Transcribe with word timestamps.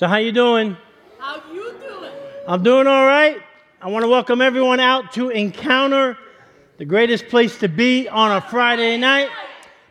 So 0.00 0.08
how 0.08 0.16
you 0.16 0.32
doing? 0.32 0.78
How 1.18 1.42
you 1.52 1.74
doing? 1.78 2.10
I'm 2.48 2.62
doing 2.62 2.86
all 2.86 3.04
right. 3.04 3.36
I 3.82 3.88
want 3.90 4.02
to 4.02 4.08
welcome 4.08 4.40
everyone 4.40 4.80
out 4.80 5.12
to 5.12 5.28
Encounter, 5.28 6.16
the 6.78 6.86
greatest 6.86 7.28
place 7.28 7.58
to 7.58 7.68
be 7.68 8.08
on 8.08 8.32
a 8.32 8.40
Friday 8.40 8.96
night. 8.96 9.28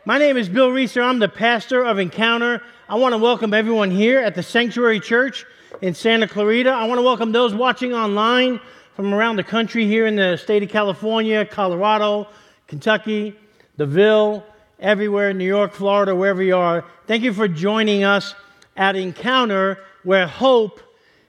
My 0.04 0.18
name 0.18 0.36
is 0.36 0.48
Bill 0.48 0.72
Reeser. 0.72 1.00
I'm 1.00 1.20
the 1.20 1.28
pastor 1.28 1.84
of 1.84 2.00
Encounter. 2.00 2.60
I 2.88 2.96
want 2.96 3.12
to 3.12 3.18
welcome 3.18 3.54
everyone 3.54 3.92
here 3.92 4.18
at 4.18 4.34
the 4.34 4.42
Sanctuary 4.42 4.98
Church 4.98 5.46
in 5.80 5.94
Santa 5.94 6.26
Clarita. 6.26 6.70
I 6.70 6.88
want 6.88 6.98
to 6.98 7.04
welcome 7.04 7.30
those 7.30 7.54
watching 7.54 7.94
online 7.94 8.58
from 8.96 9.14
around 9.14 9.36
the 9.36 9.44
country 9.44 9.86
here 9.86 10.08
in 10.08 10.16
the 10.16 10.36
state 10.38 10.64
of 10.64 10.70
California, 10.70 11.44
Colorado, 11.44 12.26
Kentucky, 12.66 13.38
the 13.76 13.86
Ville, 13.86 14.44
everywhere, 14.80 15.32
New 15.32 15.46
York, 15.46 15.72
Florida, 15.72 16.16
wherever 16.16 16.42
you 16.42 16.56
are. 16.56 16.84
Thank 17.06 17.22
you 17.22 17.32
for 17.32 17.46
joining 17.46 18.02
us 18.02 18.34
at 18.76 18.96
Encounter 18.96 19.78
where 20.04 20.26
hope 20.26 20.80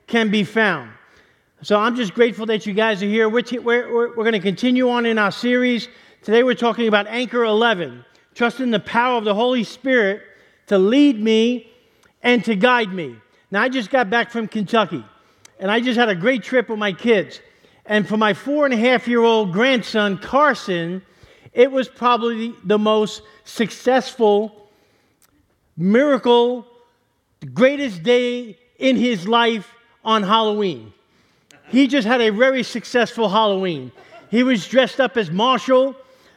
can 0.07 0.29
be 0.29 0.43
found. 0.43 0.91
So 1.63 1.77
I'm 1.77 1.95
just 1.95 2.13
grateful 2.13 2.47
that 2.47 2.65
you 2.65 2.73
guys 2.73 3.03
are 3.03 3.07
here. 3.07 3.29
We're, 3.29 3.41
t- 3.41 3.59
we're, 3.59 3.93
we're, 3.93 4.07
we're 4.09 4.23
going 4.23 4.33
to 4.33 4.39
continue 4.39 4.89
on 4.89 5.05
in 5.05 5.17
our 5.17 5.31
series. 5.31 5.89
Today 6.23 6.43
we're 6.43 6.55
talking 6.55 6.87
about 6.87 7.07
Anchor 7.07 7.43
11, 7.43 8.03
trusting 8.33 8.71
the 8.71 8.79
power 8.79 9.17
of 9.17 9.25
the 9.25 9.35
Holy 9.35 9.63
Spirit 9.63 10.23
to 10.67 10.77
lead 10.77 11.21
me 11.21 11.71
and 12.23 12.43
to 12.45 12.55
guide 12.55 12.91
me. 12.91 13.15
Now, 13.51 13.61
I 13.61 13.69
just 13.69 13.89
got 13.89 14.09
back 14.09 14.31
from 14.31 14.47
Kentucky, 14.47 15.03
and 15.59 15.69
I 15.69 15.81
just 15.81 15.99
had 15.99 16.09
a 16.09 16.15
great 16.15 16.41
trip 16.41 16.69
with 16.69 16.79
my 16.79 16.93
kids. 16.93 17.41
And 17.85 18.07
for 18.07 18.17
my 18.17 18.33
four 18.33 18.65
and 18.65 18.73
a 18.73 18.77
half 18.77 19.07
year 19.07 19.21
old 19.21 19.51
grandson, 19.51 20.17
Carson, 20.17 21.01
it 21.53 21.71
was 21.71 21.89
probably 21.89 22.55
the 22.63 22.79
most 22.79 23.21
successful 23.43 24.69
miracle, 25.75 26.65
the 27.41 27.47
greatest 27.47 28.03
day 28.03 28.57
in 28.81 28.95
his 28.95 29.27
life 29.27 29.73
on 30.03 30.23
Halloween. 30.23 30.91
He 31.69 31.87
just 31.87 32.07
had 32.07 32.19
a 32.19 32.31
very 32.31 32.63
successful 32.63 33.29
Halloween. 33.29 33.91
He 34.29 34.43
was 34.43 34.67
dressed 34.67 34.99
up 34.99 35.15
as 35.15 35.29
Marshall 35.29 35.95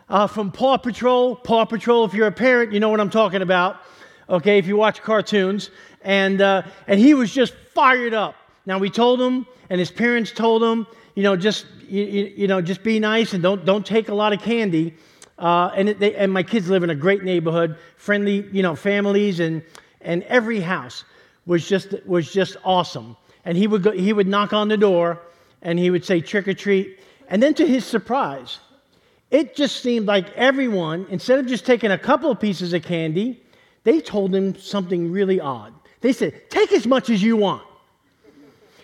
uh, 0.08 0.26
from 0.26 0.52
Paw 0.52 0.76
Patrol. 0.76 1.34
Paw 1.34 1.64
Patrol, 1.64 2.04
if 2.04 2.12
you're 2.12 2.26
a 2.28 2.32
parent, 2.32 2.72
you 2.72 2.80
know 2.80 2.90
what 2.90 3.00
I'm 3.00 3.10
talking 3.10 3.42
about. 3.42 3.80
Okay, 4.28 4.58
if 4.58 4.66
you 4.66 4.76
watch 4.76 5.02
cartoons. 5.02 5.70
And, 6.02 6.40
uh, 6.40 6.62
and 6.86 7.00
he 7.00 7.14
was 7.14 7.32
just 7.32 7.54
fired 7.74 8.12
up. 8.12 8.36
Now, 8.66 8.78
we 8.78 8.90
told 8.90 9.20
him, 9.20 9.46
and 9.70 9.80
his 9.80 9.90
parents 9.90 10.30
told 10.30 10.62
him, 10.62 10.86
you 11.14 11.22
know, 11.22 11.36
just, 11.36 11.66
you, 11.88 12.04
you 12.36 12.46
know, 12.46 12.60
just 12.60 12.82
be 12.82 12.98
nice 12.98 13.32
and 13.32 13.42
don't, 13.42 13.64
don't 13.64 13.86
take 13.86 14.10
a 14.10 14.14
lot 14.14 14.32
of 14.32 14.40
candy. 14.40 14.94
Uh, 15.38 15.70
and, 15.74 15.88
they, 15.88 16.14
and 16.14 16.32
my 16.32 16.42
kids 16.42 16.68
live 16.68 16.82
in 16.82 16.90
a 16.90 16.94
great 16.94 17.24
neighborhood, 17.24 17.76
friendly, 17.96 18.46
you 18.52 18.62
know, 18.62 18.76
families, 18.76 19.40
and, 19.40 19.62
and 20.02 20.22
every 20.24 20.60
house 20.60 21.04
was 21.46 21.66
just, 21.68 21.94
was 22.06 22.32
just 22.32 22.56
awesome. 22.64 23.16
And 23.44 23.56
he 23.56 23.66
would, 23.66 23.82
go, 23.82 23.90
he 23.92 24.12
would 24.12 24.26
knock 24.26 24.52
on 24.52 24.68
the 24.68 24.76
door 24.76 25.20
and 25.62 25.78
he 25.78 25.90
would 25.90 26.04
say, 26.04 26.20
trick 26.20 26.48
or 26.48 26.54
treat. 26.54 27.00
And 27.28 27.42
then 27.42 27.54
to 27.54 27.66
his 27.66 27.84
surprise, 27.84 28.58
it 29.30 29.56
just 29.56 29.82
seemed 29.82 30.06
like 30.06 30.32
everyone, 30.34 31.06
instead 31.10 31.38
of 31.38 31.46
just 31.46 31.66
taking 31.66 31.90
a 31.90 31.98
couple 31.98 32.30
of 32.30 32.40
pieces 32.40 32.72
of 32.72 32.82
candy, 32.82 33.42
they 33.82 34.00
told 34.00 34.34
him 34.34 34.56
something 34.56 35.10
really 35.10 35.40
odd. 35.40 35.74
They 36.00 36.12
said, 36.12 36.50
take 36.50 36.72
as 36.72 36.86
much 36.86 37.10
as 37.10 37.22
you 37.22 37.36
want. 37.36 37.62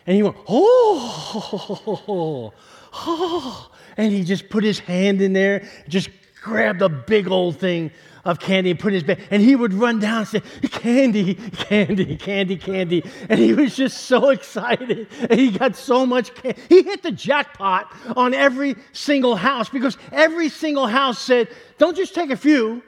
And 0.06 0.16
he 0.16 0.22
went, 0.22 0.36
oh, 0.48 2.02
oh, 2.92 3.70
and 3.96 4.12
he 4.12 4.24
just 4.24 4.48
put 4.48 4.64
his 4.64 4.78
hand 4.78 5.20
in 5.20 5.32
there, 5.32 5.68
just 5.88 6.08
grabbed 6.40 6.82
a 6.82 6.88
big 6.88 7.28
old 7.28 7.58
thing 7.58 7.90
of 8.24 8.38
candy 8.38 8.70
and 8.70 8.78
put 8.78 8.88
in 8.88 8.94
his 8.94 9.02
bag. 9.02 9.20
And 9.30 9.42
he 9.42 9.56
would 9.56 9.72
run 9.72 9.98
down 9.98 10.18
and 10.18 10.28
say, 10.28 10.40
Candy, 10.68 11.34
candy, 11.34 12.16
candy, 12.16 12.56
candy. 12.56 13.04
And 13.28 13.40
he 13.40 13.52
was 13.52 13.76
just 13.76 14.04
so 14.04 14.30
excited. 14.30 15.08
And 15.28 15.38
he 15.38 15.50
got 15.50 15.76
so 15.76 16.04
much 16.04 16.34
candy. 16.34 16.60
He 16.68 16.82
hit 16.82 17.02
the 17.02 17.12
jackpot 17.12 17.92
on 18.16 18.34
every 18.34 18.76
single 18.92 19.36
house 19.36 19.68
because 19.68 19.96
every 20.12 20.48
single 20.48 20.86
house 20.86 21.18
said, 21.18 21.48
Don't 21.78 21.96
just 21.96 22.14
take 22.14 22.30
a 22.30 22.36
few, 22.36 22.82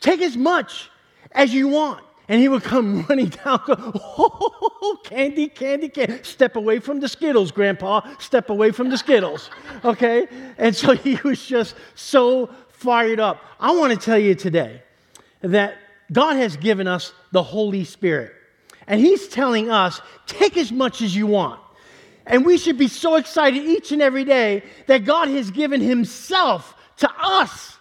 take 0.00 0.20
as 0.20 0.36
much 0.36 0.90
as 1.32 1.54
you 1.54 1.68
want. 1.68 2.02
And 2.28 2.40
he 2.40 2.48
would 2.48 2.64
come 2.64 3.02
running 3.08 3.28
down, 3.28 3.60
go, 3.66 3.74
oh, 3.78 4.98
candy, 5.04 5.48
candy, 5.48 5.88
candy. 5.88 6.22
Step 6.24 6.56
away 6.56 6.80
from 6.80 7.00
the 7.00 7.08
Skittles, 7.08 7.52
Grandpa. 7.52 8.00
Step 8.18 8.50
away 8.50 8.72
from 8.72 8.88
the 8.88 8.98
Skittles. 8.98 9.50
Okay? 9.84 10.26
And 10.58 10.74
so 10.74 10.92
he 10.92 11.18
was 11.22 11.44
just 11.46 11.76
so 11.94 12.50
fired 12.86 13.20
up. 13.20 13.42
I 13.60 13.76
want 13.76 13.92
to 13.92 13.98
tell 13.98 14.18
you 14.18 14.34
today 14.34 14.80
that 15.42 15.76
God 16.10 16.36
has 16.36 16.56
given 16.56 16.86
us 16.86 17.12
the 17.32 17.42
Holy 17.42 17.84
Spirit. 17.84 18.32
And 18.86 19.00
He's 19.00 19.28
telling 19.28 19.70
us, 19.70 20.00
take 20.26 20.56
as 20.56 20.72
much 20.72 21.02
as 21.02 21.14
you 21.14 21.26
want. 21.26 21.60
And 22.26 22.46
we 22.46 22.56
should 22.56 22.78
be 22.78 22.88
so 22.88 23.16
excited 23.16 23.62
each 23.62 23.92
and 23.92 24.00
every 24.00 24.24
day 24.24 24.62
that 24.86 25.04
God 25.04 25.28
has 25.28 25.50
given 25.50 25.80
Himself 25.80 26.74
to 26.98 27.10
us. 27.18 27.75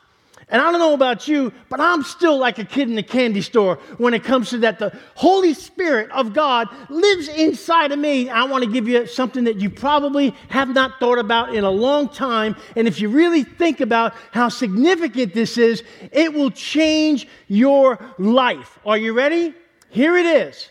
And 0.50 0.61
I 0.61 0.72
don't 0.72 0.79
know 0.79 0.94
about 0.94 1.28
you, 1.28 1.51
but 1.69 1.79
I'm 1.79 2.03
still 2.03 2.38
like 2.38 2.59
a 2.59 2.66
kid 2.66 2.89
in 2.89 2.97
a 3.00 3.03
candy 3.03 3.41
store 3.41 3.78
when 3.97 4.13
it 4.13 4.23
comes 4.23 4.51
to 4.51 4.59
that. 4.59 4.78
The 4.78 4.95
Holy 5.16 5.56
Spirit 5.56 6.11
of 6.11 6.33
God 6.33 6.67
lives 6.89 7.28
inside 7.29 7.91
of 7.91 7.97
me. 7.97 8.29
I 8.29 8.44
want 8.44 8.63
to 8.63 8.72
give 8.72 8.88
you 8.88 9.07
something 9.07 9.45
that 9.45 9.59
you 9.59 9.72
probably 9.72 10.35
have 10.50 10.69
not 10.69 11.00
thought 11.00 11.17
about 11.17 11.56
in 11.56 11.63
a 11.63 11.72
long 11.72 12.09
time. 12.09 12.56
And 12.75 12.88
if 12.88 13.01
you 13.01 13.09
really 13.09 13.44
think 13.44 13.81
about 13.81 14.13
how 14.31 14.50
significant 14.50 15.33
this 15.33 15.57
is, 15.57 15.83
it 16.11 16.31
will 16.31 16.51
change 16.51 17.27
your 17.47 17.97
life. 18.19 18.77
Are 18.85 18.97
you 18.97 19.13
ready? 19.13 19.53
Here 19.89 20.16
it 20.16 20.25
is 20.25 20.69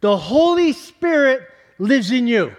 the 0.00 0.16
Holy 0.16 0.72
Spirit 0.72 1.42
lives 1.78 2.10
in 2.10 2.26
you. 2.26 2.54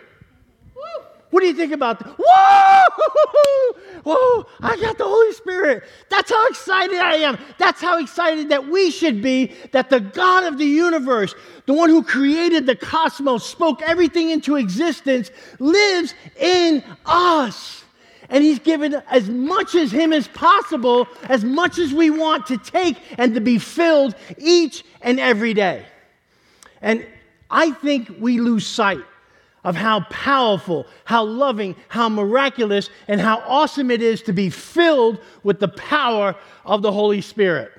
What 1.31 1.39
do 1.39 1.47
you 1.47 1.53
think 1.53 1.71
about 1.71 1.99
that? 1.99 2.13
Whoa! 2.19 3.71
Whoa! 4.03 4.45
I 4.59 4.75
got 4.75 4.97
the 4.97 5.05
Holy 5.05 5.31
Spirit. 5.31 5.83
That's 6.09 6.29
how 6.29 6.47
excited 6.49 6.97
I 6.97 7.15
am. 7.15 7.39
That's 7.57 7.79
how 7.81 7.99
excited 7.99 8.49
that 8.49 8.67
we 8.67 8.91
should 8.91 9.21
be 9.21 9.53
that 9.71 9.89
the 9.89 10.01
God 10.01 10.43
of 10.43 10.57
the 10.57 10.65
universe, 10.65 11.33
the 11.67 11.73
one 11.73 11.89
who 11.89 12.03
created 12.03 12.65
the 12.65 12.75
cosmos, 12.75 13.45
spoke 13.45 13.81
everything 13.81 14.29
into 14.29 14.57
existence, 14.57 15.31
lives 15.59 16.13
in 16.37 16.83
us. 17.05 17.85
And 18.29 18.43
He's 18.43 18.59
given 18.59 19.01
as 19.09 19.29
much 19.29 19.73
as 19.75 19.91
Him 19.91 20.11
as 20.11 20.27
possible, 20.27 21.07
as 21.29 21.45
much 21.45 21.79
as 21.79 21.93
we 21.93 22.09
want 22.09 22.45
to 22.47 22.57
take 22.57 22.97
and 23.17 23.33
to 23.35 23.41
be 23.41 23.57
filled 23.57 24.15
each 24.37 24.83
and 25.01 25.17
every 25.17 25.53
day. 25.53 25.85
And 26.81 27.05
I 27.49 27.71
think 27.71 28.13
we 28.19 28.39
lose 28.39 28.67
sight 28.67 28.99
of 29.63 29.75
how 29.75 30.01
powerful, 30.09 30.87
how 31.05 31.23
loving, 31.23 31.75
how 31.87 32.09
miraculous, 32.09 32.89
and 33.07 33.21
how 33.21 33.43
awesome 33.47 33.91
it 33.91 34.01
is 34.01 34.21
to 34.23 34.33
be 34.33 34.49
filled 34.49 35.19
with 35.43 35.59
the 35.59 35.67
power 35.67 36.35
of 36.65 36.81
the 36.81 36.91
Holy 36.91 37.21
Spirit. 37.21 37.71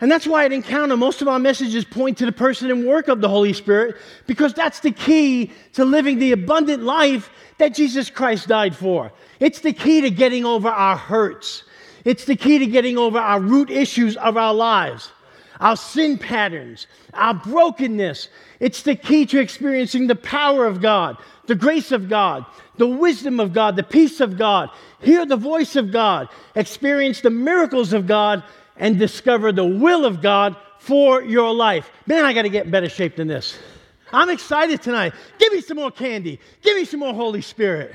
And 0.00 0.10
that's 0.10 0.26
why 0.26 0.46
at 0.46 0.52
Encounter, 0.52 0.96
most 0.96 1.20
of 1.20 1.28
our 1.28 1.38
messages 1.38 1.84
point 1.84 2.16
to 2.18 2.26
the 2.26 2.32
person 2.32 2.70
and 2.70 2.86
work 2.86 3.08
of 3.08 3.20
the 3.20 3.28
Holy 3.28 3.52
Spirit, 3.52 3.96
because 4.26 4.54
that's 4.54 4.80
the 4.80 4.92
key 4.92 5.50
to 5.74 5.84
living 5.84 6.18
the 6.18 6.32
abundant 6.32 6.82
life 6.82 7.30
that 7.58 7.74
Jesus 7.74 8.08
Christ 8.08 8.48
died 8.48 8.74
for. 8.74 9.12
It's 9.40 9.60
the 9.60 9.74
key 9.74 10.00
to 10.00 10.10
getting 10.10 10.46
over 10.46 10.68
our 10.68 10.96
hurts, 10.96 11.64
it's 12.04 12.24
the 12.24 12.36
key 12.36 12.58
to 12.58 12.66
getting 12.66 12.96
over 12.96 13.18
our 13.18 13.40
root 13.40 13.70
issues 13.70 14.16
of 14.16 14.38
our 14.38 14.54
lives 14.54 15.12
our 15.60 15.76
sin 15.76 16.18
patterns, 16.18 16.86
our 17.14 17.34
brokenness. 17.34 18.28
It's 18.58 18.82
the 18.82 18.96
key 18.96 19.26
to 19.26 19.38
experiencing 19.38 20.06
the 20.06 20.16
power 20.16 20.66
of 20.66 20.80
God, 20.80 21.18
the 21.46 21.54
grace 21.54 21.92
of 21.92 22.08
God, 22.08 22.44
the 22.78 22.88
wisdom 22.88 23.38
of 23.38 23.52
God, 23.52 23.76
the 23.76 23.82
peace 23.82 24.20
of 24.20 24.36
God. 24.36 24.70
Hear 25.00 25.26
the 25.26 25.36
voice 25.36 25.76
of 25.76 25.92
God, 25.92 26.28
experience 26.54 27.20
the 27.20 27.30
miracles 27.30 27.92
of 27.92 28.06
God, 28.06 28.42
and 28.76 28.98
discover 28.98 29.52
the 29.52 29.66
will 29.66 30.04
of 30.06 30.22
God 30.22 30.56
for 30.78 31.22
your 31.22 31.54
life. 31.54 31.90
Man, 32.06 32.24
I 32.24 32.32
got 32.32 32.42
to 32.42 32.48
get 32.48 32.64
in 32.64 32.70
better 32.70 32.88
shape 32.88 33.16
than 33.16 33.28
this. 33.28 33.56
I'm 34.12 34.30
excited 34.30 34.82
tonight. 34.82 35.12
Give 35.38 35.52
me 35.52 35.60
some 35.60 35.76
more 35.76 35.90
candy. 35.90 36.40
Give 36.62 36.76
me 36.76 36.84
some 36.84 37.00
more 37.00 37.14
Holy 37.14 37.42
Spirit. 37.42 37.94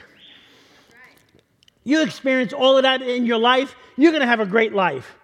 You 1.83 2.03
experience 2.03 2.53
all 2.53 2.77
of 2.77 2.83
that 2.83 3.01
in 3.01 3.25
your 3.25 3.37
life, 3.37 3.75
you're 3.95 4.11
going 4.11 4.21
to 4.21 4.27
have 4.27 4.39
a 4.39 4.45
great 4.45 4.73
life. 4.73 5.15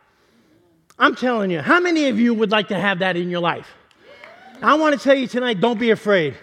I'm 1.00 1.16
telling 1.16 1.52
you, 1.52 1.62
how 1.62 1.80
many 1.80 2.08
of 2.08 2.20
you 2.20 2.34
would 2.34 2.52
like 2.52 2.68
to 2.70 2.80
have 2.80 3.00
that 3.00 3.18
in 3.18 3.30
your 3.30 3.40
life? 3.40 3.68
I 4.62 4.76
want 4.76 4.98
to 4.98 5.04
tell 5.04 5.16
you 5.16 5.28
tonight 5.28 5.60
don't 5.60 5.80
be 5.80 5.90
afraid. 5.90 6.36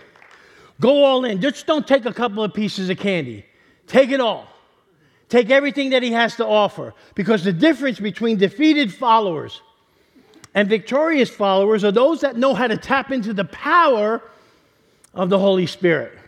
Go 0.81 1.05
all 1.05 1.25
in. 1.25 1.41
Just 1.41 1.67
don't 1.67 1.87
take 1.87 2.05
a 2.05 2.13
couple 2.13 2.43
of 2.43 2.53
pieces 2.53 2.91
of 2.91 2.99
candy, 2.99 3.45
take 3.87 4.11
it 4.11 4.21
all. 4.21 4.49
Take 5.29 5.51
everything 5.51 5.91
that 5.91 6.03
he 6.03 6.13
has 6.13 6.37
to 6.37 6.47
offer. 6.47 6.95
Because 7.15 7.45
the 7.45 7.53
difference 7.53 8.01
between 8.01 8.39
defeated 8.39 8.93
followers 8.93 9.61
and 10.55 10.69
victorious 10.69 11.29
followers 11.29 11.85
are 11.85 11.93
those 11.93 12.23
that 12.23 12.37
know 12.37 12.55
how 12.55 12.67
to 12.67 12.77
tap 12.77 13.11
into 13.11 13.35
the 13.35 13.45
power 13.45 14.23
of 15.15 15.29
the 15.29 15.39
Holy 15.39 15.67
Spirit. 15.67 16.19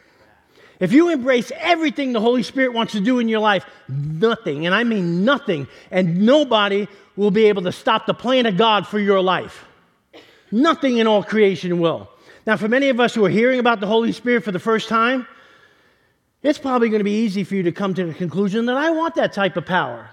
If 0.81 0.93
you 0.93 1.11
embrace 1.11 1.53
everything 1.57 2.13
the 2.13 2.21
Holy 2.21 2.43
Spirit 2.43 2.73
wants 2.73 2.95
to 2.95 3.01
do 3.01 3.19
in 3.19 3.29
your 3.29 3.41
life, 3.41 3.67
nothing, 3.87 4.65
and 4.65 4.75
I 4.75 4.83
mean 4.83 5.27
nothing, 5.27 5.69
and 5.91 6.23
nobody 6.23 6.89
will 7.17 7.31
be 7.31 7.45
able 7.45 7.63
to 7.63 7.73
stop 7.73 8.07
the 8.07 8.15
plan 8.15 8.47
of 8.47 8.57
God 8.57 8.87
for 8.87 8.99
your 8.99 9.21
life. 9.21 9.67
Nothing 10.51 10.97
in 10.97 11.07
all 11.07 11.23
creation 11.23 11.81
will. 11.81 12.09
Now, 12.47 12.57
for 12.57 12.67
many 12.67 12.89
of 12.89 12.99
us 12.99 13.15
who 13.15 13.25
are 13.27 13.31
hearing 13.31 13.61
about 13.61 13.81
the 13.81 13.87
Holy 13.87 14.11
Spirit 14.13 14.43
for 14.43 14.53
the 14.53 14.59
first 14.59 14.89
time, 14.89 15.27
it's 16.43 16.59
probably 16.59 16.89
going 16.89 17.01
to 17.01 17.05
be 17.05 17.25
easy 17.25 17.45
for 17.45 17.55
you 17.55 17.63
to 17.65 17.73
come 17.73 17.93
to 17.93 18.07
the 18.07 18.15
conclusion 18.15 18.65
that 18.67 18.77
I 18.77 18.89
want 18.91 19.15
that 19.17 19.35
type 19.35 19.59
of 19.59 19.67
power. 19.67 20.09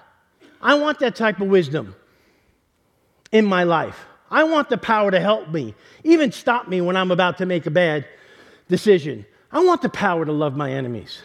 I 0.61 0.75
want 0.75 0.99
that 0.99 1.15
type 1.15 1.39
of 1.39 1.47
wisdom 1.47 1.95
in 3.31 3.45
my 3.45 3.63
life. 3.63 4.05
I 4.29 4.43
want 4.43 4.69
the 4.69 4.77
power 4.77 5.09
to 5.11 5.19
help 5.21 5.49
me, 5.49 5.73
even 6.03 6.33
stop 6.33 6.67
me 6.67 6.81
when 6.81 6.97
I'm 6.97 7.11
about 7.11 7.37
to 7.37 7.45
make 7.45 7.65
a 7.65 7.71
bad 7.71 8.05
decision. 8.67 9.25
I 9.51 9.63
want 9.63 9.81
the 9.81 9.89
power 9.89 10.25
to 10.25 10.31
love 10.31 10.55
my 10.55 10.71
enemies. 10.71 11.21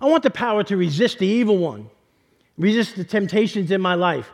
I 0.00 0.06
want 0.06 0.22
the 0.22 0.30
power 0.30 0.62
to 0.64 0.76
resist 0.76 1.18
the 1.18 1.26
evil 1.26 1.58
one, 1.58 1.90
resist 2.56 2.96
the 2.96 3.04
temptations 3.04 3.70
in 3.70 3.80
my 3.80 3.94
life. 3.94 4.30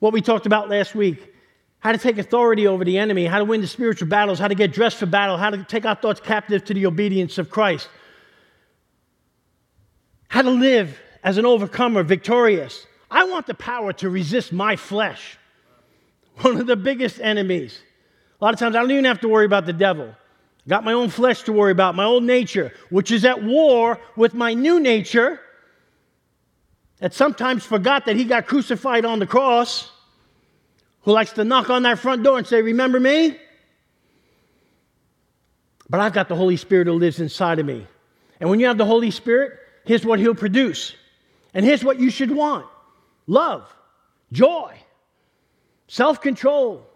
What 0.00 0.12
we 0.12 0.20
talked 0.20 0.46
about 0.46 0.68
last 0.68 0.94
week 0.94 1.32
how 1.82 1.90
to 1.90 1.98
take 1.98 2.16
authority 2.16 2.68
over 2.68 2.84
the 2.84 2.96
enemy, 2.96 3.26
how 3.26 3.38
to 3.38 3.44
win 3.44 3.60
the 3.60 3.66
spiritual 3.66 4.06
battles, 4.06 4.38
how 4.38 4.46
to 4.46 4.54
get 4.54 4.72
dressed 4.72 4.98
for 4.98 5.06
battle, 5.06 5.36
how 5.36 5.50
to 5.50 5.64
take 5.64 5.84
our 5.84 5.96
thoughts 5.96 6.20
captive 6.20 6.64
to 6.64 6.72
the 6.72 6.86
obedience 6.86 7.38
of 7.38 7.50
Christ, 7.50 7.88
how 10.28 10.42
to 10.42 10.50
live 10.50 10.96
as 11.24 11.38
an 11.38 11.46
overcomer, 11.46 12.04
victorious. 12.04 12.86
I 13.10 13.24
want 13.24 13.48
the 13.48 13.54
power 13.54 13.92
to 13.94 14.08
resist 14.08 14.52
my 14.52 14.76
flesh, 14.76 15.36
one 16.40 16.56
of 16.56 16.68
the 16.68 16.76
biggest 16.76 17.20
enemies. 17.20 17.80
A 18.40 18.44
lot 18.44 18.54
of 18.54 18.60
times 18.60 18.76
I 18.76 18.80
don't 18.80 18.92
even 18.92 19.04
have 19.04 19.20
to 19.22 19.28
worry 19.28 19.44
about 19.44 19.66
the 19.66 19.72
devil. 19.72 20.14
I 20.66 20.68
got 20.68 20.84
my 20.84 20.92
own 20.92 21.08
flesh 21.08 21.42
to 21.42 21.52
worry 21.52 21.72
about, 21.72 21.94
my 21.94 22.04
old 22.04 22.22
nature, 22.22 22.72
which 22.90 23.10
is 23.10 23.24
at 23.24 23.42
war 23.42 23.98
with 24.16 24.34
my 24.34 24.54
new 24.54 24.78
nature 24.78 25.40
that 26.98 27.12
sometimes 27.12 27.64
forgot 27.64 28.06
that 28.06 28.14
he 28.14 28.24
got 28.24 28.46
crucified 28.46 29.04
on 29.04 29.18
the 29.18 29.26
cross 29.26 29.90
who 31.02 31.10
likes 31.10 31.32
to 31.32 31.44
knock 31.44 31.68
on 31.68 31.82
that 31.82 31.98
front 31.98 32.22
door 32.22 32.38
and 32.38 32.46
say, 32.46 32.62
Remember 32.62 33.00
me? 33.00 33.36
But 35.90 36.00
I've 36.00 36.12
got 36.12 36.28
the 36.28 36.36
Holy 36.36 36.56
Spirit 36.56 36.86
who 36.86 36.94
lives 36.94 37.18
inside 37.18 37.58
of 37.58 37.66
me. 37.66 37.86
And 38.40 38.48
when 38.48 38.60
you 38.60 38.66
have 38.66 38.78
the 38.78 38.86
Holy 38.86 39.10
Spirit, 39.10 39.58
here's 39.84 40.06
what 40.06 40.20
He'll 40.20 40.34
produce. 40.34 40.94
And 41.54 41.66
here's 41.66 41.84
what 41.84 41.98
you 41.98 42.08
should 42.08 42.30
want 42.30 42.66
love, 43.26 43.74
joy, 44.30 44.74
self 45.88 46.20
control, 46.20 46.86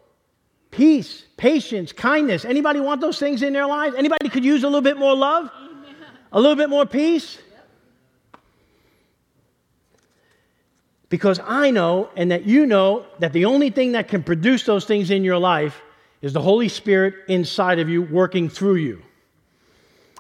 peace, 0.70 1.24
patience, 1.36 1.92
kindness. 1.92 2.44
Anybody 2.44 2.80
want 2.80 3.00
those 3.00 3.18
things 3.18 3.42
in 3.42 3.52
their 3.52 3.66
lives? 3.66 3.94
Anybody 3.96 4.28
could 4.28 4.44
use 4.44 4.62
a 4.62 4.66
little 4.66 4.82
bit 4.82 4.96
more 4.96 5.14
love? 5.14 5.50
A 6.32 6.40
little 6.40 6.56
bit 6.56 6.68
more 6.68 6.86
peace? 6.86 7.38
Because 11.08 11.40
I 11.44 11.70
know 11.70 12.10
and 12.16 12.30
that 12.30 12.44
you 12.44 12.66
know 12.66 13.06
that 13.20 13.32
the 13.32 13.44
only 13.44 13.70
thing 13.70 13.92
that 13.92 14.08
can 14.08 14.22
produce 14.22 14.64
those 14.64 14.84
things 14.84 15.10
in 15.10 15.22
your 15.22 15.38
life 15.38 15.80
is 16.20 16.32
the 16.32 16.42
Holy 16.42 16.68
Spirit 16.68 17.14
inside 17.28 17.78
of 17.78 17.88
you 17.88 18.02
working 18.02 18.48
through 18.48 18.76
you. 18.76 19.02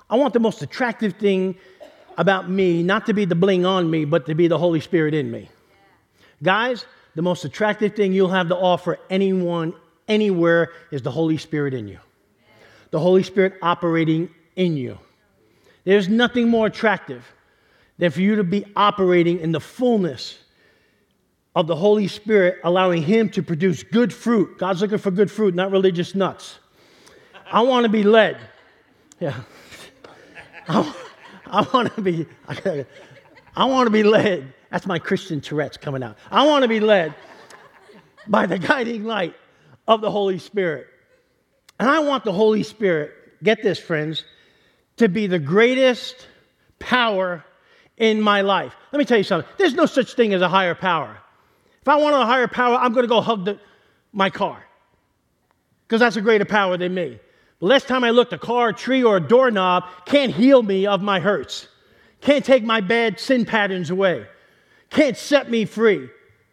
I 0.08 0.16
want 0.16 0.32
the 0.32 0.40
most 0.40 0.62
attractive 0.62 1.14
thing 1.14 1.56
about 2.16 2.48
me 2.48 2.82
not 2.82 3.06
to 3.06 3.12
be 3.12 3.24
the 3.24 3.34
bling 3.34 3.66
on 3.66 3.90
me, 3.90 4.04
but 4.04 4.26
to 4.26 4.34
be 4.34 4.46
the 4.46 4.58
Holy 4.58 4.80
Spirit 4.80 5.14
in 5.14 5.30
me. 5.30 5.50
Guys, 6.42 6.86
the 7.14 7.22
most 7.22 7.44
attractive 7.44 7.94
thing 7.94 8.12
you'll 8.12 8.28
have 8.28 8.48
to 8.48 8.56
offer 8.56 8.98
anyone, 9.10 9.74
anywhere, 10.08 10.72
is 10.90 11.02
the 11.02 11.10
Holy 11.10 11.38
Spirit 11.38 11.74
in 11.74 11.88
you. 11.88 11.98
The 12.90 12.98
Holy 12.98 13.22
Spirit 13.22 13.54
operating 13.62 14.30
in 14.54 14.76
you. 14.76 14.98
There's 15.84 16.08
nothing 16.08 16.48
more 16.48 16.66
attractive 16.66 17.24
than 17.98 18.10
for 18.10 18.20
you 18.20 18.36
to 18.36 18.44
be 18.44 18.64
operating 18.74 19.40
in 19.40 19.52
the 19.52 19.60
fullness 19.60 20.38
of 21.54 21.66
the 21.66 21.76
Holy 21.76 22.08
Spirit, 22.08 22.58
allowing 22.64 23.02
Him 23.02 23.30
to 23.30 23.42
produce 23.42 23.82
good 23.82 24.12
fruit. 24.12 24.58
God's 24.58 24.82
looking 24.82 24.98
for 24.98 25.10
good 25.10 25.30
fruit, 25.30 25.54
not 25.54 25.70
religious 25.70 26.14
nuts. 26.14 26.58
I 27.50 27.62
want 27.62 27.84
to 27.84 27.88
be 27.88 28.02
led. 28.02 28.36
Yeah. 29.20 29.40
I, 30.68 30.94
I 31.46 31.66
want 31.72 31.94
to 31.94 32.02
be, 32.02 32.26
I 32.48 33.64
want 33.64 33.86
to 33.86 33.90
be 33.90 34.02
led. 34.02 34.52
That's 34.70 34.86
my 34.86 34.98
Christian 34.98 35.40
Tourette's 35.40 35.76
coming 35.76 36.02
out. 36.02 36.18
I 36.30 36.44
want 36.46 36.62
to 36.62 36.68
be 36.68 36.80
led 36.80 37.14
by 38.26 38.46
the 38.46 38.58
guiding 38.58 39.04
light 39.04 39.34
of 39.86 40.00
the 40.00 40.10
Holy 40.10 40.38
Spirit. 40.38 40.86
And 41.78 41.88
I 41.88 42.00
want 42.00 42.24
the 42.24 42.32
Holy 42.32 42.62
Spirit, 42.62 43.12
get 43.42 43.62
this, 43.62 43.78
friends, 43.78 44.24
to 44.96 45.08
be 45.08 45.26
the 45.26 45.38
greatest 45.38 46.26
power 46.78 47.44
in 47.96 48.20
my 48.20 48.40
life. 48.40 48.74
Let 48.92 48.98
me 48.98 49.04
tell 49.04 49.18
you 49.18 49.24
something. 49.24 49.50
There's 49.58 49.74
no 49.74 49.86
such 49.86 50.14
thing 50.14 50.32
as 50.34 50.42
a 50.42 50.48
higher 50.48 50.74
power. 50.74 51.16
If 51.80 51.88
I 51.88 51.96
want 51.96 52.14
a 52.14 52.24
higher 52.24 52.48
power, 52.48 52.76
I'm 52.76 52.92
going 52.92 53.04
to 53.04 53.08
go 53.08 53.20
hug 53.20 53.44
the, 53.44 53.58
my 54.12 54.30
car 54.30 54.62
because 55.86 56.00
that's 56.00 56.16
a 56.16 56.20
greater 56.20 56.44
power 56.44 56.76
than 56.76 56.94
me. 56.94 57.18
The 57.60 57.66
last 57.66 57.86
time 57.88 58.04
I 58.04 58.10
looked, 58.10 58.32
a 58.32 58.38
car, 58.38 58.70
a 58.70 58.74
tree, 58.74 59.02
or 59.02 59.16
a 59.16 59.20
doorknob 59.20 59.84
can't 60.04 60.32
heal 60.32 60.62
me 60.62 60.86
of 60.86 61.00
my 61.00 61.20
hurts, 61.20 61.68
can't 62.20 62.44
take 62.44 62.64
my 62.64 62.80
bad 62.80 63.20
sin 63.20 63.46
patterns 63.46 63.90
away, 63.90 64.26
can't 64.90 65.16
set 65.16 65.50
me 65.50 65.64
free, 65.64 66.08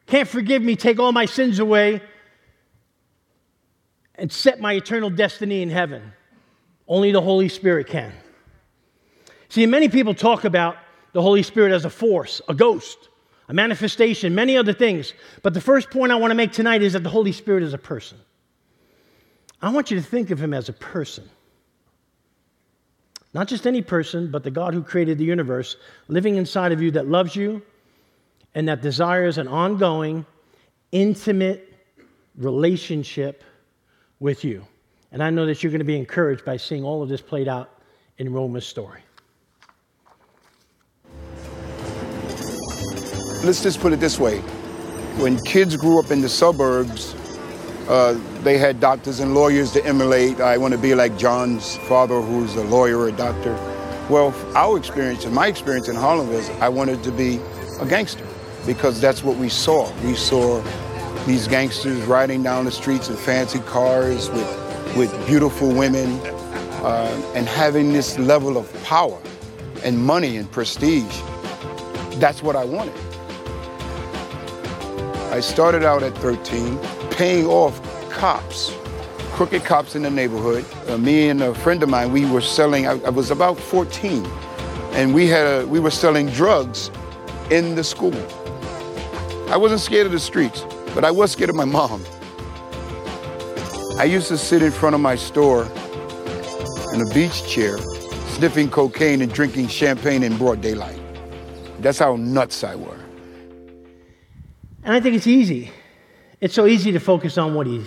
can't 0.06 0.27
forgive 0.27 0.62
me, 0.62 0.75
take 0.75 1.00
all 1.00 1.12
my 1.12 1.25
sins 1.25 1.59
away, 1.59 2.01
and 4.24 4.31
set 4.31 4.60
my 4.60 4.74
eternal 4.74 5.12
destiny 5.12 5.62
in 5.62 5.70
heaven. 5.70 6.14
Only 6.88 7.12
the 7.12 7.22
Holy 7.22 7.50
Spirit 7.50 7.86
can. 7.86 8.12
See, 9.50 9.68
many 9.68 9.88
people 9.88 10.16
talk 10.16 10.46
about 10.46 10.78
the 11.12 11.22
Holy 11.22 11.44
Spirit 11.44 11.72
as 11.72 11.86
a 11.86 11.92
force, 11.92 12.42
a 12.50 12.56
ghost 12.56 13.10
a 13.50 13.54
manifestation, 13.54 14.34
many 14.34 14.58
other 14.58 14.74
things. 14.74 15.14
But 15.42 15.54
the 15.54 15.62
first 15.62 15.90
point 15.90 16.12
I 16.12 16.16
want 16.16 16.31
to 16.31 16.36
make 16.36 16.52
tonight 16.52 16.81
is 16.81 16.94
that 16.94 17.04
the 17.04 17.10
Holy 17.10 17.31
Spirit 17.31 17.64
is 17.64 17.74
a 17.74 17.78
person. 17.78 18.18
I 19.62 19.70
want 19.70 19.92
you 19.92 19.98
to 19.98 20.04
think 20.04 20.31
of 20.31 20.42
him 20.42 20.54
as 20.54 20.70
a 20.70 20.74
person. 20.74 21.30
Not 23.34 23.48
just 23.48 23.66
any 23.66 23.81
person, 23.81 24.30
but 24.30 24.44
the 24.44 24.52
God 24.52 24.74
who 24.74 24.84
created 24.84 25.18
the 25.18 25.25
universe 25.25 25.78
living 26.08 26.36
inside 26.36 26.72
of 26.72 26.81
you 26.81 26.92
that 26.92 27.08
loves 27.08 27.36
you 27.36 27.62
and 28.56 28.68
that 28.68 28.81
desires 28.81 29.38
an 29.38 29.48
ongoing, 29.48 30.25
intimate 30.92 31.74
relationship 32.38 33.44
with 34.24 34.46
you. 34.46 34.66
And 35.12 35.22
I 35.22 35.30
know 35.30 35.46
that 35.46 35.62
you're 35.62 35.72
going 35.72 35.80
to 35.80 35.86
be 35.86 35.98
encouraged 35.98 36.46
by 36.46 36.56
seeing 36.56 36.86
all 36.86 37.04
of 37.04 37.10
this 37.10 37.20
played 37.22 37.50
out 37.50 37.70
in 38.18 38.31
Roma's 38.31 38.66
story. 38.66 39.02
let's 43.44 43.62
just 43.62 43.81
put 43.81 43.92
it 43.92 44.00
this 44.00 44.18
way. 44.18 44.40
When 45.20 45.38
kids 45.44 45.75
grew 45.75 46.00
up 46.00 46.12
in 46.12 46.22
the 46.22 46.30
suburbs, 46.30 47.14
uh, 47.90 48.18
they 48.42 48.58
had 48.58 48.80
doctors 48.80 49.20
and 49.20 49.36
lawyers 49.36 49.74
to 49.74 49.86
emulate. 49.86 50.40
I 50.40 50.58
want 50.58 50.74
to 50.74 50.78
be 50.78 50.96
like 50.96 51.18
John's 51.18 51.75
father, 51.90 52.22
who's 52.22 52.56
a 52.56 52.64
lawyer 52.64 53.00
or 53.00 53.10
a 53.10 53.12
doctor. 53.12 53.54
Well, 54.10 54.34
our 54.56 54.77
experience 54.77 55.25
and 55.25 55.36
my 55.36 55.48
experience 55.48 55.89
in 55.89 55.98
Harlem 55.98 56.30
was 56.30 56.50
I 56.62 56.70
wanted 56.70 57.03
to 57.03 57.12
be 57.12 57.42
a 57.82 57.86
gangster 57.86 58.25
because 58.65 59.01
that's 59.01 59.25
what 59.25 59.36
we 59.36 59.50
saw. 59.50 59.92
We 60.06 60.15
saw 60.15 60.63
these 61.25 61.48
gangsters 61.48 62.01
riding 62.03 62.44
down 62.44 62.65
the 62.65 62.72
streets 62.72 63.10
in 63.10 63.15
fancy 63.15 63.60
cars 63.60 64.30
with, 64.30 64.96
with 64.98 65.27
beautiful 65.27 65.74
women 65.74 66.20
uh, 66.84 67.32
and 67.34 67.48
having 67.48 67.94
this 67.94 68.20
level 68.20 68.58
of 68.58 68.72
power 68.84 69.22
and 69.84 69.98
money 69.98 70.36
and 70.38 70.51
prestige. 70.51 71.22
That's 72.15 72.44
what 72.44 72.56
I 72.56 72.65
wanted. 72.65 72.96
I 75.32 75.39
started 75.39 75.84
out 75.84 76.03
at 76.03 76.15
13, 76.18 76.77
paying 77.12 77.48
off 77.48 77.82
cops, 78.12 78.75
crooked 79.32 79.63
cops 79.63 79.96
in 79.96 80.03
the 80.03 80.12
neighborhood. 80.12 80.65
Uh, 80.88 80.98
me 80.98 81.30
and 81.30 81.42
a 81.42 81.56
friend 81.56 81.82
of 81.82 81.89
mine, 81.89 82.12
we 82.12 82.25
were 82.25 82.42
selling, 82.42 82.86
I, 82.86 83.00
I 83.01 83.10
was 83.10 83.32
about 83.32 83.58
14, 83.58 84.25
and 84.92 85.13
we, 85.13 85.27
had 85.27 85.48
a, 85.48 85.65
we 85.68 85.80
were 85.80 85.89
selling 85.89 86.27
drugs 86.27 86.92
in 87.50 87.75
the 87.75 87.84
school. 87.84 88.13
I 89.50 89.58
wasn't 89.58 89.82
scared 89.82 90.06
of 90.06 90.12
the 90.12 90.20
streets, 90.20 90.65
but 90.93 91.03
I 91.03 91.12
was 91.12 91.31
scared 91.31 91.50
of 91.50 91.55
my 91.55 91.65
mom. 91.65 92.03
I 93.97 94.05
used 94.05 94.27
to 94.29 94.38
sit 94.38 94.62
in 94.62 94.71
front 94.71 94.95
of 94.95 95.01
my 95.01 95.15
store 95.15 95.65
in 96.93 97.01
a 97.01 97.13
beach 97.13 97.47
chair, 97.47 97.77
sniffing 98.35 98.69
cocaine 98.69 99.21
and 99.21 99.31
drinking 99.31 99.67
champagne 99.67 100.23
in 100.23 100.38
broad 100.38 100.62
daylight. 100.62 101.00
That's 101.79 102.00
how 102.00 102.15
nuts 102.15 102.63
I 102.63 102.75
were. 102.75 103.00
And 104.83 104.93
I 104.93 105.00
think 105.00 105.15
it's 105.15 105.27
easy. 105.27 105.71
It's 106.41 106.53
so 106.53 106.65
easy 106.65 106.91
to 106.91 107.00
focus 107.00 107.38
on 107.38 107.55
what 107.55 107.67
he, 107.67 107.85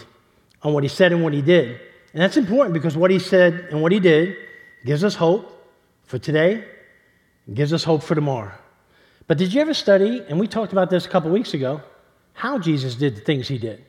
on 0.62 0.72
what 0.72 0.82
he 0.82 0.88
said 0.88 1.12
and 1.12 1.22
what 1.22 1.32
he 1.32 1.42
did. 1.42 1.80
And 2.12 2.22
that's 2.22 2.36
important 2.36 2.72
because 2.72 2.96
what 2.96 3.10
he 3.10 3.18
said 3.18 3.68
and 3.70 3.82
what 3.82 3.92
he 3.92 4.00
did 4.00 4.36
gives 4.84 5.04
us 5.04 5.14
hope 5.14 5.52
for 6.04 6.18
today, 6.18 6.64
gives 7.52 7.72
us 7.72 7.84
hope 7.84 8.02
for 8.02 8.14
tomorrow. 8.14 8.52
But 9.26 9.38
did 9.38 9.52
you 9.52 9.60
ever 9.60 9.74
study, 9.74 10.24
and 10.28 10.38
we 10.38 10.46
talked 10.46 10.72
about 10.72 10.88
this 10.88 11.04
a 11.04 11.08
couple 11.08 11.30
weeks 11.30 11.52
ago, 11.52 11.82
how 12.36 12.58
Jesus 12.58 12.94
did 12.96 13.16
the 13.16 13.22
things 13.22 13.48
he 13.48 13.56
did? 13.56 13.82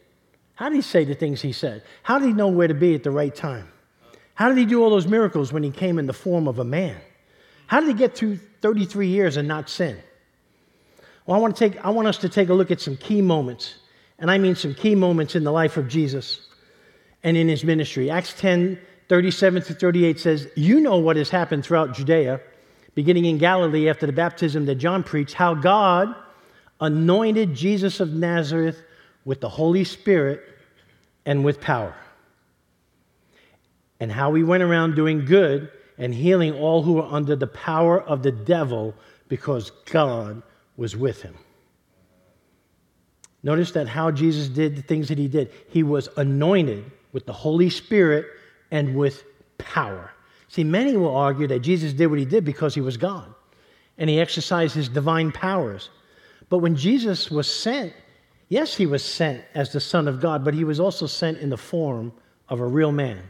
How 0.56 0.70
did 0.70 0.78
he 0.78 0.82
say 0.82 1.04
the 1.04 1.14
things 1.14 1.42
he 1.42 1.52
said? 1.52 1.84
How 2.02 2.18
did 2.18 2.28
he 2.30 2.34
know 2.34 2.48
where 2.48 2.70
to 2.70 2.74
be 2.74 2.96
at 2.96 3.04
the 3.04 3.12
right 3.12 3.36
time? 3.36 3.68
How 4.36 4.48
did 4.48 4.58
he 4.58 4.66
do 4.66 4.82
all 4.82 4.90
those 4.90 5.06
miracles 5.06 5.52
when 5.52 5.64
he 5.64 5.70
came 5.70 6.00
in 6.00 6.08
the 6.08 6.14
form 6.14 6.48
of 6.48 6.58
a 6.58 6.64
man? 6.64 6.96
How 7.68 7.82
did 7.82 7.90
he 7.90 7.94
get 7.94 8.16
through 8.16 8.38
33 8.62 9.10
years 9.10 9.36
and 9.36 9.50
not 9.50 9.70
sin? 9.70 9.98
Well, 11.26 11.38
I 11.38 11.42
want, 11.42 11.58
to 11.58 11.70
take, 11.70 11.86
I 11.86 11.90
want 11.90 12.08
us 12.08 12.18
to 12.20 12.30
take 12.30 12.48
a 12.48 12.54
look 12.54 12.72
at 12.72 12.80
some 12.80 12.96
key 12.96 13.22
moments, 13.22 13.76
and 14.18 14.32
I 14.32 14.38
mean 14.38 14.56
some 14.56 14.74
key 14.74 14.96
moments 14.96 15.36
in 15.36 15.44
the 15.44 15.52
life 15.52 15.76
of 15.76 15.90
Jesus 15.90 16.48
and 17.24 17.36
in 17.36 17.50
his 17.50 17.66
ministry. 17.66 18.10
Acts 18.10 18.34
10 18.34 18.80
37 19.10 19.62
to 19.64 19.74
38 19.74 20.20
says, 20.20 20.48
You 20.56 20.80
know 20.80 20.98
what 20.98 21.18
has 21.18 21.30
happened 21.30 21.66
throughout 21.66 21.94
Judea, 21.94 22.40
beginning 22.96 23.26
in 23.26 23.38
Galilee 23.38 23.90
after 23.90 24.06
the 24.06 24.14
baptism 24.14 24.66
that 24.66 24.76
John 24.76 25.04
preached, 25.04 25.34
how 25.34 25.54
God 25.54 26.16
anointed 26.80 27.54
Jesus 27.54 28.00
of 28.00 28.14
Nazareth 28.14 28.82
with 29.26 29.42
the 29.42 29.50
Holy 29.50 29.84
Spirit 29.84 30.42
and 31.26 31.44
with 31.44 31.60
power, 31.60 31.96
and 34.00 34.12
how 34.12 34.34
he 34.34 34.44
went 34.44 34.64
around 34.64 34.96
doing 34.96 35.26
good 35.26 35.72
and 35.98 36.14
healing 36.14 36.54
all 36.54 36.84
who 36.84 36.94
were 36.94 37.04
under 37.04 37.36
the 37.36 37.48
power 37.48 38.02
of 38.02 38.24
the 38.24 38.32
devil 38.32 38.94
because 39.28 39.72
God 39.92 40.42
was 40.78 40.96
with 40.96 41.22
him. 41.22 41.36
Notice 43.44 43.72
that 43.72 43.88
how 43.88 44.12
Jesus 44.12 44.48
did 44.48 44.76
the 44.76 44.82
things 44.82 45.08
that 45.10 45.18
he 45.18 45.28
did. 45.28 45.52
He 45.70 45.84
was 45.84 46.10
anointed 46.18 46.90
with 47.12 47.26
the 47.26 47.34
Holy 47.34 47.70
Spirit 47.70 48.26
and 48.72 48.96
with 48.96 49.24
power. 49.58 50.12
See, 50.50 50.64
many 50.64 50.96
will 50.96 51.16
argue 51.16 51.48
that 51.48 51.60
Jesus 51.60 51.94
did 51.94 52.08
what 52.08 52.20
he 52.20 52.26
did 52.26 52.46
because 52.46 52.74
he 52.76 52.82
was 52.82 52.98
God 52.98 53.34
and 53.98 54.10
he 54.10 54.20
exercised 54.20 54.76
his 54.76 54.90
divine 54.90 55.32
powers. 55.32 55.90
But 56.50 56.60
when 56.60 56.76
Jesus 56.76 57.30
was 57.30 57.52
sent, 57.52 57.94
yes, 58.50 58.76
he 58.76 58.86
was 58.86 59.04
sent 59.04 59.44
as 59.54 59.72
the 59.72 59.80
Son 59.80 60.08
of 60.08 60.22
God, 60.22 60.46
but 60.46 60.54
he 60.54 60.64
was 60.64 60.80
also 60.80 61.06
sent 61.06 61.40
in 61.40 61.50
the 61.50 61.58
form 61.58 62.14
of 62.50 62.60
a 62.60 62.66
real 62.66 62.92
man 62.92 63.22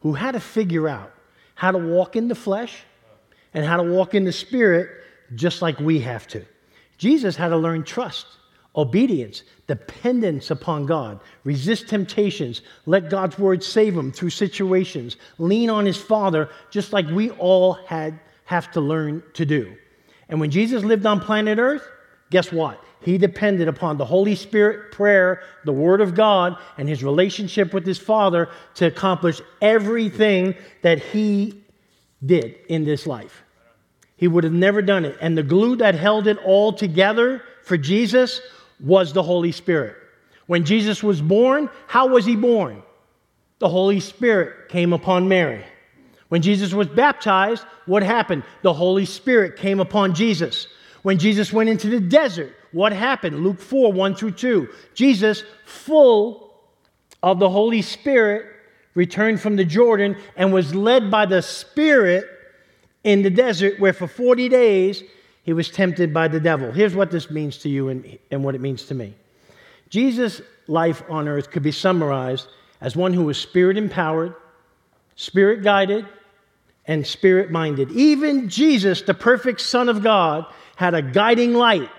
who 0.00 0.12
had 0.12 0.32
to 0.32 0.40
figure 0.40 0.88
out 0.88 1.12
how 1.54 1.70
to 1.70 1.78
walk 1.78 2.16
in 2.16 2.28
the 2.28 2.34
flesh 2.34 2.82
and 3.52 3.64
how 3.64 3.76
to 3.76 3.82
walk 3.82 4.14
in 4.14 4.24
the 4.24 4.32
spirit 4.32 4.88
just 5.34 5.62
like 5.62 5.78
we 5.80 6.00
have 6.00 6.26
to. 6.28 6.44
Jesus 6.96 7.36
had 7.36 7.48
to 7.48 7.56
learn 7.56 7.82
trust, 7.82 8.26
obedience, 8.76 9.42
dependence 9.66 10.50
upon 10.50 10.86
God, 10.86 11.20
resist 11.44 11.88
temptations, 11.88 12.62
let 12.86 13.10
God's 13.10 13.38
word 13.38 13.64
save 13.64 13.96
him 13.96 14.12
through 14.12 14.30
situations, 14.30 15.16
lean 15.38 15.70
on 15.70 15.86
his 15.86 15.96
Father, 15.96 16.48
just 16.70 16.92
like 16.92 17.08
we 17.08 17.30
all 17.30 17.74
had 17.74 18.18
have 18.44 18.70
to 18.72 18.80
learn 18.80 19.22
to 19.34 19.46
do. 19.46 19.76
And 20.28 20.40
when 20.40 20.50
Jesus 20.50 20.82
lived 20.84 21.06
on 21.06 21.20
planet 21.20 21.58
Earth, 21.58 21.86
guess 22.30 22.50
what? 22.50 22.82
He 23.02 23.18
depended 23.18 23.66
upon 23.66 23.96
the 23.96 24.04
Holy 24.04 24.34
Spirit, 24.34 24.92
prayer, 24.92 25.42
the 25.64 25.72
Word 25.72 26.00
of 26.00 26.14
God, 26.14 26.56
and 26.76 26.88
his 26.88 27.02
relationship 27.02 27.72
with 27.72 27.86
his 27.86 27.98
Father 27.98 28.48
to 28.74 28.86
accomplish 28.86 29.40
everything 29.60 30.54
that 30.82 31.02
he 31.02 31.62
did 32.24 32.56
in 32.68 32.84
this 32.84 33.06
life. 33.06 33.42
He 34.16 34.28
would 34.28 34.44
have 34.44 34.52
never 34.52 34.82
done 34.82 35.06
it. 35.06 35.16
And 35.20 35.36
the 35.36 35.42
glue 35.42 35.76
that 35.76 35.94
held 35.94 36.26
it 36.26 36.36
all 36.44 36.74
together 36.74 37.42
for 37.64 37.78
Jesus 37.78 38.42
was 38.78 39.12
the 39.14 39.22
Holy 39.22 39.52
Spirit. 39.52 39.96
When 40.46 40.64
Jesus 40.64 41.02
was 41.02 41.22
born, 41.22 41.70
how 41.86 42.08
was 42.08 42.26
he 42.26 42.36
born? 42.36 42.82
The 43.60 43.68
Holy 43.68 44.00
Spirit 44.00 44.68
came 44.68 44.92
upon 44.92 45.28
Mary. 45.28 45.64
When 46.28 46.42
Jesus 46.42 46.74
was 46.74 46.86
baptized, 46.86 47.64
what 47.86 48.02
happened? 48.02 48.44
The 48.62 48.72
Holy 48.72 49.04
Spirit 49.04 49.56
came 49.56 49.80
upon 49.80 50.14
Jesus. 50.14 50.66
When 51.02 51.18
Jesus 51.18 51.52
went 51.52 51.68
into 51.68 51.88
the 51.88 52.00
desert, 52.00 52.54
what 52.72 52.92
happened? 52.92 53.42
Luke 53.42 53.60
4 53.60 53.92
1 53.92 54.14
through 54.14 54.32
2. 54.32 54.68
Jesus, 54.94 55.44
full 55.64 56.54
of 57.22 57.38
the 57.38 57.48
Holy 57.48 57.82
Spirit, 57.82 58.46
returned 58.94 59.40
from 59.40 59.56
the 59.56 59.64
Jordan 59.64 60.16
and 60.36 60.52
was 60.52 60.74
led 60.74 61.10
by 61.10 61.26
the 61.26 61.42
Spirit 61.42 62.26
in 63.04 63.22
the 63.22 63.30
desert, 63.30 63.80
where 63.80 63.92
for 63.92 64.06
40 64.06 64.48
days 64.48 65.02
he 65.42 65.52
was 65.52 65.70
tempted 65.70 66.12
by 66.12 66.28
the 66.28 66.40
devil. 66.40 66.70
Here's 66.70 66.94
what 66.94 67.10
this 67.10 67.30
means 67.30 67.58
to 67.58 67.68
you 67.68 67.88
and, 67.88 68.18
and 68.30 68.44
what 68.44 68.54
it 68.54 68.60
means 68.60 68.84
to 68.86 68.94
me 68.94 69.14
Jesus' 69.88 70.42
life 70.66 71.02
on 71.08 71.28
earth 71.28 71.50
could 71.50 71.62
be 71.62 71.72
summarized 71.72 72.46
as 72.80 72.96
one 72.96 73.12
who 73.12 73.24
was 73.24 73.38
spirit 73.38 73.76
empowered, 73.76 74.34
spirit 75.16 75.62
guided, 75.62 76.06
and 76.86 77.06
spirit 77.06 77.50
minded. 77.50 77.90
Even 77.92 78.48
Jesus, 78.48 79.02
the 79.02 79.14
perfect 79.14 79.60
Son 79.60 79.88
of 79.88 80.02
God, 80.02 80.46
had 80.80 80.94
a 80.94 81.02
guiding 81.02 81.52
light. 81.52 81.90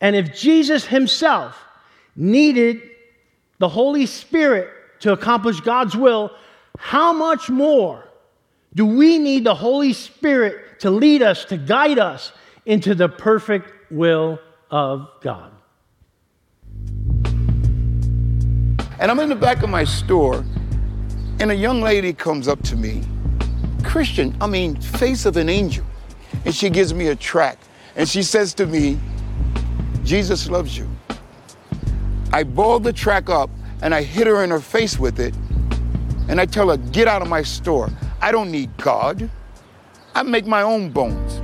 And 0.00 0.14
if 0.14 0.32
Jesus 0.32 0.86
himself 0.86 1.60
needed 2.14 2.80
the 3.58 3.68
Holy 3.68 4.06
Spirit 4.06 4.70
to 5.00 5.12
accomplish 5.12 5.58
God's 5.62 5.96
will, 5.96 6.30
how 6.78 7.12
much 7.12 7.50
more 7.50 8.08
do 8.76 8.86
we 8.86 9.18
need 9.18 9.42
the 9.42 9.56
Holy 9.56 9.92
Spirit 9.92 10.78
to 10.78 10.90
lead 10.90 11.22
us, 11.22 11.44
to 11.46 11.56
guide 11.56 11.98
us 11.98 12.30
into 12.66 12.94
the 12.94 13.08
perfect 13.08 13.68
will 13.90 14.38
of 14.70 15.08
God? 15.20 15.50
And 19.00 19.10
I'm 19.10 19.18
in 19.18 19.28
the 19.28 19.34
back 19.34 19.64
of 19.64 19.70
my 19.70 19.82
store, 19.82 20.44
and 21.40 21.50
a 21.50 21.56
young 21.56 21.80
lady 21.80 22.12
comes 22.12 22.46
up 22.46 22.62
to 22.62 22.76
me, 22.76 23.02
Christian, 23.82 24.36
I 24.40 24.46
mean, 24.46 24.80
face 24.80 25.26
of 25.26 25.36
an 25.36 25.48
angel. 25.48 25.84
And 26.46 26.54
she 26.54 26.70
gives 26.70 26.94
me 26.94 27.08
a 27.08 27.16
track, 27.16 27.58
and 27.96 28.08
she 28.08 28.22
says 28.22 28.54
to 28.54 28.66
me, 28.66 29.00
Jesus 30.04 30.48
loves 30.48 30.78
you. 30.78 30.88
I 32.32 32.44
ball 32.44 32.78
the 32.78 32.92
track 32.92 33.28
up 33.28 33.50
and 33.82 33.92
I 33.92 34.02
hit 34.02 34.28
her 34.28 34.44
in 34.44 34.50
her 34.50 34.60
face 34.60 34.96
with 34.96 35.18
it, 35.18 35.34
and 36.28 36.40
I 36.40 36.46
tell 36.46 36.70
her, 36.70 36.76
Get 36.76 37.08
out 37.08 37.20
of 37.20 37.26
my 37.26 37.42
store. 37.42 37.90
I 38.20 38.30
don't 38.30 38.52
need 38.52 38.70
God. 38.76 39.28
I 40.14 40.22
make 40.22 40.46
my 40.46 40.62
own 40.62 40.90
bones. 40.90 41.40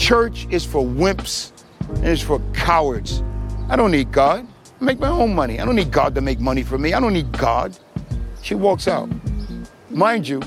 Church 0.00 0.46
is 0.50 0.64
for 0.64 0.82
wimps 0.82 1.52
and 1.88 2.06
it's 2.06 2.22
for 2.22 2.40
cowards. 2.54 3.22
I 3.68 3.76
don't 3.76 3.90
need 3.90 4.10
God. 4.10 4.46
I 4.80 4.84
make 4.84 4.98
my 4.98 5.08
own 5.08 5.34
money. 5.34 5.60
I 5.60 5.66
don't 5.66 5.76
need 5.76 5.92
God 5.92 6.14
to 6.14 6.22
make 6.22 6.40
money 6.40 6.62
for 6.62 6.78
me. 6.78 6.94
I 6.94 7.00
don't 7.00 7.12
need 7.12 7.30
God. 7.32 7.78
She 8.42 8.54
walks 8.54 8.88
out. 8.88 9.10
Mind 9.90 10.26
you, 10.26 10.40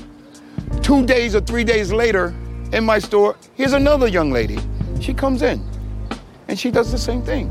two 0.82 1.06
days 1.06 1.36
or 1.36 1.40
three 1.40 1.64
days 1.64 1.92
later 1.92 2.34
in 2.72 2.84
my 2.84 2.98
store, 2.98 3.36
here's 3.54 3.72
another 3.72 4.06
young 4.06 4.30
lady. 4.30 4.58
She 5.00 5.14
comes 5.14 5.42
in 5.42 5.62
and 6.48 6.58
she 6.58 6.70
does 6.70 6.90
the 6.90 6.98
same 6.98 7.22
thing. 7.22 7.48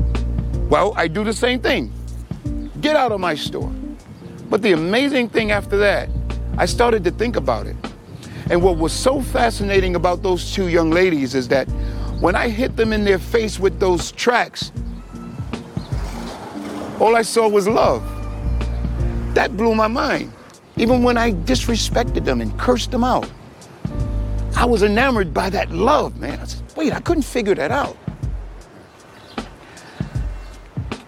Well, 0.68 0.92
I 0.96 1.08
do 1.08 1.24
the 1.24 1.32
same 1.32 1.60
thing. 1.60 1.92
Get 2.80 2.94
out 2.94 3.12
of 3.12 3.20
my 3.20 3.34
store. 3.34 3.72
But 4.50 4.62
the 4.62 4.72
amazing 4.72 5.28
thing 5.30 5.50
after 5.50 5.76
that, 5.78 6.08
I 6.56 6.66
started 6.66 7.04
to 7.04 7.10
think 7.10 7.36
about 7.36 7.66
it. 7.66 7.76
And 8.50 8.62
what 8.62 8.78
was 8.78 8.92
so 8.92 9.20
fascinating 9.20 9.94
about 9.96 10.22
those 10.22 10.54
two 10.54 10.68
young 10.68 10.90
ladies 10.90 11.34
is 11.34 11.48
that 11.48 11.66
when 12.20 12.34
I 12.34 12.48
hit 12.48 12.76
them 12.76 12.92
in 12.92 13.04
their 13.04 13.18
face 13.18 13.58
with 13.58 13.78
those 13.78 14.12
tracks, 14.12 14.72
all 16.98 17.14
I 17.14 17.22
saw 17.22 17.48
was 17.48 17.68
love. 17.68 18.02
That 19.34 19.56
blew 19.56 19.74
my 19.74 19.88
mind. 19.88 20.32
Even 20.76 21.02
when 21.02 21.16
I 21.16 21.32
disrespected 21.32 22.24
them 22.24 22.40
and 22.40 22.56
cursed 22.58 22.90
them 22.90 23.04
out, 23.04 23.30
I 24.58 24.64
was 24.64 24.82
enamored 24.82 25.32
by 25.32 25.50
that 25.50 25.70
love, 25.70 26.18
man. 26.18 26.40
I 26.40 26.44
said, 26.44 26.64
wait, 26.76 26.92
I 26.92 26.98
couldn't 26.98 27.22
figure 27.22 27.54
that 27.54 27.70
out. 27.70 27.96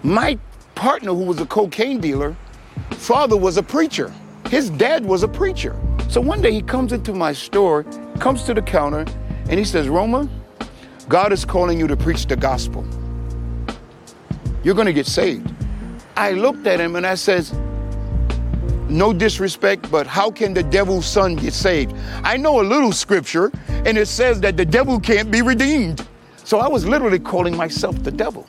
My 0.04 0.38
partner, 0.76 1.12
who 1.12 1.24
was 1.24 1.40
a 1.40 1.46
cocaine 1.46 2.00
dealer, 2.00 2.36
father 2.90 3.36
was 3.36 3.56
a 3.56 3.62
preacher. 3.64 4.14
His 4.48 4.70
dad 4.70 5.04
was 5.04 5.24
a 5.24 5.28
preacher. 5.28 5.76
So 6.08 6.20
one 6.20 6.40
day 6.40 6.52
he 6.52 6.62
comes 6.62 6.92
into 6.92 7.12
my 7.12 7.32
store, 7.32 7.82
comes 8.20 8.44
to 8.44 8.54
the 8.54 8.62
counter, 8.62 9.04
and 9.48 9.58
he 9.58 9.64
says, 9.64 9.88
Roma, 9.88 10.28
God 11.08 11.32
is 11.32 11.44
calling 11.44 11.76
you 11.76 11.88
to 11.88 11.96
preach 11.96 12.26
the 12.26 12.36
gospel. 12.36 12.86
You're 14.62 14.76
going 14.76 14.86
to 14.86 14.92
get 14.92 15.08
saved. 15.08 15.52
I 16.16 16.30
looked 16.34 16.68
at 16.68 16.78
him 16.78 16.94
and 16.94 17.04
I 17.04 17.16
says, 17.16 17.52
no 18.90 19.12
disrespect, 19.12 19.90
but 19.90 20.06
how 20.06 20.30
can 20.30 20.54
the 20.54 20.62
devil's 20.62 21.06
son 21.06 21.36
get 21.36 21.52
saved? 21.52 21.94
I 22.24 22.36
know 22.36 22.60
a 22.60 22.64
little 22.64 22.92
scripture, 22.92 23.50
and 23.68 23.96
it 23.96 24.06
says 24.06 24.40
that 24.40 24.56
the 24.56 24.64
devil 24.64 25.00
can't 25.00 25.30
be 25.30 25.42
redeemed. 25.42 26.06
So 26.44 26.58
I 26.58 26.68
was 26.68 26.86
literally 26.86 27.18
calling 27.18 27.56
myself 27.56 28.02
the 28.02 28.10
devil. 28.10 28.46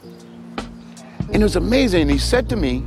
And 1.32 1.36
it 1.36 1.44
was 1.44 1.56
amazing. 1.56 2.10
He 2.10 2.18
said 2.18 2.50
to 2.50 2.56
me, 2.56 2.84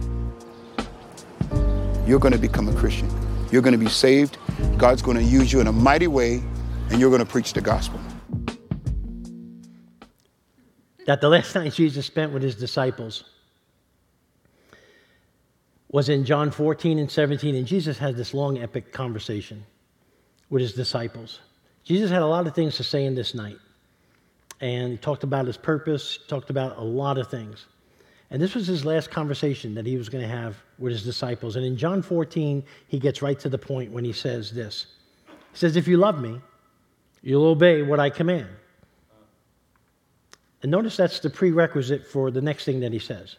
You're 2.06 2.18
going 2.18 2.32
to 2.32 2.38
become 2.38 2.68
a 2.68 2.74
Christian. 2.74 3.08
You're 3.50 3.62
going 3.62 3.78
to 3.78 3.84
be 3.84 3.88
saved. 3.88 4.38
God's 4.76 5.02
going 5.02 5.16
to 5.16 5.22
use 5.22 5.52
you 5.52 5.60
in 5.60 5.66
a 5.66 5.72
mighty 5.72 6.08
way, 6.08 6.42
and 6.90 7.00
you're 7.00 7.10
going 7.10 7.24
to 7.24 7.30
preach 7.30 7.52
the 7.52 7.60
gospel. 7.60 8.00
That 11.06 11.20
the 11.20 11.28
last 11.28 11.54
night 11.54 11.72
Jesus 11.74 12.06
spent 12.06 12.32
with 12.32 12.42
his 12.42 12.54
disciples 12.54 13.24
was 15.94 16.08
in 16.08 16.24
John 16.24 16.50
14 16.50 16.98
and 16.98 17.08
17, 17.08 17.54
and 17.54 17.68
Jesus 17.68 17.96
had 17.96 18.16
this 18.16 18.34
long, 18.34 18.58
epic 18.58 18.92
conversation 18.92 19.64
with 20.50 20.60
his 20.60 20.72
disciples. 20.72 21.38
Jesus 21.84 22.10
had 22.10 22.20
a 22.20 22.26
lot 22.26 22.48
of 22.48 22.54
things 22.56 22.74
to 22.78 22.82
say 22.82 23.04
in 23.04 23.14
this 23.14 23.32
night, 23.32 23.58
and 24.60 24.90
he 24.90 24.98
talked 24.98 25.22
about 25.22 25.46
his 25.46 25.56
purpose, 25.56 26.18
talked 26.26 26.50
about 26.50 26.78
a 26.78 26.82
lot 26.82 27.16
of 27.16 27.30
things. 27.30 27.66
And 28.32 28.42
this 28.42 28.56
was 28.56 28.66
his 28.66 28.84
last 28.84 29.12
conversation 29.12 29.72
that 29.76 29.86
he 29.86 29.96
was 29.96 30.08
going 30.08 30.22
to 30.22 30.36
have 30.36 30.56
with 30.80 30.90
his 30.90 31.04
disciples. 31.04 31.54
And 31.54 31.64
in 31.64 31.76
John 31.76 32.02
14, 32.02 32.64
he 32.88 32.98
gets 32.98 33.22
right 33.22 33.38
to 33.38 33.48
the 33.48 33.56
point 33.56 33.92
when 33.92 34.04
he 34.04 34.12
says 34.12 34.50
this 34.50 34.86
He 35.52 35.58
says, 35.58 35.76
If 35.76 35.86
you 35.86 35.96
love 35.96 36.20
me, 36.20 36.40
you'll 37.22 37.46
obey 37.46 37.82
what 37.82 38.00
I 38.00 38.10
command. 38.10 38.48
And 40.60 40.72
notice 40.72 40.96
that's 40.96 41.20
the 41.20 41.30
prerequisite 41.30 42.04
for 42.04 42.32
the 42.32 42.42
next 42.42 42.64
thing 42.64 42.80
that 42.80 42.92
he 42.92 42.98
says. 42.98 43.36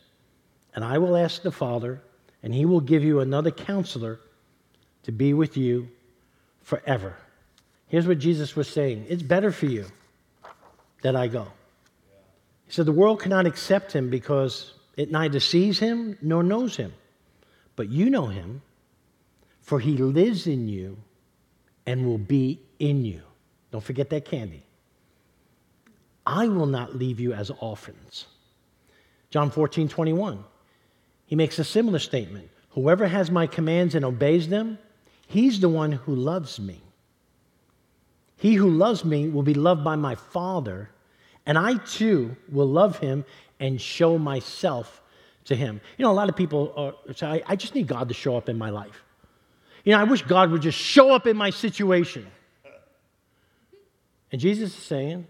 And 0.73 0.85
I 0.85 0.97
will 0.99 1.17
ask 1.17 1.41
the 1.41 1.51
Father, 1.51 2.01
and 2.45 2.53
he 2.53 2.63
will 2.63 2.79
give 2.79 3.03
you 3.03 3.21
another 3.21 3.49
counselor 3.49 4.19
to 5.01 5.11
be 5.11 5.33
with 5.33 5.57
you 5.57 5.89
forever. 6.61 7.17
Here's 7.87 8.07
what 8.07 8.19
Jesus 8.19 8.55
was 8.55 8.67
saying 8.67 9.07
It's 9.09 9.23
better 9.23 9.51
for 9.51 9.65
you 9.65 9.87
that 11.01 11.15
I 11.15 11.27
go. 11.27 11.47
He 12.67 12.71
said, 12.71 12.85
The 12.85 12.91
world 12.91 13.19
cannot 13.19 13.47
accept 13.47 13.91
him 13.91 14.11
because 14.11 14.73
it 14.95 15.11
neither 15.11 15.39
sees 15.39 15.79
him 15.79 16.19
nor 16.21 16.43
knows 16.43 16.77
him. 16.77 16.93
But 17.75 17.89
you 17.89 18.11
know 18.11 18.27
him, 18.27 18.61
for 19.61 19.79
he 19.79 19.97
lives 19.97 20.45
in 20.45 20.69
you 20.69 20.97
and 21.87 22.05
will 22.05 22.19
be 22.19 22.61
in 22.77 23.05
you. 23.05 23.23
Don't 23.71 23.83
forget 23.83 24.11
that 24.11 24.25
candy. 24.25 24.63
I 26.27 26.47
will 26.47 26.67
not 26.67 26.95
leave 26.95 27.19
you 27.19 27.33
as 27.33 27.49
orphans. 27.59 28.27
John 29.31 29.49
14, 29.49 29.89
21. 29.89 30.43
He 31.25 31.35
makes 31.35 31.59
a 31.59 31.63
similar 31.63 31.99
statement 31.99 32.49
Whoever 32.71 33.07
has 33.07 33.31
my 33.31 33.47
commands 33.47 33.95
and 33.95 34.03
obeys 34.03 34.49
them, 34.49 34.77
he's 35.27 35.61
the 35.61 35.69
one 35.69 35.93
who 35.93 36.13
loves 36.13 36.59
me. 36.59 36.81
He 38.35 38.55
who 38.55 38.69
loves 38.69 39.05
me 39.05 39.29
will 39.29 39.43
be 39.43 39.53
loved 39.53 39.81
by 39.81 39.95
my 39.95 40.15
Father, 40.15 40.89
and 41.45 41.57
I 41.57 41.77
too 41.77 42.35
will 42.51 42.67
love 42.67 42.99
him 42.99 43.23
and 43.61 43.79
show 43.79 44.17
myself 44.17 45.01
to 45.45 45.55
him. 45.55 45.79
You 45.97 46.03
know, 46.03 46.11
a 46.11 46.13
lot 46.13 46.27
of 46.27 46.35
people 46.35 46.73
are, 46.75 47.13
say, 47.15 47.41
I 47.47 47.55
just 47.55 47.75
need 47.75 47.87
God 47.87 48.09
to 48.09 48.13
show 48.13 48.35
up 48.35 48.49
in 48.49 48.57
my 48.57 48.69
life. 48.69 49.03
You 49.85 49.93
know, 49.93 49.99
I 49.99 50.03
wish 50.03 50.23
God 50.23 50.51
would 50.51 50.61
just 50.61 50.77
show 50.77 51.13
up 51.13 51.27
in 51.27 51.37
my 51.37 51.51
situation. 51.51 52.27
And 54.33 54.41
Jesus 54.41 54.77
is 54.77 54.83
saying, 54.83 55.27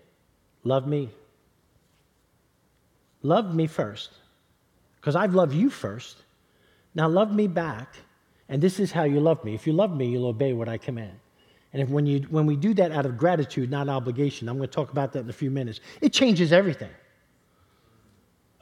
Love 0.63 0.87
me. 0.87 1.11
Love 3.21 3.53
me 3.53 3.67
first, 3.67 4.11
because 5.05 5.15
I've 5.15 5.35
loved 5.35 5.53
you 5.53 5.69
first. 5.69 6.17
Now 6.95 7.07
love 7.07 7.31
me 7.31 7.45
back, 7.45 7.95
and 8.49 8.59
this 8.59 8.79
is 8.79 8.91
how 8.91 9.03
you 9.03 9.19
love 9.19 9.45
me. 9.45 9.53
If 9.53 9.67
you 9.67 9.73
love 9.73 9.95
me, 9.95 10.07
you'll 10.07 10.25
obey 10.25 10.53
what 10.53 10.67
I 10.67 10.79
command. 10.79 11.13
And 11.73 11.81
if 11.83 11.89
when, 11.89 12.07
you, 12.07 12.21
when 12.31 12.47
we 12.47 12.55
do 12.55 12.73
that 12.73 12.91
out 12.91 13.05
of 13.05 13.15
gratitude, 13.15 13.69
not 13.69 13.87
obligation, 13.87 14.49
I'm 14.49 14.57
going 14.57 14.67
to 14.67 14.73
talk 14.73 14.91
about 14.91 15.13
that 15.13 15.19
in 15.19 15.29
a 15.29 15.33
few 15.33 15.51
minutes, 15.51 15.79
it 16.01 16.11
changes 16.11 16.51
everything. 16.51 16.89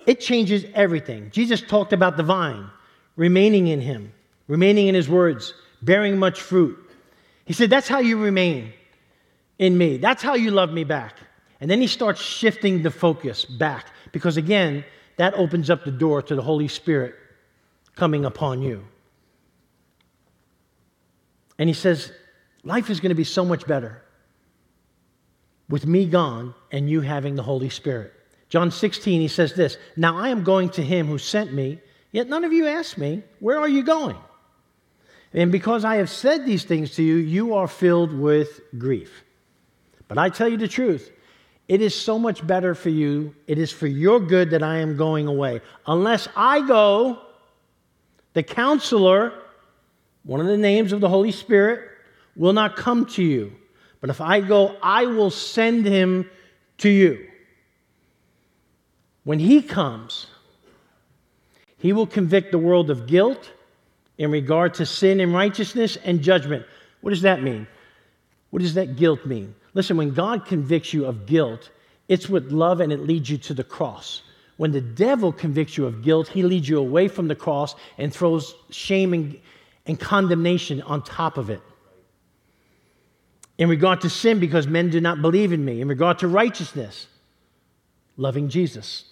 It 0.06 0.20
changes 0.20 0.66
everything. 0.74 1.32
Jesus 1.32 1.62
talked 1.62 1.94
about 1.94 2.18
the 2.18 2.24
vine, 2.24 2.70
remaining 3.16 3.68
in 3.68 3.80
him, 3.80 4.12
remaining 4.50 4.88
in 4.88 4.96
his 4.96 5.08
words, 5.08 5.54
bearing 5.82 6.18
much 6.18 6.42
fruit. 6.42 6.78
He 7.46 7.54
said, 7.54 7.70
That's 7.70 7.88
how 7.88 8.00
you 8.00 8.22
remain 8.22 8.74
in 9.60 9.78
me. 9.78 9.96
That's 9.96 10.22
how 10.22 10.34
you 10.34 10.52
love 10.52 10.74
me 10.74 10.84
back. 10.84 11.16
And 11.62 11.72
then 11.72 11.80
he 11.80 11.88
starts 11.88 12.22
shifting 12.22 12.84
the 12.84 12.92
focus 12.92 13.46
back 13.46 13.86
because, 14.12 14.36
again, 14.36 14.84
that 15.18 15.34
opens 15.36 15.70
up 15.70 15.84
the 15.84 15.92
door 15.92 16.22
to 16.22 16.36
the 16.36 16.42
Holy 16.42 16.68
Spirit 16.68 17.16
coming 17.96 18.26
upon 18.26 18.62
you. 18.62 18.86
And 21.58 21.70
he 21.70 21.74
says, 21.74 22.12
Life 22.64 22.90
is 22.90 23.00
going 23.00 23.10
to 23.10 23.16
be 23.16 23.24
so 23.26 23.44
much 23.44 23.68
better 23.68 24.02
with 25.70 25.86
me 25.86 26.06
gone 26.06 26.54
and 26.72 26.90
you 26.90 27.02
having 27.02 27.36
the 27.36 27.44
Holy 27.44 27.70
Spirit. 27.70 28.14
John 28.50 28.72
16, 28.72 29.22
he 29.22 29.28
says 29.28 29.54
this 29.54 29.78
Now 29.98 30.18
I 30.18 30.30
am 30.30 30.44
going 30.44 30.70
to 30.72 30.84
him 30.84 31.08
who 31.08 31.18
sent 31.18 31.54
me, 31.54 31.80
yet 32.12 32.28
none 32.28 32.44
of 32.44 32.54
you 32.54 32.68
asked 32.68 32.98
me, 32.98 33.24
Where 33.40 33.60
are 33.60 33.68
you 33.68 33.84
going? 33.84 34.18
And 35.34 35.52
because 35.52 35.84
I 35.84 35.96
have 35.96 36.10
said 36.10 36.46
these 36.46 36.64
things 36.64 36.92
to 36.96 37.04
you, 37.04 37.16
you 37.16 37.56
are 37.56 37.68
filled 37.68 38.14
with 38.14 38.62
grief. 38.78 39.24
But 40.08 40.20
I 40.20 40.30
tell 40.30 40.48
you 40.48 40.58
the 40.58 40.68
truth, 40.68 41.12
it 41.68 41.82
is 41.82 42.00
so 42.00 42.20
much 42.20 42.46
better 42.46 42.76
for 42.76 42.90
you, 42.90 43.34
it 43.48 43.58
is 43.58 43.72
for 43.72 43.88
your 43.88 44.20
good 44.20 44.52
that 44.52 44.64
I 44.64 44.78
am 44.78 44.98
going 44.98 45.28
away. 45.28 45.62
Unless 45.88 46.28
I 46.36 46.66
go, 46.68 47.20
the 48.34 48.44
counselor, 48.44 49.34
one 50.24 50.40
of 50.40 50.48
the 50.48 50.58
names 50.58 50.92
of 50.92 51.00
the 51.00 51.10
Holy 51.10 51.32
Spirit, 51.32 51.90
will 52.36 52.54
not 52.54 52.76
come 52.76 53.06
to 53.06 53.24
you. 53.24 53.54
But 54.02 54.10
if 54.10 54.20
I 54.20 54.42
go, 54.42 54.76
I 54.82 55.06
will 55.06 55.32
send 55.32 55.86
him 55.86 56.30
to 56.80 56.90
you. 56.90 57.28
When 59.24 59.40
he 59.40 59.62
comes, 59.62 60.28
he 61.78 61.94
will 61.94 62.08
convict 62.08 62.52
the 62.52 62.58
world 62.58 62.90
of 62.90 63.08
guilt 63.08 63.52
in 64.18 64.32
regard 64.32 64.74
to 64.76 64.86
sin 64.86 65.22
and 65.22 65.34
righteousness 65.34 65.98
and 66.04 66.22
judgment. 66.22 66.66
What 67.02 67.12
does 67.12 67.22
that 67.22 67.42
mean? 67.42 67.68
What 68.50 68.62
does 68.62 68.74
that 68.74 68.98
guilt 68.98 69.26
mean? 69.26 69.56
Listen, 69.74 69.98
when 69.98 70.14
God 70.14 70.46
convicts 70.46 70.94
you 70.94 71.06
of 71.06 71.26
guilt, 71.26 71.72
it's 72.08 72.30
with 72.30 72.52
love 72.52 72.80
and 72.80 72.92
it 72.92 73.02
leads 73.02 73.30
you 73.30 73.38
to 73.40 73.54
the 73.54 73.64
cross. 73.64 74.22
When 74.58 74.72
the 74.72 74.82
devil 74.82 75.32
convicts 75.32 75.78
you 75.78 75.86
of 75.86 76.04
guilt, 76.04 76.28
he 76.28 76.44
leads 76.44 76.70
you 76.70 76.78
away 76.78 77.08
from 77.08 77.28
the 77.28 77.36
cross 77.36 77.76
and 77.98 78.14
throws 78.14 78.54
shame 78.70 79.14
and, 79.14 79.40
and 79.86 80.00
condemnation 80.00 80.82
on 80.84 81.04
top 81.04 81.38
of 81.38 81.50
it. 81.50 81.62
In 83.58 83.70
regard 83.70 84.02
to 84.02 84.10
sin, 84.10 84.40
because 84.40 84.68
men 84.68 84.90
do 84.90 85.00
not 85.00 85.22
believe 85.22 85.54
in 85.54 85.64
me. 85.64 85.82
In 85.82 85.88
regard 85.88 86.20
to 86.20 86.28
righteousness, 86.28 87.08
loving 88.18 88.50
Jesus 88.50 89.06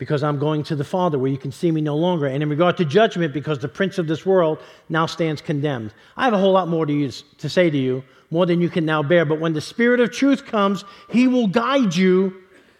because 0.00 0.22
I'm 0.22 0.38
going 0.38 0.62
to 0.64 0.74
the 0.74 0.82
Father 0.82 1.18
where 1.18 1.30
you 1.30 1.36
can 1.36 1.52
see 1.52 1.70
me 1.70 1.82
no 1.82 1.94
longer. 1.94 2.26
And 2.26 2.42
in 2.42 2.48
regard 2.48 2.78
to 2.78 2.86
judgment, 2.86 3.34
because 3.34 3.58
the 3.58 3.68
prince 3.68 3.98
of 3.98 4.06
this 4.06 4.24
world 4.24 4.58
now 4.88 5.04
stands 5.04 5.42
condemned. 5.42 5.92
I 6.16 6.24
have 6.24 6.32
a 6.32 6.38
whole 6.38 6.52
lot 6.52 6.68
more 6.68 6.86
to, 6.86 6.92
use, 6.92 7.22
to 7.36 7.50
say 7.50 7.68
to 7.68 7.76
you, 7.76 8.02
more 8.30 8.46
than 8.46 8.60
you 8.60 8.68
can 8.68 8.84
now 8.84 9.02
bear. 9.02 9.24
But 9.24 9.40
when 9.40 9.52
the 9.52 9.60
Spirit 9.60 10.00
of 10.00 10.12
truth 10.12 10.46
comes, 10.46 10.84
He 11.10 11.26
will 11.26 11.46
guide 11.46 11.94
you 11.94 12.36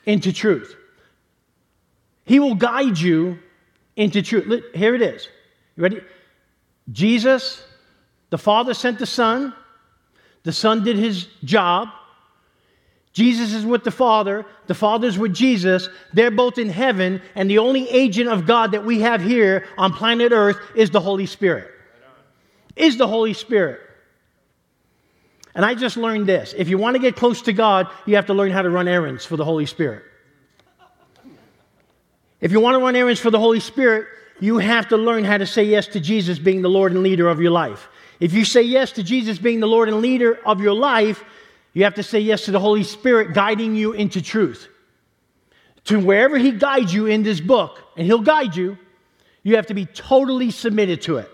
into 0.07 0.33
truth. 0.33 0.77
He 2.25 2.39
will 2.39 2.55
guide 2.55 2.99
you 2.99 3.39
into 3.97 4.23
truth. 4.23 4.65
Here 4.75 4.95
it 4.95 5.03
is. 5.03 5.29
You 5.77 5.83
ready? 5.83 6.01
Jesus, 6.93 7.63
the 8.31 8.39
Father 8.39 8.75
sent 8.75 8.99
the 8.99 9.07
Son. 9.07 9.55
The 10.43 10.53
Son 10.53 10.85
did 10.85 10.97
his 10.97 11.27
job. 11.45 11.89
Jesus 13.13 13.53
is 13.53 13.67
with 13.67 13.83
the 13.83 13.91
Father, 13.91 14.47
the 14.69 14.75
Father's 14.75 15.19
with 15.19 15.35
Jesus. 15.35 15.89
They're 16.13 16.31
both 16.31 16.59
in 16.59 16.69
heaven, 16.69 17.21
and 17.35 17.51
the 17.51 17.59
only 17.59 17.89
agent 17.91 18.29
of 18.29 18.47
God 18.47 18.73
that 18.73 18.85
we 18.85 19.01
have 19.01 19.21
here 19.21 19.67
on 19.77 19.93
planet 19.93 20.33
Earth 20.33 20.59
is 20.77 20.91
the 20.91 21.01
Holy 21.01 21.27
Spirit. 21.27 21.69
Is 22.77 22.97
the 22.97 23.09
Holy 23.09 23.35
Spirit. 23.35 23.81
And 25.55 25.65
I 25.65 25.75
just 25.75 25.97
learned 25.97 26.27
this. 26.27 26.55
If 26.57 26.69
you 26.69 26.79
want 26.79 26.95
to 26.95 27.01
get 27.01 27.17
close 27.17 27.43
to 27.43 27.53
God, 27.53 27.89
you 28.07 28.17
have 28.17 28.27
to 28.27 28.35
learn 28.35 28.53
how 28.53 28.63
to 28.63 28.71
run 28.71 28.87
errands 28.87 29.27
for 29.27 29.37
the 29.37 29.45
Holy 29.45 29.67
Spirit. 29.67 30.05
If 32.41 32.53
you 32.53 32.61
want 32.61 32.77
to 32.77 32.81
run 32.81 32.97
errands 32.97 33.21
for 33.21 33.31
the 33.31 33.39
Holy 33.39 33.61
Spirit, 33.61 34.07
you 34.41 34.59
have 34.59 34.89
to 34.89 34.97
learn 34.97 35.25
how 35.25 35.37
to 35.39 35.47
say 35.47 35.65
yes 35.65 35.89
to 35.89 36.01
Jesus 36.01 36.39
being 36.39 36.63
the 36.63 36.71
Lord 36.71 36.93
and 36.93 37.03
leader 37.03 37.29
of 37.29 37.41
your 37.41 37.51
life. 37.51 37.89
If 38.21 38.33
you 38.33 38.45
say 38.45 38.63
yes 38.63 38.93
to 38.93 39.03
Jesus 39.03 39.39
being 39.39 39.61
the 39.61 39.67
Lord 39.67 39.89
and 39.89 40.01
leader 40.01 40.39
of 40.47 40.61
your 40.61 40.75
life, 40.75 41.25
you 41.73 41.85
have 41.85 41.95
to 41.95 42.03
say 42.03 42.21
yes 42.21 42.45
to 42.47 42.51
the 42.51 42.61
Holy 42.61 42.85
Spirit 42.85 43.35
guiding 43.35 43.75
you 43.75 43.93
into 43.93 44.23
truth. 44.23 44.69
To 45.85 45.99
wherever 45.99 46.39
He 46.39 46.53
guides 46.53 46.93
you 46.93 47.07
in 47.07 47.23
this 47.23 47.41
book, 47.41 47.79
and 47.97 48.07
He'll 48.07 48.21
guide 48.21 48.57
you, 48.57 48.79
you 49.43 49.57
have 49.57 49.67
to 49.67 49.75
be 49.75 49.87
totally 49.87 50.51
submitted 50.51 51.03
to 51.03 51.19
it. 51.19 51.31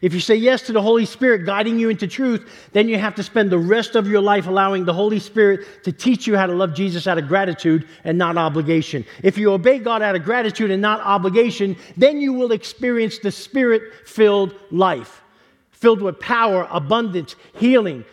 If 0.00 0.14
you 0.14 0.20
say 0.20 0.36
yes 0.36 0.62
to 0.62 0.72
the 0.72 0.82
Holy 0.82 1.04
Spirit 1.04 1.44
guiding 1.44 1.78
you 1.78 1.88
into 1.88 2.06
truth, 2.06 2.48
then 2.72 2.88
you 2.88 2.98
have 2.98 3.14
to 3.16 3.22
spend 3.22 3.50
the 3.50 3.58
rest 3.58 3.96
of 3.96 4.06
your 4.06 4.20
life 4.20 4.46
allowing 4.46 4.84
the 4.84 4.92
Holy 4.92 5.18
Spirit 5.18 5.84
to 5.84 5.92
teach 5.92 6.26
you 6.26 6.36
how 6.36 6.46
to 6.46 6.52
love 6.52 6.74
Jesus 6.74 7.06
out 7.06 7.18
of 7.18 7.26
gratitude 7.26 7.88
and 8.04 8.16
not 8.16 8.36
obligation. 8.36 9.04
If 9.22 9.36
you 9.36 9.52
obey 9.52 9.78
God 9.78 10.02
out 10.02 10.14
of 10.14 10.22
gratitude 10.22 10.70
and 10.70 10.80
not 10.80 11.00
obligation, 11.00 11.76
then 11.96 12.20
you 12.20 12.32
will 12.32 12.52
experience 12.52 13.18
the 13.18 13.32
Spirit 13.32 13.82
filled 14.06 14.54
life, 14.70 15.22
filled 15.70 16.00
with 16.00 16.20
power, 16.20 16.68
abundance, 16.70 17.34
healing, 17.56 18.04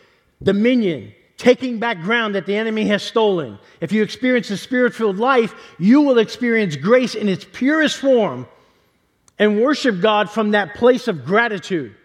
dominion, 0.41 1.13
taking 1.37 1.79
back 1.79 2.01
ground 2.01 2.35
that 2.35 2.45
the 2.45 2.55
enemy 2.55 2.87
has 2.87 3.03
stolen. 3.03 3.59
If 3.81 3.91
you 3.91 4.01
experience 4.01 4.47
the 4.47 4.57
spirit 4.57 4.93
filled 4.93 5.17
life, 5.17 5.53
you 5.77 6.01
will 6.01 6.19
experience 6.19 6.75
grace 6.75 7.13
in 7.13 7.27
its 7.27 7.45
purest 7.51 7.97
form 7.97 8.47
and 9.37 9.61
worship 9.61 9.99
God 10.01 10.29
from 10.29 10.51
that 10.51 10.75
place 10.75 11.07
of 11.07 11.25
gratitude 11.25 11.95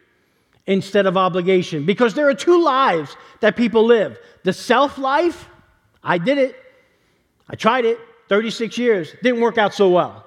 instead 0.66 1.06
of 1.06 1.16
obligation. 1.16 1.86
Because 1.86 2.14
there 2.14 2.28
are 2.28 2.34
two 2.34 2.62
lives 2.62 3.16
that 3.40 3.56
people 3.56 3.84
live 3.84 4.18
the 4.42 4.52
self 4.52 4.98
life, 4.98 5.48
I 6.02 6.18
did 6.18 6.38
it, 6.38 6.56
I 7.48 7.56
tried 7.56 7.84
it 7.84 7.98
36 8.28 8.78
years, 8.78 9.14
didn't 9.22 9.40
work 9.40 9.58
out 9.58 9.74
so 9.74 9.90
well. 9.90 10.24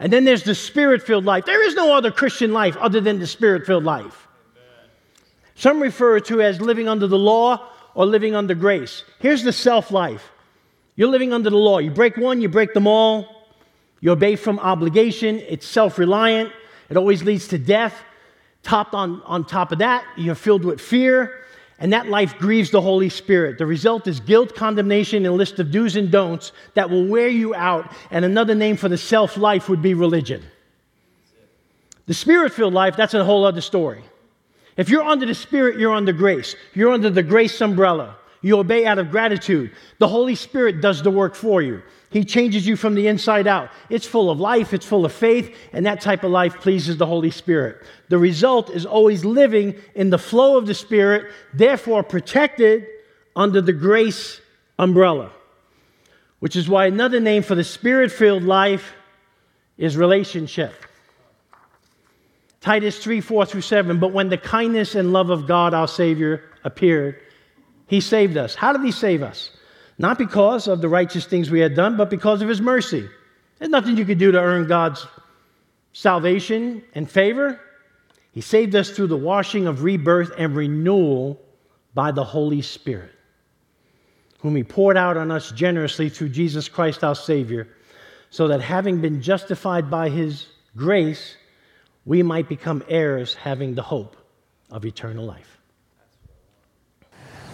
And 0.00 0.12
then 0.12 0.24
there's 0.24 0.44
the 0.44 0.54
spirit 0.54 1.02
filled 1.02 1.24
life. 1.24 1.44
There 1.44 1.64
is 1.66 1.74
no 1.74 1.96
other 1.96 2.10
Christian 2.10 2.52
life 2.52 2.76
other 2.76 3.00
than 3.00 3.18
the 3.18 3.26
spirit 3.26 3.66
filled 3.66 3.84
life. 3.84 4.28
Amen. 4.54 4.90
Some 5.56 5.80
refer 5.80 6.20
to 6.20 6.40
as 6.40 6.60
living 6.60 6.88
under 6.88 7.06
the 7.06 7.18
law 7.18 7.68
or 7.94 8.06
living 8.06 8.36
under 8.36 8.54
grace. 8.54 9.02
Here's 9.18 9.42
the 9.42 9.52
self 9.52 9.90
life 9.90 10.30
you're 10.94 11.08
living 11.08 11.32
under 11.32 11.50
the 11.50 11.56
law. 11.56 11.78
You 11.78 11.92
break 11.92 12.16
one, 12.16 12.40
you 12.40 12.48
break 12.48 12.74
them 12.74 12.86
all. 12.86 13.37
You 14.00 14.12
obey 14.12 14.36
from 14.36 14.58
obligation, 14.58 15.38
it's 15.48 15.66
self 15.66 15.98
reliant, 15.98 16.52
it 16.88 16.96
always 16.96 17.22
leads 17.22 17.48
to 17.48 17.58
death. 17.58 17.94
Topped 18.62 18.94
on, 18.94 19.22
on 19.22 19.44
top 19.44 19.72
of 19.72 19.78
that, 19.78 20.04
you're 20.16 20.34
filled 20.34 20.64
with 20.64 20.80
fear, 20.80 21.44
and 21.78 21.92
that 21.92 22.08
life 22.08 22.36
grieves 22.38 22.70
the 22.70 22.80
Holy 22.80 23.08
Spirit. 23.08 23.56
The 23.56 23.66
result 23.66 24.06
is 24.06 24.20
guilt, 24.20 24.54
condemnation, 24.54 25.24
and 25.24 25.36
list 25.36 25.58
of 25.60 25.70
do's 25.70 25.96
and 25.96 26.10
don'ts 26.10 26.52
that 26.74 26.90
will 26.90 27.06
wear 27.06 27.28
you 27.28 27.54
out. 27.54 27.90
And 28.10 28.24
another 28.24 28.54
name 28.54 28.76
for 28.76 28.88
the 28.88 28.98
self 28.98 29.36
life 29.36 29.68
would 29.68 29.80
be 29.80 29.94
religion. 29.94 30.42
The 32.06 32.14
spirit 32.14 32.52
filled 32.52 32.74
life, 32.74 32.96
that's 32.96 33.14
a 33.14 33.24
whole 33.24 33.44
other 33.44 33.60
story. 33.60 34.02
If 34.78 34.88
you're 34.88 35.02
under 35.02 35.26
the 35.26 35.34
Spirit, 35.34 35.78
you're 35.78 35.92
under 35.92 36.12
grace. 36.12 36.54
You're 36.72 36.92
under 36.92 37.10
the 37.10 37.22
grace 37.24 37.60
umbrella. 37.60 38.16
You 38.40 38.58
obey 38.58 38.86
out 38.86 38.98
of 38.98 39.10
gratitude. 39.10 39.72
The 39.98 40.08
Holy 40.08 40.34
Spirit 40.34 40.80
does 40.80 41.02
the 41.02 41.10
work 41.10 41.34
for 41.34 41.60
you. 41.60 41.82
He 42.10 42.24
changes 42.24 42.66
you 42.66 42.76
from 42.76 42.94
the 42.94 43.06
inside 43.06 43.46
out. 43.46 43.70
It's 43.90 44.06
full 44.06 44.30
of 44.30 44.40
life, 44.40 44.72
it's 44.72 44.86
full 44.86 45.04
of 45.04 45.12
faith, 45.12 45.54
and 45.72 45.84
that 45.84 46.00
type 46.00 46.24
of 46.24 46.30
life 46.30 46.58
pleases 46.58 46.96
the 46.96 47.06
Holy 47.06 47.30
Spirit. 47.30 47.84
The 48.08 48.16
result 48.18 48.70
is 48.70 48.86
always 48.86 49.24
living 49.24 49.74
in 49.94 50.08
the 50.10 50.18
flow 50.18 50.56
of 50.56 50.66
the 50.66 50.74
Spirit, 50.74 51.30
therefore 51.52 52.02
protected 52.02 52.86
under 53.36 53.60
the 53.60 53.74
grace 53.74 54.40
umbrella. 54.78 55.32
Which 56.38 56.56
is 56.56 56.68
why 56.68 56.86
another 56.86 57.20
name 57.20 57.42
for 57.42 57.54
the 57.54 57.64
Spirit 57.64 58.10
filled 58.10 58.44
life 58.44 58.94
is 59.76 59.96
relationship. 59.96 60.72
Titus 62.60 62.98
3 62.98 63.20
4 63.20 63.46
through 63.46 63.60
7. 63.60 63.98
But 63.98 64.12
when 64.12 64.28
the 64.28 64.38
kindness 64.38 64.94
and 64.94 65.12
love 65.12 65.30
of 65.30 65.46
God, 65.46 65.74
our 65.74 65.88
Savior, 65.88 66.42
appeared, 66.64 67.20
He 67.88 68.00
saved 68.00 68.36
us. 68.36 68.54
How 68.54 68.72
did 68.72 68.84
He 68.84 68.92
save 68.92 69.22
us? 69.22 69.50
Not 69.98 70.18
because 70.18 70.68
of 70.68 70.80
the 70.80 70.88
righteous 70.88 71.26
things 71.26 71.50
we 71.50 71.58
had 71.58 71.74
done, 71.74 71.96
but 71.96 72.10
because 72.10 72.40
of 72.40 72.48
His 72.48 72.60
mercy. 72.60 73.08
There's 73.58 73.70
nothing 73.70 73.96
you 73.96 74.04
could 74.04 74.18
do 74.18 74.30
to 74.30 74.38
earn 74.38 74.68
God's 74.68 75.04
salvation 75.92 76.84
and 76.94 77.10
favor. 77.10 77.60
He 78.30 78.40
saved 78.40 78.76
us 78.76 78.90
through 78.90 79.08
the 79.08 79.16
washing 79.16 79.66
of 79.66 79.82
rebirth 79.82 80.30
and 80.38 80.54
renewal 80.54 81.40
by 81.94 82.12
the 82.12 82.22
Holy 82.22 82.62
Spirit, 82.62 83.10
whom 84.40 84.54
He 84.54 84.62
poured 84.62 84.96
out 84.96 85.16
on 85.16 85.32
us 85.32 85.50
generously 85.50 86.08
through 86.08 86.28
Jesus 86.28 86.68
Christ 86.68 87.02
our 87.02 87.16
Savior, 87.16 87.68
so 88.30 88.48
that 88.48 88.60
having 88.60 89.00
been 89.00 89.22
justified 89.22 89.90
by 89.90 90.10
His 90.10 90.46
grace, 90.76 91.36
we 92.04 92.22
might 92.22 92.48
become 92.48 92.84
heirs 92.88 93.34
having 93.34 93.74
the 93.74 93.82
hope 93.82 94.16
of 94.70 94.84
eternal 94.84 95.24
life. 95.24 95.57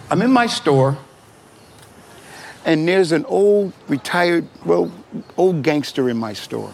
I'm 0.09 0.21
in 0.21 0.31
my 0.31 0.45
store 0.45 0.97
and 2.65 2.87
there's 2.87 3.11
an 3.11 3.25
old 3.25 3.73
retired, 3.87 4.47
well, 4.65 4.91
old 5.37 5.63
gangster 5.63 6.09
in 6.09 6.17
my 6.17 6.33
store. 6.33 6.71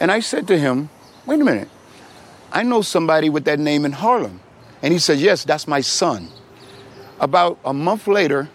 And 0.00 0.10
I 0.10 0.20
said 0.20 0.48
to 0.48 0.58
him, 0.58 0.88
wait 1.26 1.40
a 1.40 1.44
minute, 1.44 1.68
I 2.52 2.62
know 2.62 2.82
somebody 2.82 3.28
with 3.28 3.44
that 3.44 3.58
name 3.58 3.84
in 3.84 3.92
Harlem. 3.92 4.40
And 4.82 4.92
he 4.92 4.98
said, 4.98 5.18
yes, 5.18 5.44
that's 5.44 5.68
my 5.68 5.82
son. 5.82 6.28
About 7.20 7.58
a 7.64 7.74
month 7.74 8.06
later, 8.06 8.48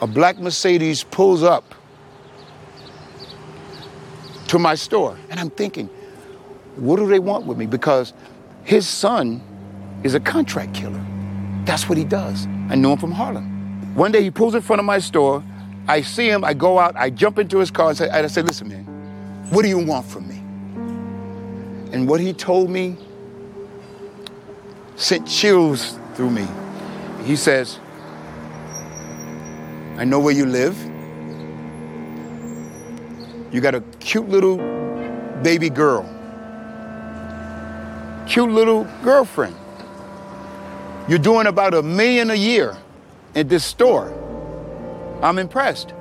a 0.00 0.06
black 0.06 0.38
Mercedes 0.38 1.02
pulls 1.02 1.42
up 1.42 1.74
to 4.48 4.58
my 4.58 4.76
store. 4.76 5.18
And 5.30 5.40
I'm 5.40 5.50
thinking, 5.50 5.88
what 6.76 6.96
do 6.96 7.08
they 7.08 7.18
want 7.18 7.46
with 7.46 7.58
me? 7.58 7.66
Because 7.66 8.12
his 8.62 8.86
son 8.86 9.40
is 10.04 10.14
a 10.14 10.20
contract 10.20 10.74
killer. 10.74 11.04
That's 11.66 11.88
what 11.88 11.98
he 11.98 12.04
does. 12.04 12.46
I 12.70 12.76
knew 12.76 12.92
him 12.92 12.98
from 12.98 13.12
Harlem. 13.12 13.94
One 13.94 14.12
day 14.12 14.22
he 14.22 14.30
pulls 14.30 14.54
in 14.54 14.62
front 14.62 14.78
of 14.78 14.86
my 14.86 14.98
store. 14.98 15.42
I 15.88 16.00
see 16.00 16.28
him, 16.28 16.44
I 16.44 16.54
go 16.54 16.78
out, 16.78 16.96
I 16.96 17.10
jump 17.10 17.38
into 17.38 17.58
his 17.58 17.70
car 17.70 17.88
and 17.88 17.98
say, 17.98 18.08
I 18.08 18.26
say, 18.28 18.42
listen, 18.42 18.68
man, 18.68 18.84
what 19.50 19.62
do 19.62 19.68
you 19.68 19.78
want 19.78 20.06
from 20.06 20.28
me? 20.28 20.36
And 21.92 22.08
what 22.08 22.20
he 22.20 22.32
told 22.32 22.70
me 22.70 22.96
sent 24.96 25.26
chills 25.28 25.98
through 26.14 26.30
me. 26.30 26.46
He 27.24 27.36
says, 27.36 27.78
I 29.96 30.04
know 30.04 30.20
where 30.20 30.34
you 30.34 30.46
live. 30.46 30.76
You 33.52 33.60
got 33.60 33.74
a 33.74 33.80
cute 34.00 34.28
little 34.28 34.58
baby 35.42 35.70
girl, 35.70 36.04
cute 38.26 38.50
little 38.50 38.84
girlfriend. 39.02 39.56
You're 41.08 41.20
doing 41.20 41.46
about 41.46 41.72
a 41.72 41.82
million 41.82 42.30
a 42.30 42.34
year 42.34 42.76
at 43.36 43.48
this 43.48 43.64
store. 43.64 44.12
I'm 45.22 45.38
impressed. 45.38 45.94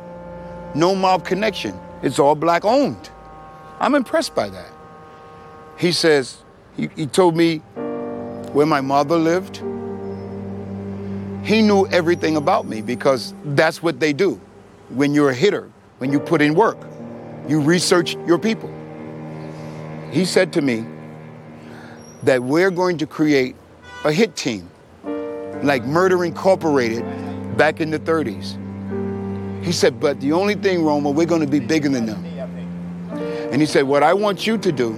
No 0.73 0.95
mob 0.95 1.23
connection. 1.23 1.79
It's 2.01 2.17
all 2.17 2.33
black 2.33 2.65
owned. 2.65 3.11
I'm 3.79 3.93
impressed 3.93 4.33
by 4.33 4.49
that. 4.49 4.71
He 5.77 5.91
says, 5.91 6.43
he, 6.75 6.89
he 6.95 7.05
told 7.05 7.35
me 7.35 7.59
where 8.51 8.65
my 8.65 8.81
mother 8.81 9.15
lived. 9.15 9.57
He 11.45 11.61
knew 11.61 11.85
everything 11.87 12.35
about 12.35 12.65
me 12.65 12.81
because 12.81 13.35
that's 13.43 13.83
what 13.83 13.99
they 13.99 14.11
do. 14.11 14.41
When 14.89 15.13
you're 15.13 15.29
a 15.29 15.35
hitter, 15.35 15.69
when 15.99 16.11
you 16.11 16.19
put 16.19 16.41
in 16.41 16.55
work, 16.55 16.79
you 17.47 17.61
research 17.61 18.15
your 18.25 18.39
people. 18.39 18.73
He 20.09 20.25
said 20.25 20.51
to 20.53 20.61
me 20.61 20.83
that 22.23 22.41
we're 22.41 22.71
going 22.71 22.97
to 22.97 23.05
create 23.05 23.55
a 24.03 24.11
hit 24.11 24.35
team 24.35 24.71
like 25.63 25.83
Murder 25.85 26.25
Incorporated 26.25 27.03
back 27.57 27.81
in 27.81 27.89
the 27.89 27.99
30s. 27.99 28.61
He 29.63 29.71
said, 29.71 29.99
but 29.99 30.19
the 30.21 30.31
only 30.31 30.55
thing, 30.55 30.83
Roma, 30.83 31.09
we're 31.09 31.25
going 31.25 31.41
to 31.41 31.47
be 31.47 31.59
bigger 31.59 31.89
than 31.89 32.05
them. 32.05 32.23
And 33.51 33.61
he 33.61 33.65
said, 33.65 33.83
what 33.83 34.03
I 34.03 34.13
want 34.13 34.45
you 34.45 34.57
to 34.57 34.71
do 34.71 34.93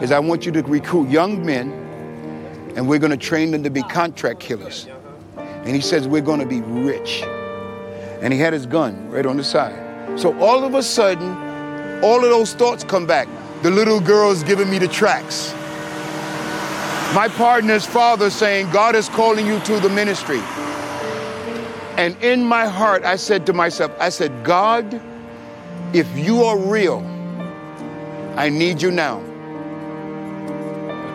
is 0.00 0.12
I 0.12 0.18
want 0.18 0.46
you 0.46 0.52
to 0.52 0.62
recruit 0.62 1.08
young 1.08 1.44
men 1.44 1.72
and 2.74 2.88
we're 2.88 2.98
going 2.98 3.10
to 3.10 3.16
train 3.16 3.50
them 3.50 3.62
to 3.64 3.70
be 3.70 3.82
contract 3.82 4.40
killers. 4.40 4.88
And 5.36 5.74
he 5.74 5.80
says, 5.80 6.08
we're 6.08 6.22
going 6.22 6.40
to 6.40 6.46
be 6.46 6.60
rich. 6.60 7.22
And 8.22 8.32
he 8.32 8.38
had 8.38 8.52
his 8.52 8.66
gun 8.66 9.10
right 9.10 9.26
on 9.26 9.36
the 9.36 9.44
side. 9.44 10.18
So 10.18 10.38
all 10.38 10.64
of 10.64 10.74
a 10.74 10.82
sudden, 10.82 12.02
all 12.02 12.16
of 12.16 12.30
those 12.30 12.54
thoughts 12.54 12.84
come 12.84 13.06
back. 13.06 13.28
The 13.62 13.70
little 13.70 14.00
girl's 14.00 14.42
giving 14.42 14.70
me 14.70 14.78
the 14.78 14.88
tracks. 14.88 15.54
My 17.14 17.28
partner's 17.28 17.84
father 17.84 18.30
saying, 18.30 18.70
God 18.70 18.94
is 18.94 19.10
calling 19.10 19.46
you 19.46 19.60
to 19.60 19.78
the 19.80 19.90
ministry. 19.90 20.40
And 21.98 22.16
in 22.22 22.42
my 22.42 22.66
heart, 22.66 23.04
I 23.04 23.16
said 23.16 23.44
to 23.46 23.52
myself, 23.52 23.92
I 24.00 24.08
said, 24.08 24.44
God, 24.44 24.98
if 25.92 26.08
you 26.16 26.42
are 26.42 26.56
real, 26.56 27.00
I 28.36 28.48
need 28.48 28.80
you 28.80 28.90
now. 28.90 29.20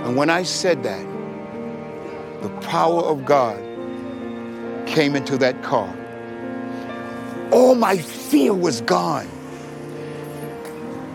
And 0.05 0.15
when 0.15 0.29
I 0.29 0.43
said 0.43 0.83
that, 0.83 1.03
the 2.43 2.49
power 2.61 3.01
of 3.01 3.25
God 3.25 3.57
came 4.87 5.15
into 5.15 5.35
that 5.39 5.63
car. 5.63 5.91
All 7.51 7.73
my 7.73 7.97
fear 7.97 8.53
was 8.53 8.81
gone. 8.81 9.27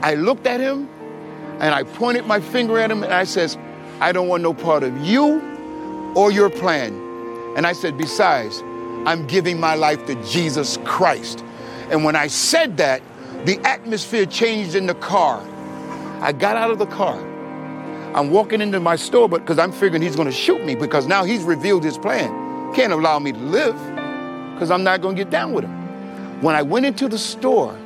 I 0.03 0.15
looked 0.15 0.49
at 0.49 0.59
him 0.59 0.89
and 1.61 1.73
I 1.73 1.85
pointed 1.85 2.27
my 2.27 2.41
finger 2.41 2.79
at 2.81 2.91
him 2.91 3.05
and 3.05 3.15
I 3.15 3.23
says, 3.23 3.57
I 4.03 4.11
don't 4.11 4.27
want 4.27 4.43
no 4.43 4.53
part 4.53 4.83
of 4.83 5.07
you 5.07 5.41
or 6.17 6.33
your 6.33 6.51
plan. 6.51 6.93
And 7.57 7.65
I 7.65 7.73
said, 7.73 7.97
besides, 7.97 8.61
I'm 9.07 9.29
giving 9.29 9.61
my 9.61 9.77
life 9.77 10.05
to 10.07 10.17
Jesus 10.25 10.77
Christ. 10.85 11.45
And 11.89 12.03
when 12.03 12.17
I 12.17 12.27
said 12.27 12.79
that, 12.79 13.01
the 13.45 13.61
atmosphere 13.61 14.27
changed 14.27 14.75
in 14.75 14.89
the 14.89 14.97
car. 14.97 15.41
I 16.21 16.33
got 16.33 16.57
out 16.57 16.73
of 16.73 16.81
the 16.81 16.87
car. 16.87 17.17
I'm 18.17 18.33
walking 18.33 18.61
into 18.61 18.81
my 18.81 18.97
store, 18.97 19.29
but 19.29 19.43
because 19.43 19.61
I'm 19.61 19.71
figuring 19.71 20.03
he's 20.03 20.17
going 20.17 20.27
to 20.27 20.33
shoot 20.35 20.65
me 20.65 20.75
because 20.75 21.07
now 21.07 21.23
he's 21.23 21.45
revealed 21.45 21.85
his 21.85 21.97
plan. 21.97 22.75
Can't 22.75 22.93
allow 22.93 23.21
me 23.21 23.31
to 23.31 23.39
live 23.39 23.77
because 24.55 24.73
I'm 24.73 24.83
not 24.83 25.01
going 25.01 25.15
to 25.15 25.23
get 25.23 25.31
down 25.31 25.53
with 25.53 25.63
him. 25.63 26.43
When 26.43 26.57
I 26.57 26.63
went 26.63 26.87
into 26.87 27.07
the 27.07 27.19
store 27.19 27.77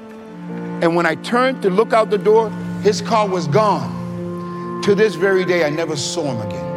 and 0.81 0.97
when 0.97 1.05
I 1.05 1.17
turned 1.17 1.61
to 1.61 1.69
look 1.69 1.93
out 1.93 2.09
the 2.09 2.17
door, 2.17 2.49
his 2.83 3.03
car 3.03 3.29
was 3.29 3.47
gone. 3.49 3.96
To 4.87 4.95
this 4.95 5.17
very 5.17 5.45
day, 5.45 5.65
I 5.65 5.71
never 5.71 5.97
saw 5.97 6.23
him 6.23 6.47
again. 6.47 6.77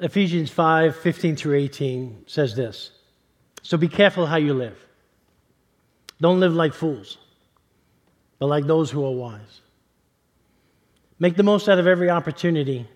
Ephesians 0.00 0.50
5 0.50 0.96
15 0.96 1.36
through 1.36 1.56
18 1.56 2.24
says 2.26 2.56
this 2.56 2.92
So 3.60 3.76
be 3.76 3.86
careful 3.86 4.24
how 4.24 4.36
you 4.36 4.54
live. 4.54 4.78
Don't 6.22 6.40
live 6.40 6.54
like 6.54 6.72
fools, 6.72 7.18
but 8.38 8.46
like 8.46 8.64
those 8.64 8.90
who 8.90 9.04
are 9.04 9.12
wise. 9.12 9.60
Make 11.18 11.36
the 11.36 11.42
most 11.42 11.68
out 11.68 11.78
of 11.78 11.86
every 11.86 12.08
opportunity 12.08 12.88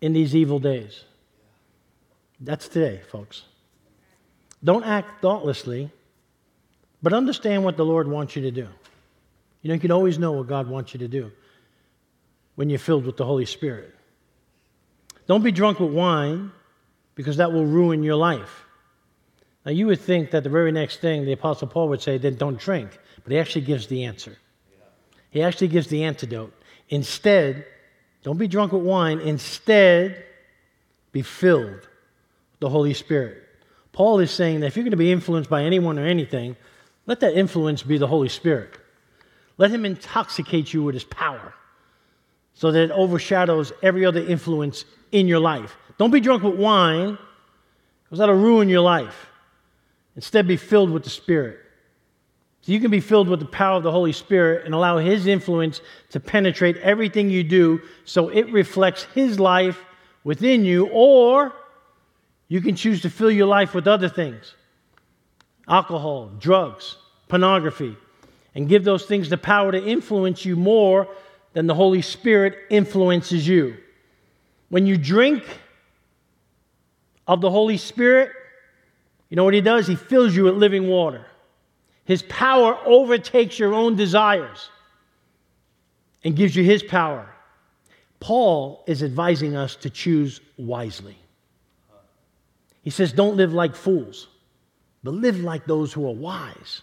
in 0.00 0.12
these 0.12 0.34
evil 0.34 0.58
days. 0.58 1.04
That's 2.40 2.68
today, 2.68 3.00
folks. 3.10 3.42
Don't 4.62 4.84
act 4.84 5.22
thoughtlessly, 5.22 5.90
but 7.02 7.12
understand 7.12 7.64
what 7.64 7.76
the 7.76 7.84
Lord 7.84 8.08
wants 8.08 8.36
you 8.36 8.42
to 8.42 8.50
do. 8.50 8.68
You 9.62 9.68
know, 9.68 9.74
you 9.74 9.80
can 9.80 9.92
always 9.92 10.18
know 10.18 10.32
what 10.32 10.46
God 10.46 10.68
wants 10.68 10.92
you 10.92 10.98
to 11.00 11.08
do 11.08 11.32
when 12.54 12.70
you're 12.70 12.78
filled 12.78 13.04
with 13.04 13.16
the 13.16 13.24
Holy 13.24 13.46
Spirit. 13.46 13.94
Don't 15.26 15.42
be 15.42 15.52
drunk 15.52 15.80
with 15.80 15.92
wine 15.92 16.52
because 17.14 17.38
that 17.38 17.52
will 17.52 17.66
ruin 17.66 18.02
your 18.02 18.16
life. 18.16 18.64
Now, 19.64 19.72
you 19.72 19.86
would 19.86 20.00
think 20.00 20.30
that 20.30 20.44
the 20.44 20.50
very 20.50 20.70
next 20.70 21.00
thing 21.00 21.24
the 21.24 21.32
Apostle 21.32 21.68
Paul 21.68 21.88
would 21.88 22.00
say, 22.00 22.18
then 22.18 22.36
don't 22.36 22.58
drink, 22.58 22.98
but 23.24 23.32
he 23.32 23.38
actually 23.38 23.64
gives 23.64 23.88
the 23.88 24.04
answer. 24.04 24.36
He 25.30 25.42
actually 25.42 25.68
gives 25.68 25.88
the 25.88 26.04
antidote. 26.04 26.52
Instead, 26.88 27.66
don't 28.22 28.38
be 28.38 28.46
drunk 28.46 28.72
with 28.72 28.82
wine. 28.82 29.20
Instead, 29.20 30.24
be 31.12 31.22
filled 31.22 31.88
the 32.66 32.70
Holy 32.70 32.94
Spirit. 32.94 33.44
Paul 33.92 34.18
is 34.18 34.32
saying 34.32 34.58
that 34.58 34.66
if 34.66 34.76
you're 34.76 34.82
going 34.82 34.90
to 34.90 34.96
be 34.96 35.12
influenced 35.12 35.48
by 35.48 35.62
anyone 35.62 36.00
or 36.00 36.04
anything, 36.04 36.56
let 37.06 37.20
that 37.20 37.34
influence 37.34 37.84
be 37.84 37.96
the 37.96 38.08
Holy 38.08 38.28
Spirit. 38.28 38.76
Let 39.56 39.70
him 39.70 39.84
intoxicate 39.84 40.74
you 40.74 40.82
with 40.82 40.96
his 40.96 41.04
power 41.04 41.54
so 42.54 42.72
that 42.72 42.82
it 42.82 42.90
overshadows 42.90 43.72
every 43.84 44.04
other 44.04 44.20
influence 44.20 44.84
in 45.12 45.28
your 45.28 45.38
life. 45.38 45.76
Don't 45.96 46.10
be 46.10 46.18
drunk 46.18 46.42
with 46.42 46.56
wine, 46.56 47.16
because 48.02 48.18
that'll 48.18 48.34
ruin 48.34 48.68
your 48.68 48.80
life. 48.80 49.26
Instead, 50.16 50.48
be 50.48 50.56
filled 50.56 50.90
with 50.90 51.04
the 51.04 51.10
Spirit. 51.10 51.60
So 52.62 52.72
you 52.72 52.80
can 52.80 52.90
be 52.90 53.00
filled 53.00 53.28
with 53.28 53.38
the 53.38 53.46
power 53.46 53.76
of 53.76 53.84
the 53.84 53.92
Holy 53.92 54.12
Spirit 54.12 54.64
and 54.64 54.74
allow 54.74 54.98
His 54.98 55.28
influence 55.28 55.82
to 56.10 56.18
penetrate 56.18 56.78
everything 56.78 57.30
you 57.30 57.44
do 57.44 57.80
so 58.04 58.28
it 58.28 58.50
reflects 58.50 59.04
His 59.14 59.38
life 59.38 59.84
within 60.24 60.64
you, 60.64 60.88
or 60.88 61.54
you 62.48 62.60
can 62.60 62.76
choose 62.76 63.02
to 63.02 63.10
fill 63.10 63.30
your 63.30 63.46
life 63.46 63.74
with 63.74 63.86
other 63.86 64.08
things 64.08 64.54
alcohol, 65.68 66.30
drugs, 66.38 66.96
pornography, 67.28 67.96
and 68.54 68.68
give 68.68 68.84
those 68.84 69.04
things 69.04 69.28
the 69.28 69.36
power 69.36 69.72
to 69.72 69.84
influence 69.84 70.44
you 70.44 70.56
more 70.56 71.08
than 71.52 71.66
the 71.66 71.74
Holy 71.74 72.02
Spirit 72.02 72.56
influences 72.70 73.46
you. 73.46 73.76
When 74.68 74.86
you 74.86 74.96
drink 74.96 75.44
of 77.26 77.40
the 77.40 77.50
Holy 77.50 77.76
Spirit, 77.76 78.30
you 79.28 79.36
know 79.36 79.44
what 79.44 79.54
He 79.54 79.60
does? 79.60 79.86
He 79.86 79.96
fills 79.96 80.34
you 80.34 80.44
with 80.44 80.54
living 80.54 80.88
water. 80.88 81.26
His 82.04 82.22
power 82.22 82.78
overtakes 82.84 83.58
your 83.58 83.74
own 83.74 83.96
desires 83.96 84.70
and 86.22 86.36
gives 86.36 86.54
you 86.54 86.62
His 86.62 86.82
power. 86.82 87.28
Paul 88.20 88.84
is 88.86 89.02
advising 89.02 89.56
us 89.56 89.76
to 89.76 89.90
choose 89.90 90.40
wisely. 90.56 91.16
He 92.86 92.90
says, 92.90 93.12
Don't 93.12 93.36
live 93.36 93.52
like 93.52 93.74
fools, 93.74 94.28
but 95.02 95.12
live 95.12 95.40
like 95.40 95.66
those 95.66 95.92
who 95.92 96.06
are 96.06 96.14
wise. 96.14 96.82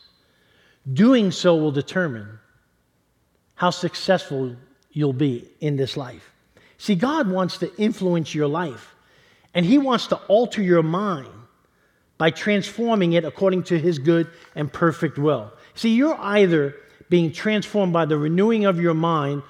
Doing 0.92 1.32
so 1.32 1.56
will 1.56 1.72
determine 1.72 2.40
how 3.56 3.70
successful 3.70 4.58
you'll 4.92 5.14
be 5.14 5.48
in 5.62 5.78
this 5.78 5.96
life. 5.96 6.34
See, 6.78 6.96
God 6.96 7.30
wants 7.30 7.60
to 7.60 7.74
influence 7.78 8.36
your 8.36 8.48
life, 8.48 8.94
and 9.54 9.66
He 9.66 9.78
wants 9.78 10.08
to 10.08 10.18
alter 10.28 10.62
your 10.62 10.84
mind 10.84 11.30
by 12.18 12.32
transforming 12.32 13.14
it 13.14 13.24
according 13.24 13.64
to 13.64 13.80
his 13.80 13.98
good 13.98 14.28
and 14.56 14.74
perfect 14.74 15.18
will. 15.18 15.54
See, 15.74 15.96
you're 15.96 16.20
either 16.20 16.76
being 17.10 17.32
transformed 17.32 17.94
by 17.94 18.08
the 18.08 18.18
renewing 18.18 18.66
of 18.66 18.78
your 18.78 18.94
mind 18.94 19.42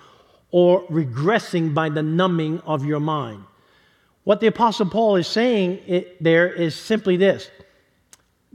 or 0.51 0.83
regressing 0.83 1.73
by 1.73 1.89
the 1.89 2.03
numbing 2.03 2.59
of 2.59 2.85
your 2.85 2.99
mind. 2.99 3.43
What 4.23 4.39
the 4.39 4.47
Apostle 4.47 4.85
Paul 4.87 5.17
is 5.17 5.27
saying 5.27 6.05
there 6.21 6.51
is 6.51 6.75
simply 6.75 7.17
this 7.17 7.49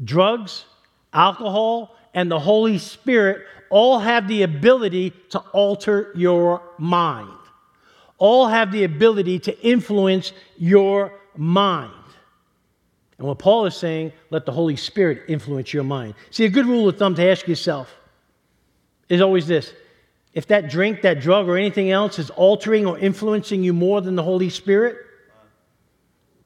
drugs, 0.02 0.64
alcohol, 1.12 1.96
and 2.14 2.30
the 2.30 2.38
Holy 2.38 2.78
Spirit 2.78 3.44
all 3.70 3.98
have 3.98 4.28
the 4.28 4.42
ability 4.42 5.12
to 5.30 5.38
alter 5.52 6.12
your 6.14 6.62
mind, 6.78 7.30
all 8.16 8.46
have 8.48 8.72
the 8.72 8.84
ability 8.84 9.38
to 9.40 9.60
influence 9.60 10.32
your 10.56 11.12
mind. 11.36 11.92
And 13.18 13.26
what 13.26 13.38
Paul 13.38 13.66
is 13.66 13.76
saying, 13.76 14.12
let 14.30 14.46
the 14.46 14.52
Holy 14.52 14.76
Spirit 14.76 15.24
influence 15.28 15.74
your 15.74 15.84
mind. 15.84 16.14
See, 16.30 16.44
a 16.44 16.48
good 16.48 16.66
rule 16.66 16.88
of 16.88 16.96
thumb 16.96 17.14
to 17.16 17.30
ask 17.30 17.46
yourself 17.46 17.94
is 19.08 19.20
always 19.20 19.46
this 19.46 19.74
if 20.34 20.46
that 20.48 20.70
drink, 20.70 21.02
that 21.02 21.20
drug, 21.20 21.48
or 21.48 21.56
anything 21.56 21.90
else 21.90 22.18
is 22.18 22.30
altering 22.30 22.86
or 22.86 22.98
influencing 22.98 23.62
you 23.62 23.72
more 23.72 24.00
than 24.00 24.14
the 24.14 24.22
Holy 24.22 24.50
Spirit, 24.50 24.96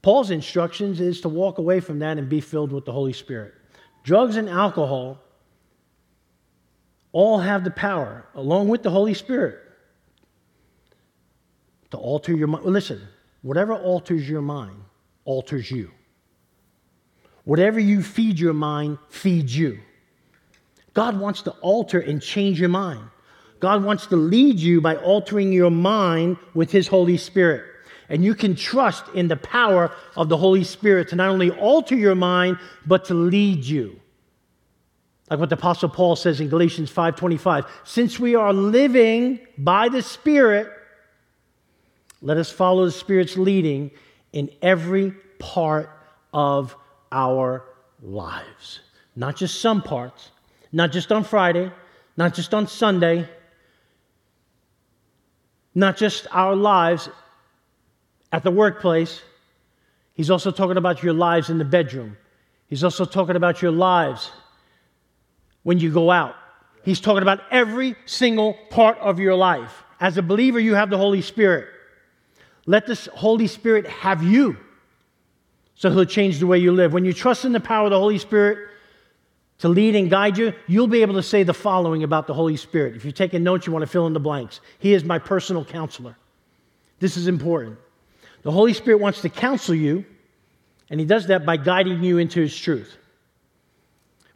Paul's 0.03 0.31
instructions 0.31 1.01
is 1.01 1.21
to 1.21 1.29
walk 1.29 1.59
away 1.59 1.79
from 1.81 2.01
that 2.01 2.19
and 2.19 2.29
be 2.29 2.41
filled 2.41 2.73
with 2.73 2.85
the 2.85 2.93
Holy 2.93 3.13
Spirit. 3.13 3.55
Drugs 4.03 4.37
and 4.37 4.49
alcohol 4.49 5.19
all 7.13 7.39
have 7.39 7.63
the 7.63 7.71
power, 7.71 8.27
along 8.35 8.69
with 8.69 8.83
the 8.83 8.91
Holy 8.91 9.15
Spirit, 9.15 9.61
to 11.91 11.97
alter 11.97 12.33
your 12.33 12.49
mind. 12.49 12.65
Listen, 12.65 13.01
whatever 13.43 13.75
alters 13.75 14.29
your 14.29 14.43
mind 14.43 14.77
alters 15.25 15.71
you. 15.71 15.91
Whatever 17.45 17.79
you 17.79 18.03
feed 18.03 18.39
your 18.39 18.55
mind 18.55 18.99
feeds 19.09 19.57
you. 19.57 19.81
God 20.95 21.19
wants 21.19 21.43
to 21.43 21.51
alter 21.61 22.01
and 22.01 22.21
change 22.21 22.59
your 22.59 22.69
mind. 22.69 23.09
God 23.61 23.85
wants 23.85 24.07
to 24.09 24.17
lead 24.17 24.59
you 24.59 24.81
by 24.81 24.97
altering 24.97 25.53
your 25.53 25.71
mind 25.71 26.37
with 26.55 26.73
His 26.73 26.89
Holy 26.89 27.17
Spirit. 27.17 27.72
And 28.13 28.23
you 28.23 28.35
can 28.35 28.55
trust 28.55 29.05
in 29.15 29.29
the 29.29 29.39
power 29.39 29.91
of 30.17 30.29
the 30.29 30.37
Holy 30.37 30.65
Spirit 30.65 31.09
to 31.09 31.17
not 31.17 31.31
only 31.31 31.51
alter 31.51 31.97
your 31.97 32.15
mind, 32.15 32.59
but 32.87 33.07
to 33.07 33.15
lead 33.15 33.65
you. 33.65 33.99
Like 35.31 35.41
what 35.41 35.49
the 35.49 35.55
Apostle 35.55 35.89
Paul 35.89 36.15
says 36.15 36.39
in 36.39 36.51
Galatians 36.51 36.91
5:25, 36.91 37.65
since 37.85 38.21
we 38.21 38.35
are 38.35 38.53
living 38.53 39.41
by 39.57 39.89
the 39.89 40.03
Spirit, 40.03 40.71
let 42.21 42.37
us 42.37 42.51
follow 42.51 42.85
the 42.85 42.93
Spirit's 42.93 43.39
leading 43.39 43.91
in 44.35 44.51
every 44.61 45.13
part 45.39 45.89
of 46.35 46.77
our 47.11 47.65
lives. 48.03 48.81
Not 49.17 49.37
just 49.37 49.63
some 49.63 49.81
parts, 49.81 50.33
not 50.71 50.93
just 50.93 51.11
on 51.11 51.25
Friday, 51.25 51.73
not 52.19 52.35
just 52.35 52.53
on 52.53 52.67
Sunday, 52.67 53.27
not 55.75 55.97
just 55.97 56.27
our 56.31 56.55
lives 56.55 57.09
at 58.33 58.43
the 58.43 58.51
workplace. 58.51 59.23
He's 60.15 60.31
also 60.31 60.51
talking 60.51 60.77
about 60.77 61.03
your 61.03 61.13
lives 61.13 61.51
in 61.51 61.59
the 61.59 61.65
bedroom. 61.65 62.17
He's 62.67 62.83
also 62.83 63.05
talking 63.05 63.37
about 63.37 63.63
your 63.63 63.71
lives 63.71 64.31
when 65.63 65.79
you 65.79 65.93
go 65.93 66.11
out. 66.11 66.35
He's 66.85 67.01
talking 67.01 67.23
about 67.23 67.41
every 67.51 67.95
single 68.07 68.55
part 68.71 68.99
of 68.99 69.21
your 69.21 69.35
life. 69.35 69.85
As 70.01 70.17
a 70.19 70.23
believer, 70.23 70.59
you 70.59 70.75
have 70.75 70.91
the 70.91 70.99
Holy 70.99 71.23
Spirit. 71.23 71.69
Let 72.67 72.87
the 72.87 73.11
Holy 73.15 73.47
Spirit 73.47 73.87
have 73.87 74.23
you 74.23 74.57
so 75.75 75.91
he'll 75.91 76.05
change 76.05 76.39
the 76.39 76.47
way 76.47 76.59
you 76.59 76.71
live. 76.73 76.93
When 76.93 77.05
you 77.05 77.13
trust 77.13 77.45
in 77.45 77.51
the 77.51 77.59
power 77.59 77.87
of 77.87 77.91
the 77.91 77.99
Holy 77.99 78.19
Spirit 78.19 78.69
to 79.59 79.69
lead 79.69 79.97
and 79.97 80.09
guide 80.09 80.39
you, 80.39 80.53
you'll 80.69 80.87
be 80.87 81.03
able 81.03 81.15
to 81.15 81.23
say 81.25 81.43
the 81.43 81.55
following 81.55 82.05
about 82.05 82.29
the 82.29 82.35
Holy 82.35 82.57
Spirit. 82.57 82.95
If 82.95 83.05
you're 83.05 83.13
taking 83.13 83.43
notes, 83.43 83.67
you 83.67 83.73
want 83.73 83.83
to 83.83 83.89
fill 83.89 84.07
in 84.07 84.13
the 84.13 84.21
blanks. 84.21 84.61
He 84.79 84.93
is 84.93 85.03
my 85.03 85.19
personal 85.19 85.65
counselor. 85.65 86.17
This 87.01 87.17
is 87.17 87.27
important. 87.27 87.79
The 88.43 88.51
Holy 88.51 88.73
Spirit 88.73 89.01
wants 89.01 89.23
to 89.23 89.29
counsel 89.29 89.75
you, 89.75 90.05
and 90.91 90.99
He 90.99 91.07
does 91.07 91.29
that 91.29 91.47
by 91.47 91.57
guiding 91.57 92.03
you 92.03 92.19
into 92.19 92.41
His 92.41 92.57
truth. 92.57 92.97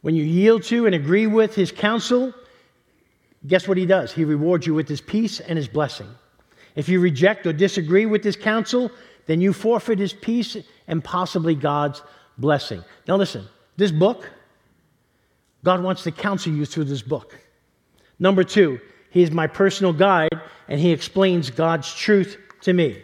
When 0.01 0.15
you 0.15 0.23
yield 0.23 0.63
to 0.63 0.85
and 0.85 0.95
agree 0.95 1.27
with 1.27 1.55
His 1.55 1.71
counsel, 1.71 2.33
guess 3.45 3.67
what 3.67 3.77
He 3.77 3.85
does? 3.85 4.13
He 4.13 4.23
rewards 4.23 4.65
you 4.65 4.73
with 4.73 4.87
His 4.87 5.01
peace 5.01 5.39
and 5.39 5.57
His 5.57 5.67
blessing. 5.67 6.07
If 6.75 6.87
you 6.87 6.99
reject 6.99 7.45
or 7.45 7.53
disagree 7.53 8.05
with 8.05 8.23
His 8.23 8.35
counsel, 8.35 8.91
then 9.25 9.41
you 9.41 9.51
forfeit 9.51 9.99
His 9.99 10.13
peace 10.13 10.55
and 10.87 11.03
possibly 11.03 11.55
God's 11.55 12.01
blessing. 12.37 12.83
Now, 13.07 13.17
listen, 13.17 13.45
this 13.75 13.91
book, 13.91 14.29
God 15.63 15.83
wants 15.83 16.03
to 16.03 16.11
counsel 16.11 16.53
you 16.53 16.65
through 16.65 16.85
this 16.85 17.01
book. 17.01 17.37
Number 18.19 18.43
two, 18.43 18.79
He 19.09 19.21
is 19.21 19.31
my 19.31 19.47
personal 19.47 19.91
guide 19.91 20.39
and 20.69 20.79
He 20.79 20.91
explains 20.91 21.49
God's 21.49 21.93
truth 21.93 22.37
to 22.61 22.71
me. 22.71 23.03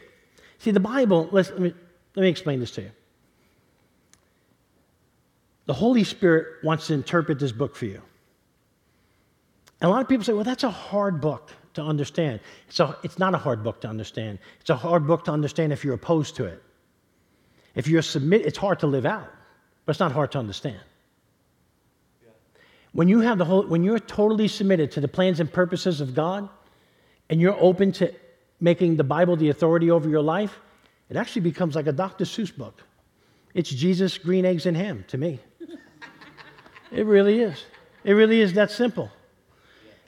See, 0.63 0.71
the 0.71 0.79
Bible, 0.79 1.27
let 1.33 1.59
me, 1.59 1.73
let 2.15 2.23
me 2.23 2.29
explain 2.29 2.61
this 2.61 2.71
to 2.71 2.83
you. 2.83 2.91
The 5.65 5.73
Holy 5.73 6.05
Spirit 6.05 6.63
wants 6.63 6.87
to 6.87 6.93
interpret 6.93 7.37
this 7.37 7.51
book 7.51 7.75
for 7.75 7.83
you. 7.83 8.01
And 9.81 9.89
a 9.89 9.93
lot 9.93 10.01
of 10.01 10.07
people 10.07 10.23
say, 10.23 10.31
well, 10.31 10.45
that's 10.45 10.63
a 10.63 10.71
hard 10.71 11.19
book 11.19 11.51
to 11.73 11.81
understand. 11.81 12.39
So 12.69 12.95
it's 13.03 13.19
not 13.19 13.33
a 13.33 13.37
hard 13.37 13.61
book 13.61 13.81
to 13.81 13.89
understand. 13.89 14.39
It's 14.61 14.69
a 14.69 14.75
hard 14.77 15.05
book 15.05 15.25
to 15.25 15.31
understand 15.31 15.73
if 15.73 15.83
you're 15.83 15.95
opposed 15.95 16.37
to 16.37 16.45
it. 16.45 16.63
If 17.75 17.89
you're 17.89 18.01
submit, 18.01 18.45
it's 18.45 18.57
hard 18.57 18.79
to 18.79 18.87
live 18.87 19.05
out, 19.05 19.29
but 19.85 19.91
it's 19.91 19.99
not 19.99 20.13
hard 20.13 20.31
to 20.31 20.39
understand. 20.39 20.79
When 22.93 23.09
you 23.09 23.19
have 23.19 23.37
the 23.37 23.43
whole, 23.43 23.67
when 23.67 23.83
you're 23.83 23.99
totally 23.99 24.47
submitted 24.47 24.91
to 24.91 25.01
the 25.01 25.09
plans 25.09 25.41
and 25.41 25.51
purposes 25.51 25.99
of 25.99 26.15
God, 26.15 26.47
and 27.29 27.41
you're 27.41 27.59
open 27.59 27.91
to 27.93 28.13
making 28.63 28.95
the 28.95 29.03
Bible 29.03 29.35
the 29.35 29.49
authority 29.49 29.91
over 29.91 30.07
your 30.07 30.21
life, 30.21 30.57
it 31.09 31.17
actually 31.17 31.41
becomes 31.41 31.75
like 31.75 31.85
a 31.85 31.91
Dr. 31.91 32.23
Seuss 32.23 32.55
book. 32.55 32.81
It's 33.53 33.69
Jesus, 33.69 34.17
green 34.17 34.45
eggs, 34.45 34.65
and 34.65 34.75
ham 34.75 35.03
to 35.09 35.17
me. 35.17 35.41
it 36.91 37.05
really 37.05 37.41
is. 37.41 37.65
It 38.05 38.13
really 38.13 38.39
is 38.39 38.53
that 38.53 38.71
simple. 38.71 39.11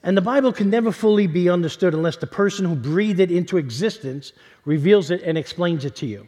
And 0.03 0.15
the 0.15 0.21
Bible 0.21 0.53
can 0.53 0.69
never 0.69 0.93
fully 0.93 1.27
be 1.27 1.49
understood 1.49 1.93
unless 1.93 2.15
the 2.15 2.27
person 2.27 2.65
who 2.65 2.75
breathed 2.75 3.19
it 3.19 3.29
into 3.29 3.57
existence 3.57 4.31
reveals 4.63 5.11
it 5.11 5.21
and 5.23 5.37
explains 5.37 5.83
it 5.83 5.97
to 5.97 6.05
you. 6.05 6.25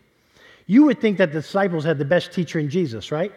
You 0.65 0.83
would 0.83 0.99
think 0.99 1.19
that 1.19 1.31
the 1.31 1.39
disciples 1.39 1.85
had 1.85 1.97
the 1.97 2.05
best 2.05 2.33
teacher 2.33 2.59
in 2.59 2.69
Jesus, 2.69 3.09
right? 3.09 3.31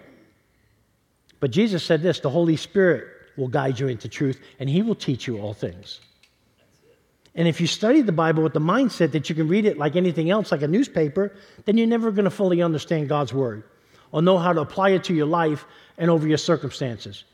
But 1.38 1.52
Jesus 1.52 1.84
said 1.84 2.02
this 2.02 2.18
the 2.18 2.28
Holy 2.28 2.56
Spirit 2.56 3.06
will 3.36 3.48
guide 3.48 3.78
you 3.78 3.86
into 3.86 4.08
truth, 4.08 4.40
and 4.58 4.68
He 4.68 4.82
will 4.82 4.96
teach 4.96 5.28
you 5.28 5.38
all 5.38 5.54
things. 5.54 6.00
And 7.34 7.46
if 7.46 7.60
you 7.60 7.66
study 7.66 8.02
the 8.02 8.12
Bible 8.12 8.42
with 8.42 8.52
the 8.52 8.60
mindset 8.60 9.12
that 9.12 9.28
you 9.28 9.34
can 9.34 9.48
read 9.48 9.64
it 9.64 9.78
like 9.78 9.96
anything 9.96 10.30
else, 10.30 10.50
like 10.50 10.62
a 10.62 10.68
newspaper, 10.68 11.32
then 11.64 11.78
you're 11.78 11.86
never 11.86 12.10
going 12.10 12.24
to 12.24 12.30
fully 12.30 12.60
understand 12.60 13.08
God's 13.08 13.32
Word. 13.32 13.62
or 14.12 14.22
know 14.22 14.38
how 14.38 14.52
to 14.52 14.60
apply 14.60 14.90
it 14.90 15.04
to 15.04 15.14
your 15.14 15.26
life 15.26 15.64
and 15.96 16.10
over 16.10 16.26
your 16.26 16.38
circumstances. 16.38 17.24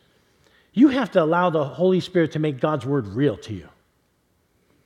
You 0.74 0.88
have 0.88 1.12
to 1.12 1.22
allow 1.22 1.48
the 1.48 1.64
Holy 1.64 2.00
Spirit 2.00 2.32
to 2.32 2.38
make 2.38 2.60
God's 2.60 2.84
word 2.84 3.06
real 3.06 3.38
to 3.38 3.54
you. 3.54 3.68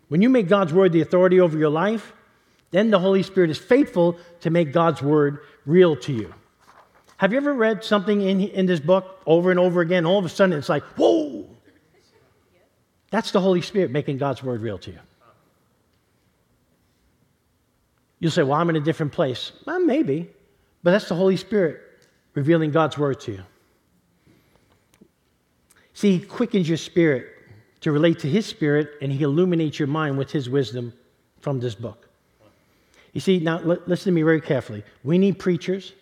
When 0.06 0.22
you 0.22 0.28
make 0.28 0.48
God's 0.48 0.72
word 0.72 0.92
the 0.92 1.00
authority 1.00 1.40
over 1.40 1.58
your 1.58 1.70
life, 1.70 2.12
then 2.70 2.90
the 2.90 3.00
Holy 3.00 3.24
Spirit 3.24 3.50
is 3.50 3.58
faithful 3.58 4.16
to 4.40 4.50
make 4.50 4.72
God's 4.72 5.02
word 5.02 5.40
real 5.66 5.96
to 5.96 6.12
you. 6.12 6.32
Have 7.16 7.32
you 7.32 7.38
ever 7.38 7.52
read 7.52 7.82
something 7.82 8.20
in, 8.20 8.40
in 8.40 8.66
this 8.66 8.78
book 8.78 9.20
over 9.26 9.50
and 9.50 9.58
over 9.58 9.80
again? 9.80 10.06
All 10.06 10.18
of 10.18 10.24
a 10.24 10.28
sudden, 10.28 10.56
it's 10.56 10.68
like, 10.68 10.84
whoa! 10.96 11.49
That's 13.10 13.32
the 13.32 13.40
Holy 13.40 13.60
Spirit 13.60 13.90
making 13.90 14.18
God's 14.18 14.42
word 14.42 14.60
real 14.60 14.78
to 14.78 14.92
you. 14.92 14.98
You'll 18.20 18.30
say, 18.30 18.42
well, 18.42 18.60
I'm 18.60 18.70
in 18.70 18.76
a 18.76 18.80
different 18.80 19.12
place. 19.12 19.52
Well, 19.66 19.80
maybe, 19.80 20.30
but 20.82 20.92
that's 20.92 21.08
the 21.08 21.14
Holy 21.14 21.36
Spirit 21.36 21.80
revealing 22.34 22.70
God's 22.70 22.96
word 22.96 23.20
to 23.20 23.32
you. 23.32 23.42
See, 25.94 26.18
He 26.18 26.24
quickens 26.24 26.68
your 26.68 26.78
spirit 26.78 27.26
to 27.80 27.92
relate 27.92 28.18
to 28.20 28.28
His 28.28 28.46
spirit, 28.46 28.90
and 29.00 29.10
He 29.10 29.22
illuminates 29.24 29.78
your 29.78 29.88
mind 29.88 30.18
with 30.18 30.30
His 30.30 30.48
wisdom 30.48 30.92
from 31.40 31.60
this 31.60 31.74
book. 31.74 32.08
You 33.12 33.20
see, 33.20 33.40
now 33.40 33.58
listen 33.60 34.12
to 34.12 34.12
me 34.12 34.22
very 34.22 34.40
carefully. 34.40 34.84
We 35.02 35.18
need 35.18 35.38
preachers, 35.38 35.94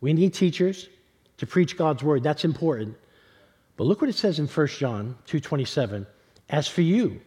we 0.00 0.12
need 0.12 0.34
teachers 0.34 0.88
to 1.36 1.46
preach 1.46 1.76
God's 1.76 2.02
word. 2.02 2.22
That's 2.22 2.44
important. 2.44 2.96
But 3.76 3.84
look 3.84 4.00
what 4.00 4.10
it 4.10 4.16
says 4.16 4.38
in 4.38 4.46
1 4.46 4.66
John 4.78 5.16
2:27. 5.26 6.06
As 6.50 6.66
for 6.66 6.82
you, 6.82 7.20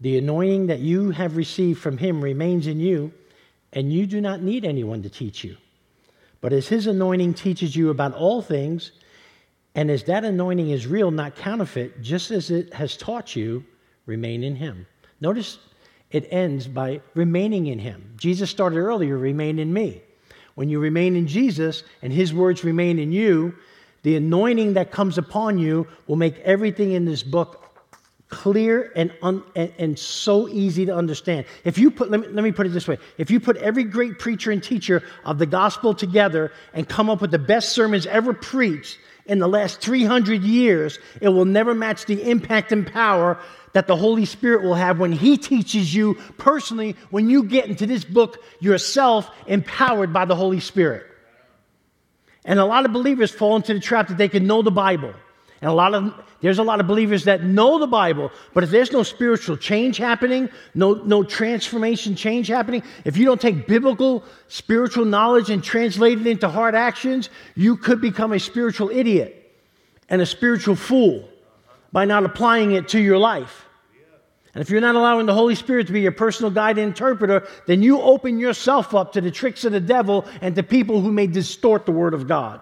the 0.00 0.16
anointing 0.16 0.66
that 0.68 0.80
you 0.80 1.10
have 1.10 1.36
received 1.36 1.80
from 1.80 1.98
him 1.98 2.22
remains 2.24 2.66
in 2.66 2.80
you, 2.80 3.12
and 3.72 3.92
you 3.92 4.06
do 4.06 4.20
not 4.20 4.42
need 4.42 4.64
anyone 4.64 5.02
to 5.02 5.10
teach 5.10 5.44
you. 5.44 5.56
But 6.40 6.52
as 6.54 6.66
his 6.66 6.86
anointing 6.86 7.34
teaches 7.34 7.76
you 7.76 7.90
about 7.90 8.14
all 8.14 8.40
things, 8.40 8.92
and 9.74 9.90
as 9.90 10.04
that 10.04 10.24
anointing 10.24 10.70
is 10.70 10.86
real, 10.86 11.10
not 11.10 11.36
counterfeit, 11.36 12.00
just 12.00 12.30
as 12.30 12.50
it 12.50 12.72
has 12.72 12.96
taught 12.96 13.36
you, 13.36 13.64
remain 14.06 14.42
in 14.42 14.56
him. 14.56 14.86
Notice 15.20 15.58
it 16.10 16.26
ends 16.30 16.66
by 16.66 17.02
remaining 17.14 17.66
in 17.66 17.78
him. 17.78 18.14
Jesus 18.16 18.48
started 18.48 18.78
earlier, 18.78 19.18
remain 19.18 19.58
in 19.58 19.72
me. 19.72 20.00
When 20.54 20.70
you 20.70 20.80
remain 20.80 21.16
in 21.16 21.26
Jesus 21.26 21.82
and 22.00 22.12
his 22.12 22.32
words 22.32 22.64
remain 22.64 22.98
in 22.98 23.12
you, 23.12 23.54
the 24.04 24.16
anointing 24.16 24.72
that 24.74 24.90
comes 24.90 25.18
upon 25.18 25.58
you 25.58 25.86
will 26.06 26.16
make 26.16 26.38
everything 26.38 26.92
in 26.92 27.04
this 27.04 27.22
book 27.22 27.67
clear 28.28 28.92
and, 28.94 29.12
un, 29.22 29.42
and, 29.56 29.72
and, 29.78 29.98
so 29.98 30.48
easy 30.48 30.84
to 30.86 30.94
understand. 30.94 31.46
If 31.64 31.78
you 31.78 31.90
put, 31.90 32.10
let 32.10 32.20
me, 32.20 32.28
let 32.28 32.44
me 32.44 32.52
put 32.52 32.66
it 32.66 32.70
this 32.70 32.86
way 32.86 32.98
if 33.16 33.30
you 33.30 33.40
put 33.40 33.56
every 33.56 33.84
great 33.84 34.18
preacher 34.18 34.50
and 34.50 34.62
teacher 34.62 35.02
of 35.24 35.38
the 35.38 35.46
gospel 35.46 35.94
together 35.94 36.52
and 36.74 36.88
come 36.88 37.08
up 37.08 37.20
with 37.20 37.30
the 37.30 37.38
best 37.38 37.70
sermons 37.70 38.06
ever 38.06 38.34
preached 38.34 38.98
in 39.26 39.38
the 39.38 39.48
last 39.48 39.80
300 39.80 40.42
years, 40.42 40.98
it 41.20 41.28
will 41.28 41.44
never 41.44 41.74
match 41.74 42.06
the 42.06 42.30
impact 42.30 42.72
and 42.72 42.86
power 42.86 43.38
that 43.74 43.86
the 43.86 43.96
Holy 43.96 44.24
Spirit 44.24 44.62
will 44.62 44.74
have 44.74 44.98
when 44.98 45.12
He 45.12 45.36
teaches 45.36 45.94
you 45.94 46.14
personally, 46.38 46.96
when 47.10 47.28
you 47.28 47.44
get 47.44 47.66
into 47.66 47.86
this 47.86 48.04
book 48.04 48.42
yourself, 48.60 49.30
empowered 49.46 50.12
by 50.12 50.24
the 50.24 50.34
Holy 50.34 50.60
Spirit. 50.60 51.06
And 52.44 52.58
a 52.58 52.64
lot 52.64 52.86
of 52.86 52.92
believers 52.92 53.30
fall 53.30 53.56
into 53.56 53.74
the 53.74 53.80
trap 53.80 54.08
that 54.08 54.16
they 54.16 54.28
can 54.28 54.46
know 54.46 54.62
the 54.62 54.70
Bible. 54.70 55.12
And 55.60 55.70
a 55.70 55.74
lot 55.74 55.94
of 55.94 56.14
there's 56.40 56.60
a 56.60 56.62
lot 56.62 56.78
of 56.78 56.86
believers 56.86 57.24
that 57.24 57.42
know 57.42 57.80
the 57.80 57.86
Bible, 57.86 58.30
but 58.54 58.62
if 58.62 58.70
there's 58.70 58.92
no 58.92 59.02
spiritual 59.02 59.56
change 59.56 59.96
happening, 59.96 60.48
no, 60.72 60.94
no 60.94 61.24
transformation 61.24 62.14
change 62.14 62.46
happening, 62.46 62.84
if 63.04 63.16
you 63.16 63.24
don't 63.24 63.40
take 63.40 63.66
biblical 63.66 64.22
spiritual 64.46 65.04
knowledge 65.04 65.50
and 65.50 65.64
translate 65.64 66.20
it 66.20 66.28
into 66.28 66.48
hard 66.48 66.76
actions, 66.76 67.28
you 67.56 67.76
could 67.76 68.00
become 68.00 68.32
a 68.32 68.38
spiritual 68.38 68.88
idiot 68.90 69.52
and 70.08 70.22
a 70.22 70.26
spiritual 70.26 70.76
fool 70.76 71.28
by 71.90 72.04
not 72.04 72.24
applying 72.24 72.72
it 72.72 72.86
to 72.88 73.00
your 73.00 73.18
life. 73.18 73.64
And 74.54 74.62
if 74.62 74.70
you're 74.70 74.80
not 74.80 74.94
allowing 74.94 75.26
the 75.26 75.34
Holy 75.34 75.56
Spirit 75.56 75.88
to 75.88 75.92
be 75.92 76.00
your 76.02 76.12
personal 76.12 76.50
guide 76.50 76.78
and 76.78 76.88
interpreter, 76.88 77.48
then 77.66 77.82
you 77.82 78.00
open 78.00 78.38
yourself 78.38 78.94
up 78.94 79.12
to 79.12 79.20
the 79.20 79.30
tricks 79.30 79.64
of 79.64 79.72
the 79.72 79.80
devil 79.80 80.24
and 80.40 80.54
to 80.54 80.62
people 80.62 81.00
who 81.00 81.10
may 81.10 81.26
distort 81.26 81.84
the 81.84 81.92
Word 81.92 82.14
of 82.14 82.28
God. 82.28 82.60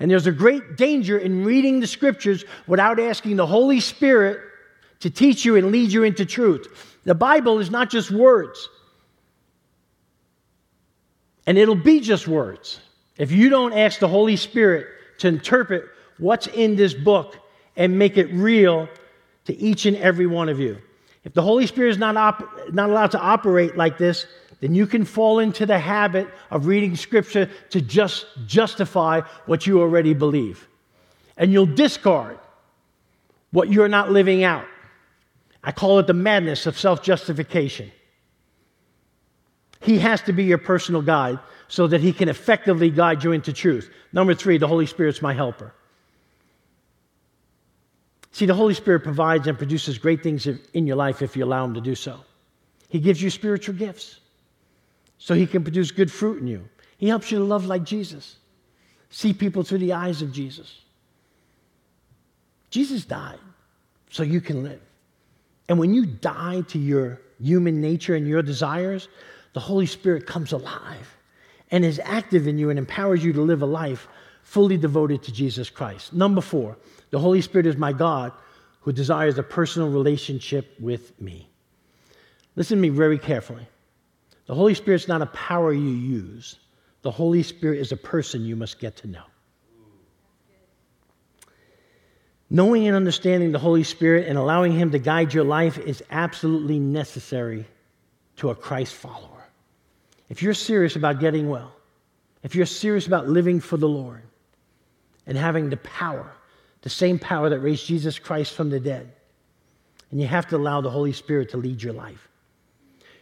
And 0.00 0.10
there's 0.10 0.26
a 0.26 0.32
great 0.32 0.76
danger 0.76 1.18
in 1.18 1.44
reading 1.44 1.78
the 1.78 1.86
scriptures 1.86 2.44
without 2.66 2.98
asking 2.98 3.36
the 3.36 3.46
Holy 3.46 3.80
Spirit 3.80 4.40
to 5.00 5.10
teach 5.10 5.44
you 5.44 5.56
and 5.56 5.70
lead 5.70 5.92
you 5.92 6.02
into 6.02 6.24
truth. 6.24 6.98
The 7.04 7.14
Bible 7.14 7.58
is 7.58 7.70
not 7.70 7.90
just 7.90 8.10
words, 8.10 8.68
and 11.46 11.58
it'll 11.58 11.74
be 11.74 12.00
just 12.00 12.26
words 12.26 12.80
if 13.18 13.30
you 13.30 13.50
don't 13.50 13.74
ask 13.74 13.98
the 13.98 14.08
Holy 14.08 14.36
Spirit 14.36 14.86
to 15.18 15.28
interpret 15.28 15.84
what's 16.18 16.46
in 16.46 16.76
this 16.76 16.94
book 16.94 17.36
and 17.76 17.98
make 17.98 18.16
it 18.16 18.32
real 18.32 18.88
to 19.44 19.56
each 19.56 19.84
and 19.84 19.96
every 19.98 20.26
one 20.26 20.48
of 20.48 20.58
you. 20.58 20.78
If 21.24 21.34
the 21.34 21.42
Holy 21.42 21.66
Spirit 21.66 21.90
is 21.90 21.98
not, 21.98 22.16
op- 22.16 22.72
not 22.72 22.88
allowed 22.88 23.10
to 23.10 23.20
operate 23.20 23.76
like 23.76 23.98
this, 23.98 24.26
then 24.60 24.74
you 24.74 24.86
can 24.86 25.04
fall 25.04 25.38
into 25.38 25.64
the 25.64 25.78
habit 25.78 26.28
of 26.50 26.66
reading 26.66 26.94
scripture 26.94 27.50
to 27.70 27.80
just 27.80 28.26
justify 28.46 29.22
what 29.46 29.66
you 29.66 29.80
already 29.80 30.14
believe. 30.14 30.68
And 31.36 31.52
you'll 31.52 31.66
discard 31.66 32.38
what 33.50 33.72
you're 33.72 33.88
not 33.88 34.12
living 34.12 34.44
out. 34.44 34.66
I 35.64 35.72
call 35.72 35.98
it 35.98 36.06
the 36.06 36.14
madness 36.14 36.66
of 36.66 36.78
self 36.78 37.02
justification. 37.02 37.90
He 39.80 39.98
has 39.98 40.20
to 40.22 40.32
be 40.32 40.44
your 40.44 40.58
personal 40.58 41.00
guide 41.00 41.38
so 41.68 41.86
that 41.86 42.02
he 42.02 42.12
can 42.12 42.28
effectively 42.28 42.90
guide 42.90 43.24
you 43.24 43.32
into 43.32 43.52
truth. 43.52 43.90
Number 44.12 44.34
three, 44.34 44.58
the 44.58 44.68
Holy 44.68 44.86
Spirit's 44.86 45.22
my 45.22 45.32
helper. 45.32 45.72
See, 48.32 48.46
the 48.46 48.54
Holy 48.54 48.74
Spirit 48.74 49.00
provides 49.00 49.46
and 49.46 49.56
produces 49.56 49.98
great 49.98 50.22
things 50.22 50.46
in 50.46 50.86
your 50.86 50.96
life 50.96 51.22
if 51.22 51.36
you 51.36 51.44
allow 51.44 51.64
Him 51.64 51.74
to 51.74 51.80
do 51.80 51.94
so. 51.94 52.20
He 52.88 53.00
gives 53.00 53.20
you 53.22 53.30
spiritual 53.30 53.74
gifts 53.74 54.20
so 55.20 55.34
he 55.34 55.46
can 55.46 55.62
produce 55.62 55.90
good 55.92 56.10
fruit 56.10 56.40
in 56.40 56.46
you. 56.48 56.66
He 56.96 57.06
helps 57.06 57.30
you 57.30 57.38
to 57.38 57.44
love 57.44 57.66
like 57.66 57.84
Jesus, 57.84 58.36
see 59.10 59.32
people 59.32 59.62
through 59.62 59.78
the 59.78 59.92
eyes 59.92 60.22
of 60.22 60.32
Jesus. 60.32 60.80
Jesus 62.70 63.04
died 63.04 63.38
so 64.10 64.22
you 64.22 64.40
can 64.40 64.62
live. 64.62 64.80
And 65.68 65.78
when 65.78 65.94
you 65.94 66.06
die 66.06 66.62
to 66.68 66.78
your 66.78 67.20
human 67.40 67.80
nature 67.80 68.16
and 68.16 68.26
your 68.26 68.42
desires, 68.42 69.08
the 69.52 69.60
Holy 69.60 69.86
Spirit 69.86 70.26
comes 70.26 70.52
alive 70.52 71.16
and 71.70 71.84
is 71.84 72.00
active 72.02 72.48
in 72.48 72.58
you 72.58 72.70
and 72.70 72.78
empowers 72.78 73.22
you 73.22 73.32
to 73.34 73.42
live 73.42 73.62
a 73.62 73.66
life 73.66 74.08
fully 74.42 74.78
devoted 74.78 75.22
to 75.24 75.32
Jesus 75.32 75.68
Christ. 75.68 76.12
Number 76.14 76.40
four, 76.40 76.76
the 77.10 77.18
Holy 77.18 77.42
Spirit 77.42 77.66
is 77.66 77.76
my 77.76 77.92
God 77.92 78.32
who 78.80 78.92
desires 78.92 79.36
a 79.36 79.42
personal 79.42 79.90
relationship 79.90 80.74
with 80.80 81.20
me. 81.20 81.48
Listen 82.56 82.78
to 82.78 82.82
me 82.82 82.88
very 82.88 83.18
carefully. 83.18 83.66
The 84.50 84.56
Holy 84.56 84.74
Spirit's 84.74 85.06
not 85.06 85.22
a 85.22 85.26
power 85.26 85.72
you 85.72 85.90
use, 85.90 86.58
the 87.02 87.10
Holy 87.12 87.44
Spirit 87.44 87.78
is 87.78 87.92
a 87.92 87.96
person 87.96 88.44
you 88.44 88.56
must 88.56 88.80
get 88.80 88.96
to 88.96 89.06
know. 89.06 89.22
Knowing 92.50 92.88
and 92.88 92.96
understanding 92.96 93.52
the 93.52 93.60
Holy 93.60 93.84
Spirit 93.84 94.26
and 94.26 94.36
allowing 94.36 94.72
Him 94.72 94.90
to 94.90 94.98
guide 94.98 95.32
your 95.32 95.44
life 95.44 95.78
is 95.78 96.02
absolutely 96.10 96.80
necessary 96.80 97.64
to 98.38 98.50
a 98.50 98.54
Christ 98.56 98.92
follower. 98.92 99.46
If 100.28 100.42
you're 100.42 100.52
serious 100.52 100.96
about 100.96 101.20
getting 101.20 101.48
well, 101.48 101.72
if 102.42 102.56
you're 102.56 102.66
serious 102.66 103.06
about 103.06 103.28
living 103.28 103.60
for 103.60 103.76
the 103.76 103.88
Lord 103.88 104.24
and 105.28 105.38
having 105.38 105.70
the 105.70 105.76
power, 105.76 106.28
the 106.82 106.90
same 106.90 107.20
power 107.20 107.50
that 107.50 107.60
raised 107.60 107.86
Jesus 107.86 108.18
Christ 108.18 108.54
from 108.54 108.68
the 108.68 108.80
dead, 108.80 109.12
and 110.10 110.20
you 110.20 110.26
have 110.26 110.48
to 110.48 110.56
allow 110.56 110.80
the 110.80 110.90
Holy 110.90 111.12
Spirit 111.12 111.50
to 111.50 111.56
lead 111.56 111.80
your 111.80 111.92
life. 111.92 112.29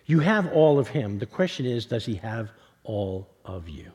You 0.09 0.21
have 0.21 0.51
all 0.53 0.79
of 0.79 0.88
him. 0.88 1.18
The 1.18 1.27
question 1.27 1.66
is, 1.66 1.85
does 1.85 2.07
he 2.07 2.14
have 2.16 2.51
all 2.83 3.28
of 3.45 3.68
you? 3.68 3.93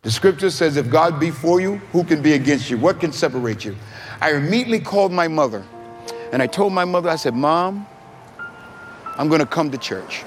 The 0.00 0.10
scripture 0.10 0.48
says, 0.48 0.78
if 0.78 0.90
God 0.90 1.20
be 1.20 1.30
for 1.30 1.60
you, 1.60 1.76
who 1.92 2.02
can 2.02 2.22
be 2.22 2.32
against 2.32 2.70
you? 2.70 2.78
What 2.78 2.98
can 2.98 3.12
separate 3.12 3.62
you? 3.62 3.76
I 4.22 4.32
immediately 4.32 4.80
called 4.80 5.12
my 5.12 5.28
mother 5.28 5.62
and 6.32 6.42
I 6.42 6.46
told 6.46 6.72
my 6.72 6.86
mother, 6.86 7.10
I 7.10 7.16
said, 7.16 7.34
Mom, 7.34 7.86
I'm 9.18 9.28
going 9.28 9.40
to 9.40 9.46
come 9.46 9.70
to 9.70 9.76
church. 9.76 10.24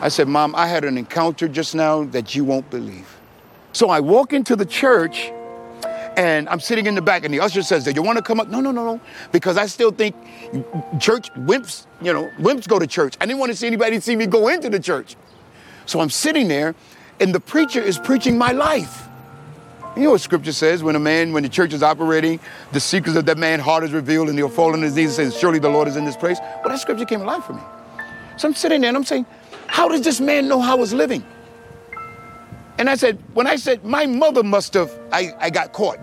I 0.00 0.08
said, 0.08 0.26
Mom, 0.26 0.56
I 0.56 0.66
had 0.66 0.84
an 0.84 0.98
encounter 0.98 1.46
just 1.46 1.76
now 1.76 2.02
that 2.06 2.34
you 2.34 2.44
won't 2.44 2.68
believe. 2.68 3.20
So 3.72 3.90
I 3.90 4.00
walk 4.00 4.32
into 4.32 4.56
the 4.56 4.66
church 4.66 5.30
and 6.16 6.48
I'm 6.48 6.60
sitting 6.60 6.86
in 6.86 6.94
the 6.94 7.02
back, 7.02 7.24
and 7.24 7.32
the 7.32 7.40
usher 7.40 7.62
says, 7.62 7.84
Do 7.84 7.92
you 7.92 8.02
want 8.02 8.18
to 8.18 8.22
come 8.22 8.40
up? 8.40 8.48
No, 8.48 8.60
no, 8.60 8.70
no, 8.70 8.84
no. 8.84 9.00
Because 9.32 9.56
I 9.56 9.66
still 9.66 9.90
think 9.90 10.14
church 11.00 11.32
wimps, 11.34 11.86
you 12.00 12.12
know, 12.12 12.30
wimps 12.38 12.68
go 12.68 12.78
to 12.78 12.86
church. 12.86 13.16
I 13.20 13.26
didn't 13.26 13.38
want 13.38 13.52
to 13.52 13.56
see 13.56 13.66
anybody 13.66 14.00
see 14.00 14.16
me 14.16 14.26
go 14.26 14.48
into 14.48 14.70
the 14.70 14.80
church. 14.80 15.16
So 15.86 16.00
I'm 16.00 16.10
sitting 16.10 16.48
there, 16.48 16.74
and 17.20 17.34
the 17.34 17.40
preacher 17.40 17.80
is 17.80 17.98
preaching 17.98 18.38
my 18.38 18.52
life. 18.52 19.08
You 19.96 20.02
know 20.02 20.10
what 20.10 20.20
scripture 20.20 20.52
says 20.52 20.82
when 20.82 20.96
a 20.96 21.00
man, 21.00 21.32
when 21.32 21.44
the 21.44 21.48
church 21.48 21.72
is 21.72 21.82
operating, 21.82 22.40
the 22.72 22.80
secrets 22.80 23.16
of 23.16 23.26
that 23.26 23.38
man's 23.38 23.62
heart 23.62 23.84
is 23.84 23.92
revealed 23.92 24.28
and 24.28 24.36
he'll 24.36 24.48
fall 24.48 24.72
on 24.72 24.82
his 24.82 24.96
knees 24.96 25.18
and 25.18 25.32
says, 25.32 25.40
Surely 25.40 25.60
the 25.60 25.68
Lord 25.68 25.86
is 25.86 25.96
in 25.96 26.04
this 26.04 26.16
place. 26.16 26.38
Well, 26.40 26.70
that 26.70 26.80
scripture 26.80 27.04
came 27.04 27.20
alive 27.20 27.44
for 27.44 27.52
me. 27.52 27.62
So 28.36 28.48
I'm 28.48 28.54
sitting 28.54 28.80
there 28.80 28.88
and 28.88 28.96
I'm 28.96 29.04
saying, 29.04 29.24
How 29.68 29.88
does 29.88 30.00
this 30.00 30.20
man 30.20 30.48
know 30.48 30.60
how 30.60 30.72
I 30.72 30.80
was 30.80 30.92
living? 30.92 31.24
And 32.78 32.90
I 32.90 32.96
said, 32.96 33.18
when 33.34 33.46
I 33.46 33.56
said, 33.56 33.84
my 33.84 34.06
mother 34.06 34.42
must 34.42 34.74
have, 34.74 34.90
I, 35.12 35.32
I 35.38 35.50
got 35.50 35.72
caught. 35.72 35.98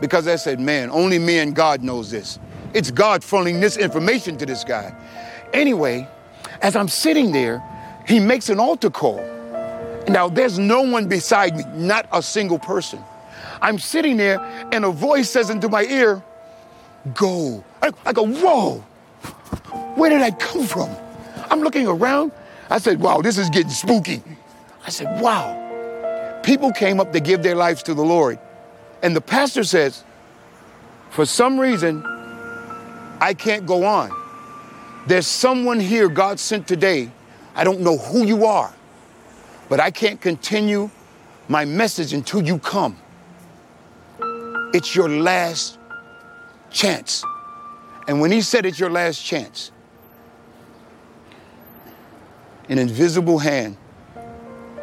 Because 0.00 0.26
I 0.26 0.36
said, 0.36 0.58
man, 0.58 0.90
only 0.90 1.18
me 1.18 1.38
and 1.38 1.54
God 1.54 1.82
knows 1.82 2.10
this. 2.10 2.38
It's 2.72 2.90
God 2.90 3.22
funneling 3.22 3.60
this 3.60 3.76
information 3.76 4.36
to 4.38 4.46
this 4.46 4.64
guy. 4.64 4.92
Anyway, 5.52 6.08
as 6.60 6.74
I'm 6.74 6.88
sitting 6.88 7.30
there, 7.30 7.62
he 8.06 8.18
makes 8.18 8.48
an 8.48 8.58
altar 8.58 8.90
call. 8.90 9.24
Now, 10.08 10.28
there's 10.28 10.58
no 10.58 10.82
one 10.82 11.08
beside 11.08 11.56
me, 11.56 11.64
not 11.74 12.06
a 12.12 12.20
single 12.22 12.58
person. 12.58 12.98
I'm 13.62 13.78
sitting 13.78 14.16
there, 14.16 14.40
and 14.72 14.84
a 14.84 14.90
voice 14.90 15.30
says 15.30 15.48
into 15.48 15.68
my 15.68 15.84
ear, 15.84 16.22
Go. 17.14 17.64
I, 17.80 17.92
I 18.04 18.12
go, 18.12 18.26
Whoa, 18.26 18.78
where 19.94 20.10
did 20.10 20.20
I 20.20 20.32
come 20.32 20.66
from? 20.66 20.90
I'm 21.50 21.60
looking 21.60 21.86
around. 21.86 22.32
I 22.68 22.78
said, 22.78 23.00
Wow, 23.00 23.22
this 23.22 23.38
is 23.38 23.48
getting 23.48 23.70
spooky. 23.70 24.22
I 24.86 24.90
said, 24.90 25.20
Wow. 25.22 25.63
People 26.44 26.72
came 26.72 27.00
up 27.00 27.12
to 27.14 27.20
give 27.20 27.42
their 27.42 27.54
lives 27.54 27.82
to 27.84 27.94
the 27.94 28.04
Lord. 28.04 28.38
And 29.02 29.16
the 29.16 29.20
pastor 29.20 29.64
says, 29.64 30.04
For 31.10 31.24
some 31.24 31.58
reason, 31.58 32.04
I 33.18 33.32
can't 33.32 33.66
go 33.66 33.84
on. 33.84 34.10
There's 35.06 35.26
someone 35.26 35.80
here 35.80 36.08
God 36.08 36.38
sent 36.38 36.68
today. 36.68 37.10
I 37.54 37.64
don't 37.64 37.80
know 37.80 37.96
who 37.96 38.24
you 38.24 38.44
are, 38.44 38.74
but 39.70 39.80
I 39.80 39.90
can't 39.90 40.20
continue 40.20 40.90
my 41.48 41.64
message 41.64 42.12
until 42.12 42.42
you 42.42 42.58
come. 42.58 42.98
It's 44.74 44.94
your 44.94 45.08
last 45.08 45.78
chance. 46.70 47.24
And 48.06 48.20
when 48.20 48.30
he 48.30 48.42
said 48.42 48.66
it's 48.66 48.78
your 48.78 48.90
last 48.90 49.24
chance, 49.24 49.72
an 52.68 52.78
invisible 52.78 53.38
hand, 53.38 53.78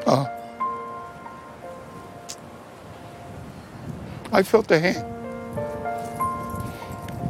uh, 0.08 0.26
I 4.32 4.44
felt 4.44 4.68
the 4.68 4.80
hand. 4.80 5.06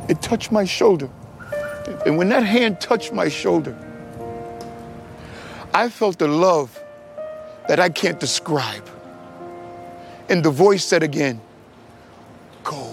It 0.09 0.21
touched 0.21 0.51
my 0.51 0.65
shoulder. 0.65 1.09
And 2.05 2.17
when 2.17 2.29
that 2.29 2.43
hand 2.43 2.79
touched 2.79 3.13
my 3.13 3.29
shoulder, 3.29 3.75
I 5.73 5.89
felt 5.89 6.21
a 6.21 6.27
love 6.27 6.77
that 7.67 7.79
I 7.79 7.89
can't 7.89 8.19
describe. 8.19 8.87
And 10.29 10.43
the 10.43 10.51
voice 10.51 10.83
said 10.83 11.03
again, 11.03 11.41
Go. 12.63 12.91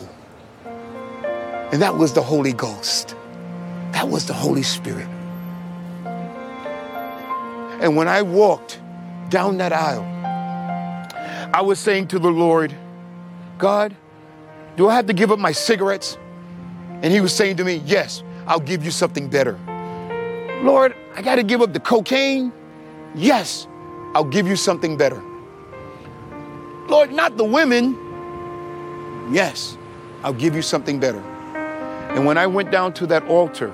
And 1.72 1.82
that 1.82 1.96
was 1.96 2.12
the 2.14 2.22
Holy 2.22 2.52
Ghost. 2.52 3.14
That 3.92 4.08
was 4.08 4.26
the 4.26 4.32
Holy 4.32 4.62
Spirit. 4.62 5.08
And 7.80 7.96
when 7.96 8.08
I 8.08 8.22
walked 8.22 8.80
down 9.28 9.58
that 9.58 9.72
aisle, 9.72 10.04
I 11.52 11.60
was 11.60 11.78
saying 11.78 12.08
to 12.08 12.18
the 12.18 12.30
Lord, 12.30 12.74
God, 13.58 13.94
do 14.76 14.88
I 14.88 14.94
have 14.94 15.06
to 15.06 15.12
give 15.12 15.32
up 15.32 15.38
my 15.38 15.52
cigarettes? 15.52 16.16
And 17.02 17.12
He 17.12 17.20
was 17.20 17.34
saying 17.34 17.56
to 17.56 17.64
me, 17.64 17.82
Yes, 17.84 18.22
I'll 18.46 18.60
give 18.60 18.84
you 18.84 18.90
something 18.90 19.28
better. 19.28 19.58
Lord, 20.62 20.94
I 21.14 21.22
got 21.22 21.36
to 21.36 21.42
give 21.42 21.60
up 21.60 21.72
the 21.72 21.80
cocaine? 21.80 22.52
Yes, 23.14 23.66
I'll 24.14 24.24
give 24.24 24.46
you 24.46 24.56
something 24.56 24.96
better. 24.96 25.22
Lord, 26.88 27.12
not 27.12 27.36
the 27.36 27.44
women. 27.44 27.96
Yes, 29.32 29.76
I'll 30.22 30.32
give 30.32 30.54
you 30.56 30.62
something 30.62 30.98
better. 30.98 31.20
And 31.20 32.24
when 32.24 32.38
I 32.38 32.46
went 32.46 32.70
down 32.70 32.94
to 32.94 33.06
that 33.08 33.24
altar, 33.26 33.70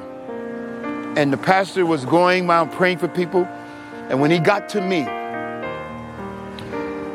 and 1.16 1.32
the 1.32 1.36
pastor 1.36 1.86
was 1.86 2.04
going 2.04 2.48
around 2.48 2.72
praying 2.72 2.98
for 2.98 3.08
people, 3.08 3.44
and 4.08 4.20
when 4.20 4.30
he 4.30 4.38
got 4.38 4.68
to 4.70 4.80
me, 4.80 5.06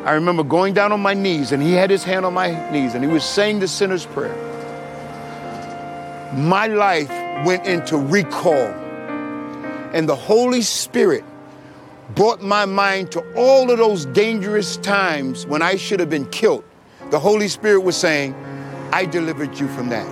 I 0.04 0.14
remember 0.14 0.42
going 0.42 0.72
down 0.72 0.92
on 0.92 1.00
my 1.00 1.12
knees, 1.12 1.52
and 1.52 1.62
he 1.62 1.72
had 1.72 1.90
his 1.90 2.04
hand 2.04 2.24
on 2.24 2.32
my 2.32 2.70
knees, 2.70 2.94
and 2.94 3.04
he 3.04 3.10
was 3.10 3.22
saying 3.22 3.60
the 3.60 3.68
sinner's 3.68 4.06
prayer. 4.06 4.34
My 6.34 6.66
life 6.68 7.10
went 7.44 7.66
into 7.66 7.98
recall, 7.98 8.72
and 9.92 10.08
the 10.08 10.16
Holy 10.16 10.62
Spirit 10.62 11.24
brought 12.14 12.40
my 12.40 12.64
mind 12.64 13.12
to 13.12 13.34
all 13.34 13.70
of 13.70 13.78
those 13.78 14.06
dangerous 14.06 14.78
times 14.78 15.44
when 15.46 15.60
I 15.60 15.76
should 15.76 16.00
have 16.00 16.10
been 16.10 16.28
killed. 16.30 16.64
The 17.10 17.18
Holy 17.18 17.48
Spirit 17.48 17.80
was 17.80 17.96
saying, 17.96 18.34
I 18.92 19.04
delivered 19.04 19.58
you 19.58 19.68
from 19.68 19.90
that. 19.90 20.10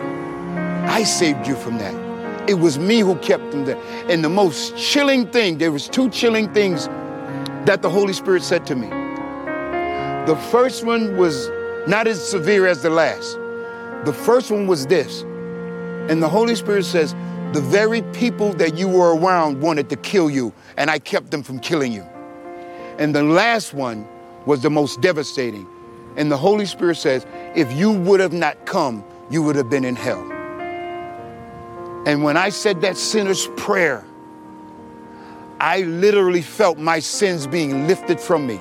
I 0.90 1.02
saved 1.02 1.46
you 1.46 1.56
from 1.56 1.78
that. 1.78 2.48
It 2.48 2.54
was 2.54 2.78
me 2.78 3.00
who 3.00 3.16
kept 3.16 3.50
them 3.52 3.64
there. 3.64 3.80
And 4.08 4.22
the 4.22 4.28
most 4.28 4.76
chilling 4.76 5.30
thing, 5.30 5.58
there 5.58 5.72
was 5.72 5.88
two 5.88 6.10
chilling 6.10 6.52
things 6.52 6.88
that 7.66 7.80
the 7.82 7.90
Holy 7.90 8.12
Spirit 8.12 8.42
said 8.42 8.66
to 8.66 8.74
me. 8.74 9.07
The 10.28 10.36
first 10.36 10.84
one 10.84 11.16
was 11.16 11.48
not 11.86 12.06
as 12.06 12.22
severe 12.22 12.66
as 12.66 12.82
the 12.82 12.90
last. 12.90 13.38
The 14.04 14.12
first 14.12 14.50
one 14.50 14.66
was 14.66 14.86
this. 14.86 15.22
And 15.22 16.22
the 16.22 16.28
Holy 16.28 16.54
Spirit 16.54 16.84
says, 16.84 17.14
the 17.54 17.62
very 17.62 18.02
people 18.12 18.52
that 18.56 18.76
you 18.76 18.88
were 18.88 19.16
around 19.16 19.62
wanted 19.62 19.88
to 19.88 19.96
kill 19.96 20.28
you, 20.28 20.52
and 20.76 20.90
I 20.90 20.98
kept 20.98 21.30
them 21.30 21.42
from 21.42 21.58
killing 21.58 21.92
you. 21.92 22.02
And 22.98 23.14
the 23.14 23.22
last 23.22 23.72
one 23.72 24.06
was 24.44 24.60
the 24.60 24.68
most 24.68 25.00
devastating. 25.00 25.66
And 26.18 26.30
the 26.30 26.36
Holy 26.36 26.66
Spirit 26.66 26.98
says, 26.98 27.24
if 27.56 27.72
you 27.72 27.90
would 27.90 28.20
have 28.20 28.34
not 28.34 28.66
come, 28.66 29.02
you 29.30 29.42
would 29.42 29.56
have 29.56 29.70
been 29.70 29.86
in 29.86 29.96
hell. 29.96 30.20
And 32.06 32.22
when 32.22 32.36
I 32.36 32.50
said 32.50 32.82
that 32.82 32.98
sinner's 32.98 33.46
prayer, 33.56 34.04
I 35.58 35.84
literally 35.84 36.42
felt 36.42 36.76
my 36.76 36.98
sins 36.98 37.46
being 37.46 37.86
lifted 37.86 38.20
from 38.20 38.46
me. 38.46 38.60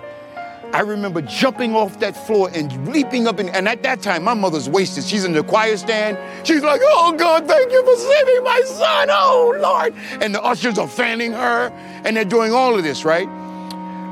I 0.78 0.82
remember 0.82 1.24
jumping 1.24 1.76
off 1.76 2.00
that 2.02 2.16
floor 2.28 2.52
and 2.54 2.88
leaping 2.94 3.28
up. 3.28 3.40
In, 3.40 3.50
and 3.50 3.68
at 3.68 3.82
that 3.82 4.04
time, 4.04 4.24
my 4.24 4.36
mother's 4.36 4.70
wasted. 4.70 5.06
She's 5.06 5.26
in 5.26 5.34
the 5.34 5.42
choir 5.42 5.76
stand. 5.76 6.20
She's 6.46 6.62
like, 6.62 6.82
Oh, 6.84 7.16
God, 7.18 7.48
thank 7.48 7.72
you 7.72 7.84
for 7.84 7.96
saving 7.96 8.44
my 8.44 8.62
son. 8.64 9.08
Oh, 9.10 9.58
Lord. 9.60 9.96
And 10.22 10.36
the 10.36 10.44
ushers 10.44 10.78
are 10.78 10.88
fanning 10.88 11.32
her, 11.32 11.70
and 12.06 12.16
they're 12.16 12.24
doing 12.24 12.54
all 12.54 12.78
of 12.78 12.84
this, 12.84 13.04
right? 13.04 13.26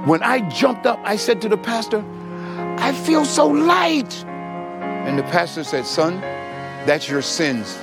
When 0.08 0.24
I 0.24 0.50
jumped 0.50 0.88
up, 0.88 1.00
I 1.04 1.18
said 1.18 1.40
to 1.44 1.50
the 1.50 1.58
pastor, 1.58 2.04
I 2.80 2.94
feel 2.94 3.26
so 3.26 3.46
light. 3.46 4.26
And 4.26 5.20
the 5.20 5.24
pastor 5.26 5.64
said, 5.64 5.86
Son, 5.86 6.20
that's 6.88 7.08
your 7.08 7.22
sins. 7.22 7.78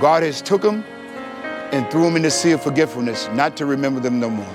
God 0.00 0.24
has 0.24 0.42
took 0.42 0.62
them 0.62 0.82
and 1.70 1.88
threw 1.88 2.02
them 2.02 2.16
in 2.16 2.22
the 2.22 2.32
sea 2.32 2.50
of 2.50 2.64
forgetfulness, 2.64 3.28
not 3.28 3.56
to 3.58 3.64
remember 3.64 4.00
them 4.00 4.18
no 4.18 4.28
more. 4.28 4.54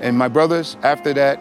And 0.00 0.16
my 0.16 0.28
brothers, 0.28 0.78
after 0.82 1.12
that, 1.12 1.38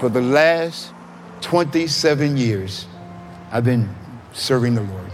for 0.00 0.08
the 0.08 0.20
last 0.22 0.94
27 1.42 2.38
years, 2.38 2.86
I've 3.52 3.64
been 3.64 3.94
serving 4.32 4.74
the 4.74 4.82
Lord. 4.82 5.12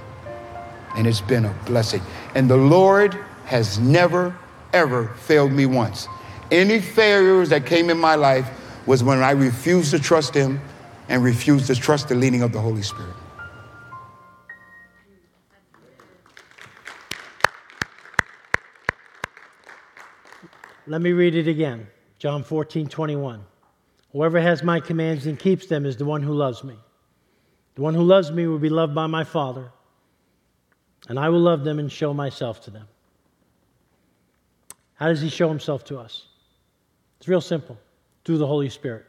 And 0.97 1.09
it's 1.09 1.21
been 1.21 1.45
a 1.45 1.53
blessing. 1.67 2.01
And 2.37 2.49
the 2.49 2.57
Lord 2.57 3.15
has 3.47 3.81
never, 3.81 4.35
ever 4.73 5.09
failed 5.09 5.51
me 5.51 5.67
once. 5.67 6.07
Any 6.53 6.81
failures 6.81 7.49
that 7.49 7.67
came 7.67 7.91
in 7.91 7.99
my 7.99 8.15
life 8.15 8.49
was 8.87 9.03
when 9.03 9.23
I 9.23 9.33
refused 9.33 9.91
to 9.91 9.99
trust 9.99 10.33
Him 10.33 10.61
and 11.09 11.23
refused 11.25 11.67
to 11.67 11.75
trust 11.75 12.09
the 12.09 12.15
leading 12.15 12.43
of 12.43 12.53
the 12.53 12.61
Holy 12.61 12.83
Spirit. 12.83 13.15
Let 20.87 21.03
me 21.03 21.11
read 21.11 21.35
it 21.35 21.49
again 21.49 21.89
John 22.21 22.45
14, 22.45 22.87
21. 22.87 23.45
Whoever 24.17 24.41
has 24.41 24.63
my 24.63 24.81
commands 24.81 25.27
and 25.27 25.39
keeps 25.39 25.67
them 25.67 25.85
is 25.85 25.99
the 25.99 26.07
one 26.07 26.23
who 26.23 26.33
loves 26.33 26.65
me. 26.65 26.75
The 27.75 27.83
one 27.83 27.93
who 27.93 28.03
loves 28.03 28.33
me 28.33 28.47
will 28.47 28.59
be 28.59 28.71
loved 28.71 28.95
by 28.95 29.07
my 29.07 29.25
Father, 29.25 29.71
and 31.07 31.19
I 31.19 31.29
will 31.29 31.41
love 31.41 31.65
them 31.65 31.79
and 31.79 31.93
show 31.93 32.15
myself 32.15 32.63
to 32.63 32.71
them. 32.71 32.89
How 34.95 35.09
does 35.09 35.21
he 35.21 35.29
show 35.29 35.51
himself 35.51 35.85
to 35.85 35.99
us? 35.99 36.29
It's 37.19 37.29
real 37.29 37.43
simple 37.43 37.77
through 38.25 38.39
the 38.39 38.47
Holy 38.47 38.71
Spirit. 38.71 39.05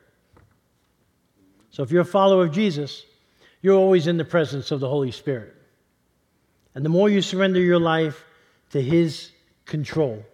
So 1.70 1.84
if 1.84 1.90
you're 1.90 2.02
a 2.02 2.06
follower 2.06 2.44
of 2.44 2.52
Jesus, 2.52 3.06
you're 3.62 3.78
always 3.78 4.08
in 4.08 4.18
the 4.18 4.26
presence 4.26 4.72
of 4.72 4.82
the 4.82 4.90
Holy 4.90 5.12
Spirit. 5.12 5.56
And 6.76 6.84
the 6.84 6.90
more 6.90 7.08
you 7.08 7.22
surrender 7.22 7.62
your 7.62 7.80
life 7.80 8.26
to 8.72 8.82
his 8.82 9.32
control, 9.66 10.26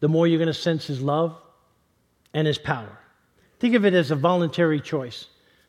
the 0.00 0.08
more 0.08 0.26
you're 0.26 0.38
going 0.38 0.46
to 0.46 0.54
sense 0.54 0.86
his 0.86 1.02
love 1.02 1.36
and 2.36 2.46
his 2.46 2.58
power. 2.58 2.98
Think 3.60 3.74
of 3.74 3.86
it 3.86 3.94
as 3.94 4.10
a 4.10 4.14
voluntary 4.14 4.78
choice 4.78 5.26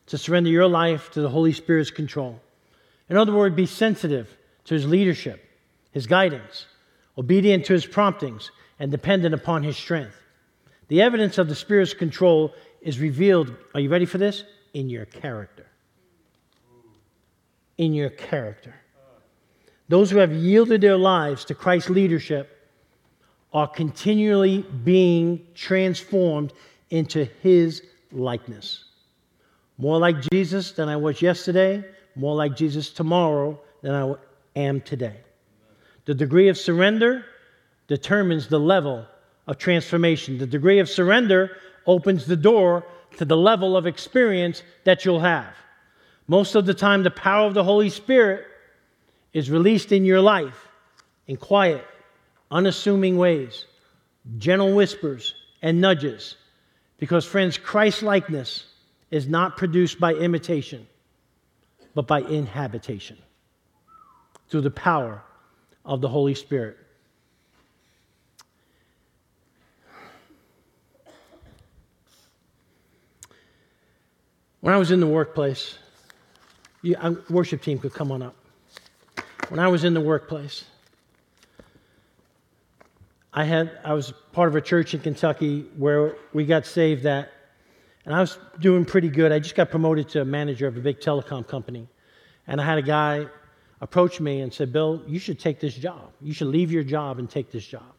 to 0.07 0.17
surrender 0.17 0.49
your 0.49 0.67
life 0.67 1.09
to 1.11 1.21
the 1.21 1.29
Holy 1.29 1.53
Spirit's 1.53 1.91
control. 1.91 2.41
In 3.09 3.15
other 3.15 3.33
words, 3.33 3.55
be 3.55 3.65
sensitive 3.65 4.37
to 4.65 4.73
his 4.73 4.85
leadership, 4.85 5.41
his 5.91 6.07
guidance, 6.07 6.65
obedient 7.17 7.63
to 7.65 7.73
his 7.73 7.85
promptings, 7.85 8.51
and 8.79 8.91
dependent 8.91 9.33
upon 9.33 9.63
his 9.63 9.77
strength. 9.77 10.17
The 10.89 11.01
evidence 11.01 11.37
of 11.37 11.47
the 11.47 11.55
Spirit's 11.55 11.93
control 11.93 12.53
is 12.81 12.99
revealed, 12.99 13.55
are 13.73 13.79
you 13.79 13.89
ready 13.89 14.05
for 14.05 14.17
this? 14.17 14.43
In 14.73 14.89
your 14.89 15.05
character. 15.05 15.67
In 17.77 17.93
your 17.93 18.09
character. 18.09 18.75
Those 19.87 20.11
who 20.11 20.17
have 20.17 20.33
yielded 20.33 20.81
their 20.81 20.97
lives 20.97 21.45
to 21.45 21.55
Christ's 21.55 21.91
leadership 21.91 22.56
are 23.53 23.67
continually 23.67 24.61
being 24.83 25.45
transformed 25.55 26.53
into 26.89 27.25
his 27.41 27.83
likeness. 28.11 28.85
More 29.77 29.99
like 29.99 30.21
Jesus 30.31 30.71
than 30.71 30.89
I 30.89 30.95
was 30.95 31.21
yesterday, 31.21 31.83
more 32.15 32.35
like 32.35 32.55
Jesus 32.55 32.89
tomorrow 32.89 33.59
than 33.81 33.93
I 33.93 34.15
am 34.55 34.81
today. 34.81 35.17
The 36.05 36.15
degree 36.15 36.49
of 36.49 36.57
surrender 36.57 37.25
determines 37.87 38.47
the 38.47 38.59
level 38.59 39.05
of 39.45 39.57
transformation. 39.57 40.37
The 40.37 40.47
degree 40.47 40.79
of 40.79 40.89
surrender 40.89 41.57
opens 41.85 42.25
the 42.25 42.35
door 42.35 42.85
to 43.17 43.25
the 43.25 43.37
level 43.37 43.77
of 43.77 43.87
experience 43.87 44.63
that 44.83 45.05
you'll 45.05 45.19
have. 45.19 45.53
Most 46.27 46.55
of 46.55 46.65
the 46.65 46.73
time, 46.73 47.03
the 47.03 47.11
power 47.11 47.47
of 47.47 47.53
the 47.53 47.63
Holy 47.63 47.89
Spirit 47.89 48.45
is 49.33 49.49
released 49.49 49.91
in 49.91 50.03
your 50.03 50.21
life 50.21 50.67
in 51.27 51.37
quiet, 51.37 51.85
unassuming 52.51 53.17
ways, 53.17 53.65
gentle 54.37 54.73
whispers 54.73 55.35
and 55.61 55.81
nudges. 55.81 56.35
Because, 56.97 57.25
friends, 57.25 57.57
Christ 57.57 58.01
likeness 58.01 58.65
is 59.11 59.27
not 59.27 59.57
produced 59.57 59.99
by 59.99 60.13
imitation, 60.13 60.87
but 61.93 62.07
by 62.07 62.21
inhabitation 62.21 63.17
through 64.49 64.61
the 64.61 64.71
power 64.71 65.21
of 65.85 66.01
the 66.01 66.09
Holy 66.09 66.33
Spirit. 66.33 66.77
When 74.61 74.73
I 74.73 74.77
was 74.77 74.91
in 74.91 74.99
the 74.99 75.07
workplace, 75.07 75.77
you, 76.81 76.95
uh, 76.99 77.13
worship 77.29 77.61
team 77.61 77.79
could 77.79 77.93
come 77.93 78.11
on 78.11 78.21
up. 78.21 78.35
When 79.49 79.59
I 79.59 79.67
was 79.67 79.83
in 79.83 79.93
the 79.93 80.01
workplace, 80.01 80.65
I 83.37 83.43
had 83.43 83.69
I 83.83 83.93
was 83.93 84.13
part 84.31 84.49
of 84.49 84.55
a 84.55 84.61
church 84.61 84.95
in 84.95 84.99
Kentucky 84.99 85.67
where 85.77 86.15
we 86.33 86.43
got 86.43 86.65
saved 86.65 87.05
at, 87.05 87.31
and 88.03 88.15
I 88.15 88.19
was 88.19 88.39
doing 88.59 88.83
pretty 88.83 89.09
good. 89.09 89.31
I 89.31 89.37
just 89.37 89.53
got 89.53 89.69
promoted 89.69 90.09
to 90.09 90.21
a 90.21 90.25
manager 90.25 90.65
of 90.65 90.75
a 90.75 90.79
big 90.79 90.99
telecom 90.99 91.47
company, 91.47 91.87
and 92.47 92.59
I 92.59 92.65
had 92.65 92.79
a 92.79 92.81
guy 92.81 93.27
approach 93.79 94.19
me 94.19 94.41
and 94.41 94.51
said, 94.51 94.73
"Bill, 94.73 95.03
you 95.05 95.19
should 95.19 95.37
take 95.37 95.59
this 95.59 95.75
job. 95.75 96.13
You 96.19 96.33
should 96.33 96.47
leave 96.47 96.71
your 96.71 96.81
job 96.83 97.19
and 97.19 97.29
take 97.29 97.51
this 97.51 97.63
job." 97.67 97.93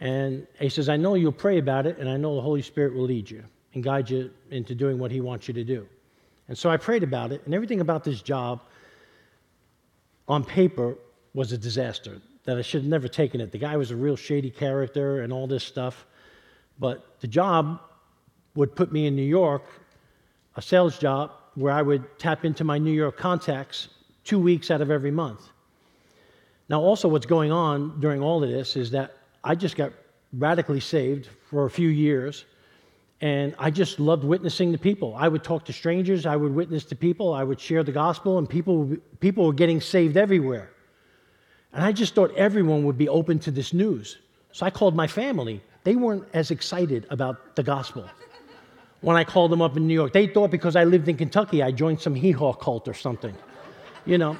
And 0.00 0.48
he 0.58 0.68
says, 0.68 0.88
"I 0.88 0.96
know 0.96 1.14
you'll 1.14 1.30
pray 1.30 1.58
about 1.58 1.86
it, 1.86 1.98
and 1.98 2.08
I 2.08 2.16
know 2.16 2.34
the 2.34 2.42
Holy 2.42 2.62
Spirit 2.62 2.94
will 2.94 3.04
lead 3.04 3.30
you 3.30 3.44
and 3.72 3.84
guide 3.84 4.10
you 4.10 4.32
into 4.50 4.74
doing 4.74 4.98
what 4.98 5.12
He 5.12 5.20
wants 5.20 5.46
you 5.46 5.54
to 5.54 5.62
do." 5.62 5.86
And 6.48 6.58
so 6.58 6.70
I 6.70 6.76
prayed 6.76 7.04
about 7.04 7.30
it, 7.30 7.42
and 7.44 7.54
everything 7.54 7.80
about 7.80 8.02
this 8.02 8.20
job 8.20 8.64
on 10.26 10.42
paper 10.42 10.96
was 11.34 11.52
a 11.52 11.56
disaster, 11.56 12.20
that 12.44 12.58
I 12.58 12.62
should 12.62 12.82
have 12.82 12.90
never 12.90 13.08
taken 13.08 13.40
it. 13.40 13.52
The 13.52 13.58
guy 13.58 13.76
was 13.76 13.90
a 13.90 13.96
real 13.96 14.16
shady 14.16 14.50
character 14.50 15.22
and 15.22 15.32
all 15.32 15.46
this 15.46 15.64
stuff. 15.64 16.06
But 16.78 17.20
the 17.20 17.28
job 17.28 17.80
would 18.54 18.74
put 18.74 18.92
me 18.92 19.06
in 19.06 19.14
New 19.14 19.22
York, 19.22 19.64
a 20.56 20.62
sales 20.62 20.98
job 20.98 21.30
where 21.54 21.72
I 21.72 21.82
would 21.82 22.18
tap 22.18 22.44
into 22.44 22.64
my 22.64 22.78
New 22.78 22.92
York 22.92 23.16
contacts 23.16 23.88
two 24.24 24.38
weeks 24.38 24.70
out 24.70 24.80
of 24.80 24.90
every 24.90 25.10
month. 25.10 25.48
Now, 26.68 26.80
also, 26.80 27.08
what's 27.08 27.26
going 27.26 27.52
on 27.52 28.00
during 28.00 28.22
all 28.22 28.42
of 28.42 28.50
this 28.50 28.76
is 28.76 28.90
that 28.92 29.16
I 29.44 29.54
just 29.54 29.76
got 29.76 29.92
radically 30.32 30.80
saved 30.80 31.28
for 31.50 31.66
a 31.66 31.70
few 31.70 31.88
years. 31.88 32.44
And 33.20 33.54
I 33.56 33.70
just 33.70 34.00
loved 34.00 34.24
witnessing 34.24 34.72
to 34.72 34.78
people. 34.78 35.14
I 35.16 35.28
would 35.28 35.44
talk 35.44 35.64
to 35.66 35.72
strangers, 35.72 36.26
I 36.26 36.34
would 36.34 36.52
witness 36.52 36.84
to 36.86 36.96
people, 36.96 37.32
I 37.32 37.44
would 37.44 37.60
share 37.60 37.84
the 37.84 37.92
gospel, 37.92 38.38
and 38.38 38.48
people, 38.48 38.96
people 39.20 39.46
were 39.46 39.52
getting 39.52 39.80
saved 39.80 40.16
everywhere. 40.16 40.71
And 41.72 41.84
I 41.84 41.92
just 41.92 42.14
thought 42.14 42.34
everyone 42.36 42.84
would 42.84 42.98
be 42.98 43.08
open 43.08 43.38
to 43.40 43.50
this 43.50 43.72
news. 43.72 44.18
So 44.52 44.66
I 44.66 44.70
called 44.70 44.94
my 44.94 45.06
family. 45.06 45.62
They 45.84 45.96
weren't 45.96 46.24
as 46.34 46.50
excited 46.50 47.06
about 47.10 47.56
the 47.56 47.62
gospel 47.62 48.08
when 49.00 49.16
I 49.16 49.24
called 49.24 49.50
them 49.50 49.60
up 49.62 49.76
in 49.76 49.86
New 49.86 49.94
York. 49.94 50.12
They 50.12 50.26
thought 50.26 50.50
because 50.50 50.76
I 50.76 50.84
lived 50.84 51.08
in 51.08 51.16
Kentucky, 51.16 51.62
I 51.62 51.72
joined 51.72 52.00
some 52.00 52.14
hee 52.14 52.30
haw 52.30 52.52
cult 52.52 52.88
or 52.88 52.94
something, 52.94 53.34
you 54.06 54.18
know. 54.18 54.36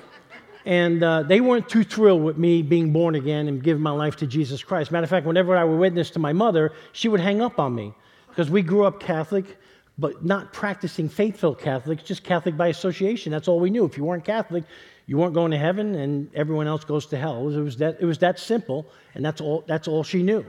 And 0.64 1.02
uh, 1.02 1.24
they 1.24 1.40
weren't 1.40 1.68
too 1.68 1.82
thrilled 1.82 2.22
with 2.22 2.38
me 2.38 2.62
being 2.62 2.92
born 2.92 3.16
again 3.16 3.48
and 3.48 3.62
giving 3.62 3.82
my 3.82 3.90
life 3.90 4.14
to 4.16 4.26
Jesus 4.26 4.62
Christ. 4.62 4.92
Matter 4.92 5.04
of 5.04 5.10
fact, 5.10 5.26
whenever 5.26 5.56
I 5.56 5.64
would 5.64 5.78
witness 5.78 6.10
to 6.10 6.20
my 6.20 6.32
mother, 6.32 6.72
she 6.92 7.08
would 7.08 7.18
hang 7.20 7.42
up 7.42 7.58
on 7.58 7.74
me 7.74 7.92
because 8.28 8.48
we 8.48 8.62
grew 8.62 8.84
up 8.84 9.00
Catholic, 9.00 9.58
but 9.98 10.24
not 10.24 10.52
practicing 10.52 11.08
faithful 11.08 11.54
Catholics, 11.54 12.02
just 12.02 12.24
Catholic 12.24 12.56
by 12.56 12.68
association. 12.68 13.30
That's 13.30 13.48
all 13.48 13.60
we 13.60 13.70
knew. 13.70 13.84
If 13.84 13.96
you 13.96 14.04
weren't 14.04 14.24
Catholic, 14.24 14.64
you 15.06 15.18
weren't 15.18 15.34
going 15.34 15.50
to 15.50 15.58
heaven, 15.58 15.94
and 15.96 16.34
everyone 16.34 16.66
else 16.66 16.84
goes 16.84 17.06
to 17.06 17.18
hell. 17.18 17.40
It 17.40 17.44
was, 17.44 17.56
it 17.56 17.60
was 17.60 17.76
that, 17.78 17.96
it 18.00 18.06
was 18.06 18.18
that 18.18 18.38
simple, 18.38 18.86
and 19.14 19.24
that's 19.24 19.40
all, 19.40 19.64
that's 19.66 19.88
all 19.88 20.02
she 20.02 20.22
knew. 20.22 20.44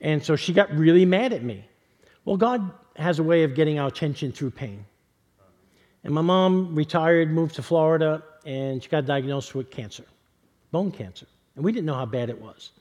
And 0.00 0.24
so 0.24 0.34
she 0.34 0.52
got 0.52 0.72
really 0.74 1.04
mad 1.04 1.32
at 1.32 1.44
me. 1.44 1.64
Well, 2.24 2.36
God 2.36 2.72
has 2.96 3.18
a 3.18 3.22
way 3.22 3.44
of 3.44 3.54
getting 3.54 3.78
our 3.78 3.88
attention 3.88 4.32
through 4.32 4.50
pain. 4.50 4.84
And 6.04 6.12
my 6.12 6.20
mom 6.20 6.74
retired, 6.74 7.30
moved 7.30 7.54
to 7.56 7.62
Florida, 7.62 8.22
and 8.44 8.82
she 8.82 8.88
got 8.88 9.06
diagnosed 9.06 9.54
with 9.54 9.70
cancer, 9.70 10.04
bone 10.72 10.90
cancer. 10.90 11.26
And 11.54 11.64
we 11.64 11.70
didn't 11.70 11.86
know 11.86 11.94
how 11.94 12.06
bad 12.06 12.28
it 12.30 12.40
was. 12.40 12.72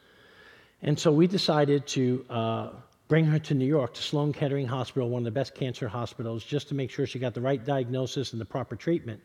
And 0.82 0.98
so 0.98 1.12
we 1.12 1.28
decided 1.28 1.86
to 1.88 2.26
uh, 2.30 2.70
bring 3.12 3.26
her 3.26 3.40
to 3.40 3.54
New 3.54 3.66
York 3.66 3.94
to 3.94 4.02
Sloan 4.02 4.32
Kettering 4.32 4.66
Hospital, 4.66 5.10
one 5.10 5.20
of 5.20 5.26
the 5.26 5.32
best 5.32 5.54
cancer 5.54 5.90
hospitals, 5.90 6.46
just 6.46 6.70
to 6.70 6.76
make 6.76 6.90
sure 6.90 7.06
she 7.06 7.20
got 7.20 7.34
the 7.34 7.42
right 7.42 7.66
diagnosis 7.66 8.32
and 8.32 8.40
the 8.40 8.46
proper 8.46 8.74
treatment. 8.74 9.20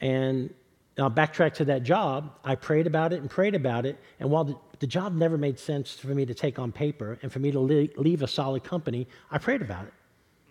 And 0.00 0.52
I'll 0.98 1.08
backtrack 1.08 1.54
to 1.54 1.64
that 1.66 1.84
job. 1.84 2.32
I 2.42 2.56
prayed 2.56 2.88
about 2.88 3.12
it 3.12 3.20
and 3.20 3.30
prayed 3.30 3.54
about 3.54 3.86
it. 3.86 3.96
And 4.18 4.28
while 4.28 4.42
the, 4.42 4.56
the 4.80 4.88
job 4.88 5.14
never 5.14 5.38
made 5.38 5.56
sense 5.56 5.92
for 5.92 6.08
me 6.08 6.26
to 6.26 6.34
take 6.34 6.58
on 6.58 6.72
paper 6.72 7.16
and 7.22 7.32
for 7.32 7.38
me 7.38 7.52
to 7.52 7.60
leave 7.60 8.22
a 8.22 8.26
solid 8.26 8.64
company, 8.64 9.06
I 9.30 9.38
prayed 9.38 9.62
about 9.62 9.84
it. 9.84 9.94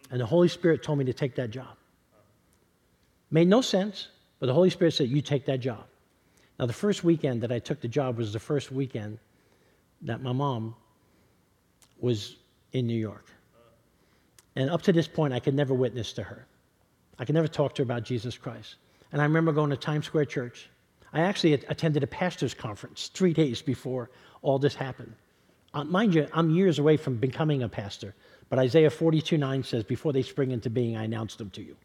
And 0.09 0.21
the 0.21 0.25
Holy 0.25 0.47
Spirit 0.47 0.81
told 0.81 0.97
me 0.97 1.03
to 1.03 1.13
take 1.13 1.35
that 1.35 1.49
job. 1.49 1.75
Made 3.31 3.49
no 3.49 3.59
sense, 3.59 4.07
but 4.39 4.45
the 4.45 4.53
Holy 4.53 4.69
Spirit 4.69 4.93
said, 4.93 5.09
You 5.09 5.21
take 5.21 5.45
that 5.47 5.59
job. 5.59 5.83
Now, 6.57 6.67
the 6.67 6.71
first 6.71 7.03
weekend 7.03 7.41
that 7.41 7.51
I 7.51 7.59
took 7.59 7.81
the 7.81 7.89
job 7.89 8.17
was 8.17 8.31
the 8.31 8.39
first 8.39 8.71
weekend 8.71 9.19
that 10.03 10.23
my 10.23 10.31
mom 10.31 10.73
was 11.99 12.37
in 12.75 12.85
New 12.85 12.99
York. 12.99 13.25
And 14.57 14.69
up 14.69 14.81
to 14.83 14.91
this 14.91 15.07
point, 15.07 15.33
I 15.33 15.39
could 15.39 15.55
never 15.55 15.73
witness 15.73 16.11
to 16.13 16.23
her. 16.23 16.45
I 17.17 17.23
could 17.23 17.35
never 17.35 17.47
talk 17.47 17.73
to 17.75 17.81
her 17.81 17.83
about 17.85 18.03
Jesus 18.03 18.37
Christ. 18.37 18.75
And 19.13 19.21
I 19.21 19.23
remember 19.23 19.53
going 19.53 19.69
to 19.69 19.77
Times 19.77 20.05
Square 20.05 20.25
Church. 20.25 20.69
I 21.13 21.21
actually 21.21 21.53
attended 21.53 22.03
a 22.03 22.07
pastor's 22.07 22.53
conference 22.53 23.09
three 23.13 23.31
days 23.31 23.61
before 23.61 24.09
all 24.41 24.59
this 24.59 24.75
happened. 24.75 25.13
Uh, 25.73 25.85
mind 25.85 26.13
you, 26.13 26.27
I'm 26.33 26.49
years 26.49 26.77
away 26.77 26.97
from 26.97 27.15
becoming 27.15 27.63
a 27.63 27.69
pastor, 27.69 28.13
but 28.49 28.59
Isaiah 28.59 28.89
42 28.89 29.37
9 29.37 29.63
says, 29.63 29.85
Before 29.85 30.11
they 30.11 30.21
spring 30.21 30.51
into 30.51 30.69
being, 30.69 30.97
I 30.97 31.05
announced 31.05 31.37
them 31.37 31.49
to 31.51 31.63
you. 31.63 31.77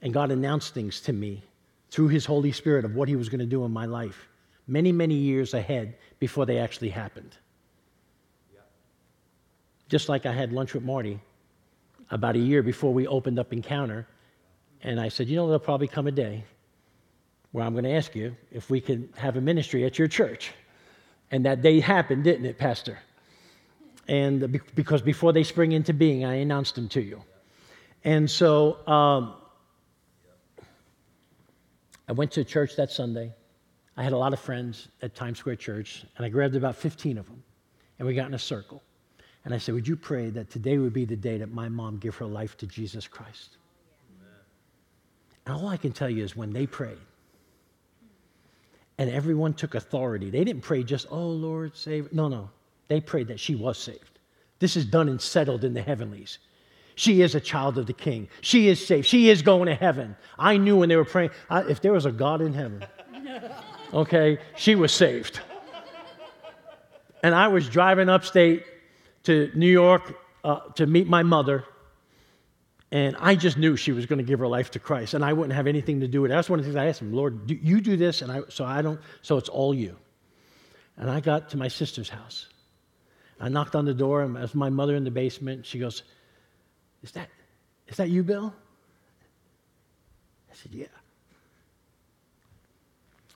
And 0.00 0.14
God 0.14 0.30
announced 0.30 0.72
things 0.72 1.02
to 1.02 1.12
me 1.12 1.42
through 1.90 2.08
His 2.08 2.24
Holy 2.24 2.52
Spirit 2.52 2.86
of 2.86 2.94
what 2.94 3.08
He 3.08 3.16
was 3.16 3.28
going 3.28 3.40
to 3.40 3.46
do 3.46 3.64
in 3.66 3.72
my 3.72 3.84
life 3.84 4.28
many, 4.66 4.92
many 4.92 5.14
years 5.14 5.52
ahead 5.52 5.96
before 6.18 6.46
they 6.46 6.58
actually 6.58 6.88
happened. 6.88 7.36
Just 9.90 10.08
like 10.08 10.24
I 10.24 10.32
had 10.32 10.52
lunch 10.52 10.72
with 10.72 10.84
Marty 10.84 11.20
about 12.10 12.36
a 12.36 12.38
year 12.38 12.62
before 12.62 12.94
we 12.94 13.08
opened 13.08 13.40
up 13.40 13.52
Encounter. 13.52 14.06
And 14.82 15.00
I 15.00 15.08
said, 15.08 15.28
You 15.28 15.36
know, 15.36 15.46
there'll 15.46 15.58
probably 15.58 15.88
come 15.88 16.06
a 16.06 16.12
day 16.12 16.44
where 17.50 17.64
I'm 17.64 17.72
going 17.72 17.84
to 17.84 17.92
ask 17.92 18.14
you 18.14 18.36
if 18.52 18.70
we 18.70 18.80
can 18.80 19.12
have 19.16 19.36
a 19.36 19.40
ministry 19.40 19.84
at 19.84 19.98
your 19.98 20.06
church. 20.06 20.52
And 21.32 21.44
that 21.44 21.60
day 21.60 21.80
happened, 21.80 22.22
didn't 22.22 22.46
it, 22.46 22.56
Pastor? 22.56 23.00
And 24.06 24.60
because 24.76 25.02
before 25.02 25.32
they 25.32 25.42
spring 25.42 25.72
into 25.72 25.92
being, 25.92 26.24
I 26.24 26.34
announced 26.34 26.76
them 26.76 26.88
to 26.90 27.00
you. 27.00 27.22
And 28.04 28.30
so 28.30 28.86
um, 28.86 29.34
I 32.08 32.12
went 32.12 32.30
to 32.32 32.44
church 32.44 32.76
that 32.76 32.92
Sunday. 32.92 33.34
I 33.96 34.04
had 34.04 34.12
a 34.12 34.16
lot 34.16 34.32
of 34.32 34.38
friends 34.38 34.86
at 35.02 35.16
Times 35.16 35.38
Square 35.38 35.56
Church, 35.56 36.04
and 36.16 36.24
I 36.24 36.28
grabbed 36.28 36.54
about 36.54 36.76
15 36.76 37.18
of 37.18 37.26
them, 37.26 37.42
and 37.98 38.06
we 38.06 38.14
got 38.14 38.28
in 38.28 38.34
a 38.34 38.38
circle. 38.38 38.82
And 39.44 39.54
I 39.54 39.58
said, 39.58 39.74
Would 39.74 39.88
you 39.88 39.96
pray 39.96 40.30
that 40.30 40.50
today 40.50 40.78
would 40.78 40.92
be 40.92 41.04
the 41.04 41.16
day 41.16 41.38
that 41.38 41.52
my 41.52 41.68
mom 41.68 41.98
give 41.98 42.14
her 42.16 42.26
life 42.26 42.56
to 42.58 42.66
Jesus 42.66 43.06
Christ? 43.06 43.56
And 45.46 45.54
all 45.54 45.68
I 45.68 45.76
can 45.76 45.92
tell 45.92 46.10
you 46.10 46.22
is 46.22 46.36
when 46.36 46.52
they 46.52 46.66
prayed, 46.66 46.98
and 48.98 49.10
everyone 49.10 49.54
took 49.54 49.74
authority, 49.74 50.28
they 50.28 50.44
didn't 50.44 50.62
pray 50.62 50.82
just, 50.82 51.06
Oh 51.10 51.28
Lord, 51.28 51.76
save. 51.76 52.12
No, 52.12 52.28
no. 52.28 52.50
They 52.88 53.00
prayed 53.00 53.28
that 53.28 53.40
she 53.40 53.54
was 53.54 53.78
saved. 53.78 54.18
This 54.58 54.76
is 54.76 54.84
done 54.84 55.08
and 55.08 55.20
settled 55.20 55.64
in 55.64 55.72
the 55.72 55.80
heavenlies. 55.80 56.38
She 56.96 57.22
is 57.22 57.34
a 57.34 57.40
child 57.40 57.78
of 57.78 57.86
the 57.86 57.94
king. 57.94 58.28
She 58.42 58.68
is 58.68 58.84
saved. 58.86 59.06
She 59.06 59.30
is 59.30 59.40
going 59.40 59.66
to 59.66 59.74
heaven. 59.74 60.16
I 60.38 60.58
knew 60.58 60.76
when 60.76 60.90
they 60.90 60.96
were 60.96 61.04
praying, 61.04 61.30
I, 61.48 61.62
if 61.62 61.80
there 61.80 61.94
was 61.94 62.04
a 62.04 62.12
God 62.12 62.42
in 62.42 62.52
heaven, 62.52 62.84
okay, 63.94 64.38
she 64.54 64.74
was 64.74 64.92
saved. 64.92 65.40
And 67.22 67.34
I 67.34 67.48
was 67.48 67.68
driving 67.68 68.10
upstate 68.10 68.64
to 69.24 69.50
New 69.54 69.70
York 69.70 70.16
uh, 70.44 70.60
to 70.76 70.86
meet 70.86 71.06
my 71.06 71.22
mother. 71.22 71.64
And 72.92 73.16
I 73.20 73.36
just 73.36 73.56
knew 73.56 73.76
she 73.76 73.92
was 73.92 74.06
going 74.06 74.18
to 74.18 74.24
give 74.24 74.40
her 74.40 74.48
life 74.48 74.72
to 74.72 74.80
Christ, 74.80 75.14
and 75.14 75.24
I 75.24 75.32
wouldn't 75.32 75.54
have 75.54 75.68
anything 75.68 76.00
to 76.00 76.08
do 76.08 76.22
with 76.22 76.32
it. 76.32 76.34
That's 76.34 76.50
one 76.50 76.58
of 76.58 76.64
the 76.64 76.72
things 76.72 76.76
I 76.76 76.86
asked 76.86 77.00
him, 77.00 77.12
Lord, 77.12 77.46
do 77.46 77.54
you 77.54 77.80
do 77.80 77.96
this, 77.96 78.20
and 78.22 78.32
I, 78.32 78.40
so 78.48 78.64
I 78.64 78.82
don't, 78.82 79.00
so 79.22 79.36
it's 79.36 79.48
all 79.48 79.72
you. 79.72 79.96
And 80.96 81.08
I 81.08 81.20
got 81.20 81.50
to 81.50 81.56
my 81.56 81.68
sister's 81.68 82.08
house. 82.08 82.48
I 83.40 83.48
knocked 83.48 83.76
on 83.76 83.84
the 83.84 83.94
door, 83.94 84.22
and 84.22 84.36
as 84.36 84.54
my 84.54 84.68
mother 84.68 84.96
in 84.96 85.04
the 85.04 85.10
basement, 85.10 85.64
she 85.64 85.78
goes, 85.78 86.02
Is 87.02 87.12
that, 87.12 87.28
is 87.86 87.96
that 87.96 88.10
you, 88.10 88.22
Bill? 88.24 88.52
I 90.50 90.54
said, 90.54 90.74
Yeah. 90.74 90.86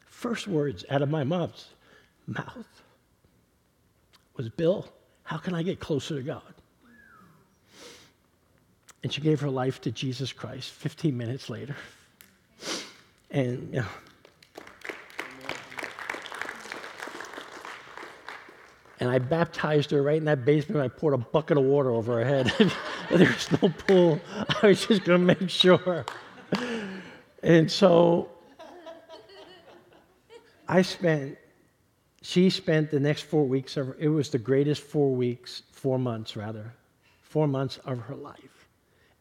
First 0.09 0.49
words 0.49 0.85
out 0.91 1.01
of 1.01 1.11
my 1.11 1.23
mom's 1.23 1.69
mouth 2.27 2.83
was, 4.37 4.49
Bill, 4.49 4.89
how 5.25 5.39
can 5.39 5.55
I 5.55 5.63
get 5.63 5.81
closer 5.81 6.17
to 6.17 6.23
God? 6.23 6.43
And 9.03 9.13
she 9.13 9.21
gave 9.21 9.41
her 9.41 9.51
life 9.51 9.81
to 9.83 9.91
Jesus 9.91 10.33
Christ 10.33 10.71
15 10.71 11.17
minutes 11.17 11.51
later. 11.51 11.77
And, 13.31 13.73
know, 13.73 13.85
and 19.01 19.11
I 19.11 19.19
baptized 19.19 19.91
her 19.91 20.03
right 20.03 20.17
in 20.17 20.25
that 20.25 20.45
basement. 20.45 20.81
I 20.81 20.89
poured 20.89 21.15
a 21.15 21.19
bucket 21.19 21.59
of 21.59 21.65
water 21.65 21.91
over 21.91 22.15
her 22.15 22.25
head. 22.25 22.53
there 23.11 23.29
was 23.29 23.63
no 23.63 23.69
pool. 23.69 24.21
I 24.63 24.69
was 24.69 24.87
just 24.87 25.05
going 25.05 25.21
to 25.21 25.35
make 25.35 25.51
sure. 25.51 26.07
And 27.43 27.71
so 27.71 28.31
I 30.67 30.81
spent, 30.81 31.37
she 32.25 32.49
spent 32.49 32.91
the 32.91 32.99
next 32.99 33.25
four 33.25 33.45
weeks 33.45 33.77
of, 33.77 33.95
it 33.99 34.09
was 34.09 34.31
the 34.31 34.39
greatest 34.39 34.81
four 34.81 35.15
weeks, 35.15 35.63
four 35.73 35.99
months 35.99 36.37
rather, 36.37 36.73
four 37.21 37.47
months 37.47 37.77
of 37.85 37.99
her 37.99 38.15
life. 38.15 38.67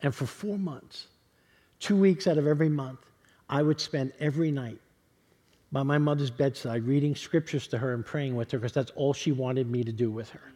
And 0.01 0.16
for 0.16 0.26
four 0.26 0.58
months, 0.58 1.08
two 1.82 1.97
weeks 1.97 2.28
out 2.28 2.38
of 2.38 2.47
every 2.47 2.70
month, 2.70 3.01
I 3.49 3.62
would 3.62 3.82
spend 3.82 4.14
every 4.22 4.51
night 4.51 4.80
by 5.74 5.84
my 5.84 5.97
mother's 5.97 6.32
bedside 6.32 6.84
reading 6.84 7.14
scriptures 7.14 7.68
to 7.68 7.78
her 7.78 7.93
and 7.93 8.06
praying 8.06 8.38
with 8.38 8.49
her 8.51 8.58
because 8.58 8.72
that's 8.72 8.91
all 8.91 9.12
she 9.12 9.34
wanted 9.34 9.70
me 9.70 9.84
to 9.84 9.91
do 9.91 10.10
with 10.10 10.30
her. 10.30 10.54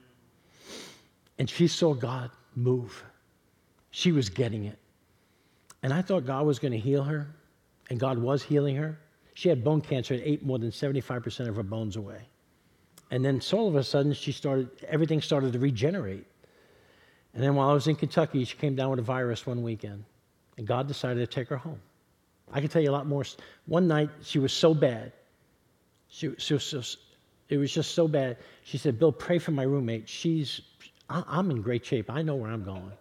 And 1.39 1.49
she 1.49 1.67
saw 1.67 1.93
God 1.93 2.31
move. 2.55 3.03
She 3.91 4.13
was 4.13 4.29
getting 4.29 4.63
it. 4.63 4.79
And 5.83 5.91
I 5.91 6.01
thought 6.01 6.25
God 6.25 6.45
was 6.45 6.59
going 6.59 6.71
to 6.71 6.79
heal 6.79 7.03
her, 7.03 7.27
and 7.89 7.99
God 7.99 8.17
was 8.17 8.41
healing 8.41 8.77
her. 8.77 8.97
She 9.33 9.49
had 9.49 9.65
bone 9.65 9.81
cancer 9.81 10.13
and 10.13 10.23
ate 10.23 10.45
more 10.45 10.59
than 10.59 10.71
75% 10.71 11.49
of 11.49 11.57
her 11.57 11.63
bones 11.63 11.97
away. 11.97 12.21
And 13.09 13.23
then 13.23 13.41
all 13.53 13.67
of 13.67 13.75
a 13.75 13.83
sudden, 13.83 14.13
she 14.13 14.31
started, 14.31 14.69
everything 14.87 15.21
started 15.21 15.53
to 15.53 15.59
regenerate. 15.59 16.25
And 17.33 17.43
then 17.43 17.55
while 17.55 17.69
I 17.69 17.73
was 17.73 17.87
in 17.87 17.95
Kentucky, 17.95 18.43
she 18.43 18.57
came 18.57 18.75
down 18.75 18.89
with 18.89 18.99
a 18.99 19.03
virus 19.03 19.45
one 19.45 19.63
weekend, 19.63 20.03
and 20.57 20.67
God 20.67 20.87
decided 20.87 21.19
to 21.19 21.27
take 21.27 21.47
her 21.49 21.57
home. 21.57 21.79
I 22.51 22.59
can 22.59 22.69
tell 22.69 22.81
you 22.81 22.89
a 22.89 22.91
lot 22.91 23.05
more. 23.05 23.23
One 23.65 23.87
night, 23.87 24.09
she 24.23 24.39
was 24.39 24.51
so 24.51 24.73
bad. 24.73 25.11
She, 26.09 26.33
she 26.37 26.53
was 26.53 26.63
so, 26.63 26.81
it 27.49 27.57
was 27.57 27.71
just 27.71 27.93
so 27.93 28.07
bad. 28.07 28.37
She 28.63 28.77
said, 28.77 28.97
Bill, 28.97 29.11
pray 29.11 29.39
for 29.39 29.51
my 29.51 29.63
roommate. 29.63 30.07
She's, 30.09 30.61
I, 31.09 31.23
I'm 31.27 31.51
in 31.51 31.61
great 31.61 31.85
shape. 31.85 32.09
I 32.09 32.21
know 32.21 32.35
where 32.35 32.49
I'm 32.49 32.63
going. 32.63 32.91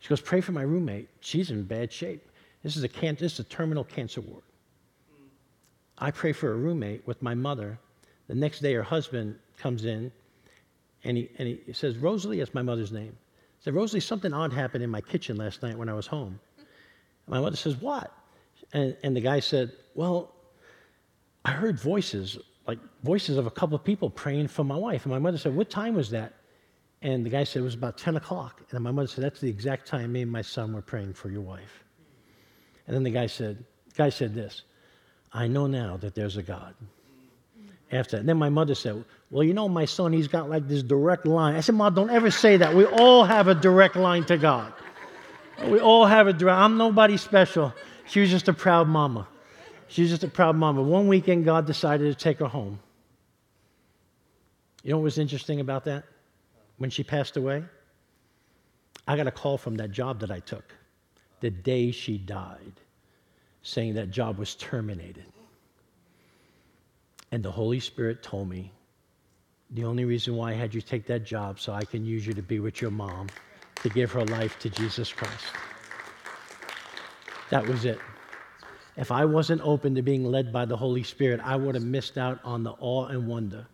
She 0.00 0.08
goes, 0.08 0.20
pray 0.20 0.42
for 0.42 0.52
my 0.52 0.62
roommate. 0.62 1.08
She's 1.20 1.50
in 1.50 1.62
bad 1.64 1.90
shape. 1.90 2.30
This 2.62 2.76
is 2.76 2.84
a, 2.84 2.88
can- 2.88 3.16
this 3.16 3.34
is 3.34 3.40
a 3.40 3.44
terminal 3.44 3.84
cancer 3.84 4.20
ward. 4.20 4.42
I 5.96 6.10
pray 6.10 6.32
for 6.32 6.52
a 6.52 6.56
roommate 6.56 7.06
with 7.06 7.22
my 7.22 7.34
mother. 7.34 7.78
The 8.28 8.34
next 8.34 8.60
day, 8.60 8.72
her 8.74 8.82
husband 8.82 9.36
comes 9.58 9.84
in 9.84 10.10
and 11.04 11.16
he, 11.16 11.30
and 11.38 11.48
he 11.48 11.72
says, 11.72 11.96
Rosalie, 11.96 12.38
that's 12.38 12.54
my 12.54 12.62
mother's 12.62 12.92
name. 12.92 13.16
He 13.58 13.64
said, 13.64 13.74
Rosalie, 13.74 14.00
something 14.00 14.32
odd 14.32 14.52
happened 14.52 14.82
in 14.82 14.90
my 14.90 15.00
kitchen 15.00 15.36
last 15.36 15.62
night 15.62 15.76
when 15.76 15.88
I 15.88 15.94
was 15.94 16.06
home. 16.06 16.40
My 17.26 17.40
mother 17.40 17.56
says, 17.56 17.76
What? 17.76 18.12
And, 18.72 18.96
and 19.02 19.16
the 19.16 19.20
guy 19.20 19.40
said, 19.40 19.72
Well, 19.94 20.32
I 21.44 21.52
heard 21.52 21.78
voices, 21.78 22.38
like 22.66 22.78
voices 23.02 23.36
of 23.36 23.46
a 23.46 23.50
couple 23.50 23.76
of 23.76 23.84
people 23.84 24.08
praying 24.08 24.48
for 24.48 24.64
my 24.64 24.76
wife. 24.76 25.04
And 25.04 25.12
my 25.12 25.18
mother 25.18 25.38
said, 25.38 25.54
What 25.54 25.70
time 25.70 25.94
was 25.94 26.10
that? 26.10 26.34
And 27.02 27.24
the 27.24 27.30
guy 27.30 27.44
said, 27.44 27.60
It 27.60 27.64
was 27.64 27.74
about 27.74 27.98
10 27.98 28.16
o'clock. 28.16 28.62
And 28.70 28.80
my 28.80 28.90
mother 28.90 29.08
said, 29.08 29.24
That's 29.24 29.40
the 29.40 29.50
exact 29.50 29.86
time 29.86 30.12
me 30.12 30.22
and 30.22 30.32
my 30.32 30.42
son 30.42 30.72
were 30.72 30.82
praying 30.82 31.14
for 31.14 31.28
your 31.28 31.42
wife. 31.42 31.84
And 32.86 32.94
then 32.94 33.02
the 33.02 33.10
guy 33.10 33.26
said, 33.26 33.64
the 33.88 33.94
guy 33.94 34.08
said 34.08 34.34
this, 34.34 34.62
I 35.32 35.46
know 35.46 35.66
now 35.66 35.96
that 35.98 36.14
there's 36.14 36.36
a 36.36 36.42
God. 36.42 36.74
After 37.94 38.16
that. 38.16 38.26
then 38.26 38.38
my 38.38 38.48
mother 38.48 38.74
said, 38.74 39.04
Well, 39.30 39.44
you 39.44 39.54
know, 39.54 39.68
my 39.68 39.84
son, 39.84 40.12
he's 40.12 40.26
got 40.26 40.50
like 40.50 40.66
this 40.66 40.82
direct 40.82 41.26
line. 41.26 41.54
I 41.54 41.60
said, 41.60 41.76
Mom, 41.76 41.94
don't 41.94 42.10
ever 42.10 42.28
say 42.28 42.56
that. 42.56 42.74
We 42.74 42.84
all 42.86 43.24
have 43.24 43.46
a 43.46 43.54
direct 43.54 43.94
line 43.94 44.24
to 44.24 44.36
God. 44.36 44.72
We 45.68 45.78
all 45.78 46.04
have 46.04 46.26
a 46.26 46.32
direct. 46.32 46.58
I'm 46.58 46.76
nobody 46.76 47.16
special. 47.16 47.72
She 48.06 48.18
was 48.18 48.30
just 48.30 48.48
a 48.48 48.52
proud 48.52 48.88
mama. 48.88 49.28
She 49.86 50.02
was 50.02 50.10
just 50.10 50.24
a 50.24 50.28
proud 50.28 50.56
mama. 50.56 50.82
One 50.82 51.06
weekend, 51.06 51.44
God 51.44 51.66
decided 51.66 52.12
to 52.12 52.18
take 52.20 52.40
her 52.40 52.48
home. 52.48 52.80
You 54.82 54.90
know 54.90 54.96
what 54.96 55.04
was 55.04 55.18
interesting 55.18 55.60
about 55.60 55.84
that? 55.84 56.02
When 56.78 56.90
she 56.90 57.04
passed 57.04 57.36
away, 57.36 57.62
I 59.06 59.16
got 59.16 59.28
a 59.28 59.30
call 59.30 59.56
from 59.56 59.76
that 59.76 59.92
job 59.92 60.18
that 60.18 60.32
I 60.32 60.40
took 60.40 60.74
the 61.40 61.50
day 61.50 61.92
she 61.92 62.18
died, 62.18 62.72
saying 63.62 63.94
that 63.94 64.10
job 64.10 64.36
was 64.36 64.56
terminated. 64.56 65.26
And 67.34 67.42
the 67.42 67.50
Holy 67.50 67.80
Spirit 67.80 68.22
told 68.22 68.48
me, 68.48 68.70
the 69.70 69.82
only 69.82 70.04
reason 70.04 70.36
why 70.36 70.52
I 70.52 70.54
had 70.54 70.72
you 70.72 70.80
take 70.80 71.04
that 71.08 71.24
job 71.24 71.58
so 71.58 71.72
I 71.72 71.84
can 71.84 72.06
use 72.06 72.24
you 72.24 72.32
to 72.32 72.42
be 72.42 72.60
with 72.60 72.80
your 72.80 72.92
mom, 72.92 73.26
to 73.82 73.88
give 73.88 74.12
her 74.12 74.24
life 74.26 74.56
to 74.60 74.70
Jesus 74.70 75.12
Christ. 75.12 75.46
That 77.50 77.66
was 77.66 77.86
it. 77.86 77.98
If 78.96 79.10
I 79.10 79.24
wasn't 79.24 79.62
open 79.64 79.96
to 79.96 80.02
being 80.02 80.24
led 80.24 80.52
by 80.52 80.64
the 80.64 80.76
Holy 80.76 81.02
Spirit, 81.02 81.40
I 81.42 81.56
would 81.56 81.74
have 81.74 81.82
missed 81.82 82.18
out 82.18 82.38
on 82.44 82.62
the 82.62 82.76
awe 82.78 83.06
and 83.06 83.26
wonder 83.26 83.66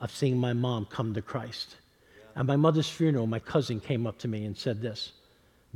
of 0.00 0.10
seeing 0.10 0.38
my 0.38 0.54
mom 0.54 0.86
come 0.86 1.12
to 1.12 1.20
Christ. 1.20 1.76
At 2.34 2.46
my 2.46 2.56
mother's 2.56 2.88
funeral, 2.88 3.26
my 3.26 3.40
cousin 3.40 3.78
came 3.78 4.06
up 4.06 4.16
to 4.20 4.28
me 4.28 4.46
and 4.46 4.56
said 4.56 4.80
this 4.80 5.12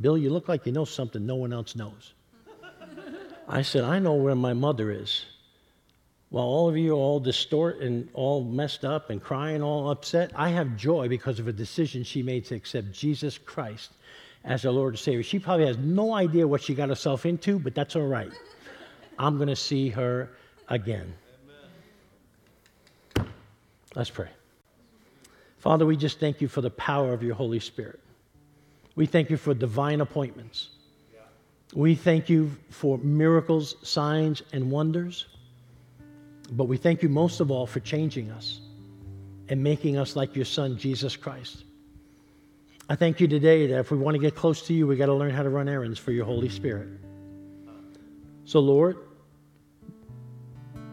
Bill, 0.01 0.17
you 0.17 0.31
look 0.31 0.49
like 0.49 0.65
you 0.65 0.73
know 0.73 0.87
something 0.87 1.27
no 1.27 1.37
one 1.37 1.53
else 1.53 1.77
knows. 1.77 2.15
I 3.47 3.61
said, 3.61 3.85
I 3.85 3.99
know 3.99 4.15
where 4.15 4.35
my 4.35 4.55
mother 4.55 4.91
is. 4.91 5.27
While 6.31 6.45
all 6.45 6.69
of 6.69 6.77
you 6.77 6.93
all 6.93 7.19
distort 7.19 7.81
and 7.81 8.09
all 8.15 8.45
messed 8.45 8.85
up 8.85 9.11
and 9.11 9.21
crying, 9.21 9.63
all 9.63 9.91
upset, 9.91 10.31
I 10.37 10.51
have 10.51 10.77
joy 10.77 11.09
because 11.09 11.41
of 11.41 11.49
a 11.49 11.53
decision 11.53 12.05
she 12.05 12.23
made 12.23 12.45
to 12.47 12.55
accept 12.55 12.93
Jesus 12.93 13.37
Christ 13.37 13.91
as 14.45 14.63
her 14.63 14.71
Lord 14.71 14.95
and 14.95 14.99
Savior. 14.99 15.25
She 15.25 15.41
probably 15.41 15.67
has 15.67 15.77
no 15.77 16.15
idea 16.15 16.47
what 16.47 16.63
she 16.63 16.75
got 16.75 16.89
herself 16.89 17.27
into, 17.27 17.59
but 17.59 17.75
that's 17.75 17.97
all 17.97 18.07
right. 18.07 18.33
I'm 19.19 19.37
going 19.37 19.49
to 19.49 19.57
see 19.57 19.89
her 19.89 20.31
again. 20.69 21.13
Amen. 23.17 23.29
Let's 23.97 24.11
pray. 24.11 24.29
Father, 25.59 25.85
we 25.85 25.97
just 25.97 26.21
thank 26.21 26.41
you 26.41 26.47
for 26.47 26.61
the 26.61 26.71
power 26.71 27.13
of 27.13 27.25
your 27.25 27.35
Holy 27.35 27.61
Spirit. 27.61 27.99
We 28.95 29.07
thank 29.07 29.31
you 29.31 29.37
for 29.37 29.53
divine 29.53 30.01
appointments. 30.01 30.69
We 31.75 31.95
thank 31.97 32.29
you 32.29 32.53
for 32.71 32.99
miracles, 32.99 33.77
signs, 33.83 34.43
and 34.53 34.71
wonders. 34.71 35.27
But 36.51 36.65
we 36.65 36.77
thank 36.77 37.03
you 37.03 37.09
most 37.09 37.41
of 37.41 37.51
all 37.51 37.67
for 37.67 37.81
changing 37.81 38.31
us 38.31 38.61
and 39.49 39.63
making 39.63 39.97
us 39.97 40.17
like 40.17 40.35
your 40.35 40.45
Son, 40.45 40.77
Jesus 40.77 41.17
Christ. 41.17 41.65
I 42.89 42.97
thank 42.97 43.21
you 43.21 43.29
today 43.29 43.69
that 43.69 43.79
if 43.79 43.91
we 43.93 43.99
want 43.99 44.17
to 44.17 44.21
get 44.21 44.35
close 44.35 44.67
to 44.67 44.75
you, 44.75 44.87
we 44.87 44.97
got 44.97 45.07
to 45.07 45.15
learn 45.15 45.31
how 45.31 45.45
to 45.45 45.49
run 45.49 45.69
errands 45.69 45.99
for 45.99 46.11
your 46.11 46.25
Holy 46.25 46.49
Spirit. 46.49 46.89
So, 48.45 48.59
Lord, 48.59 48.97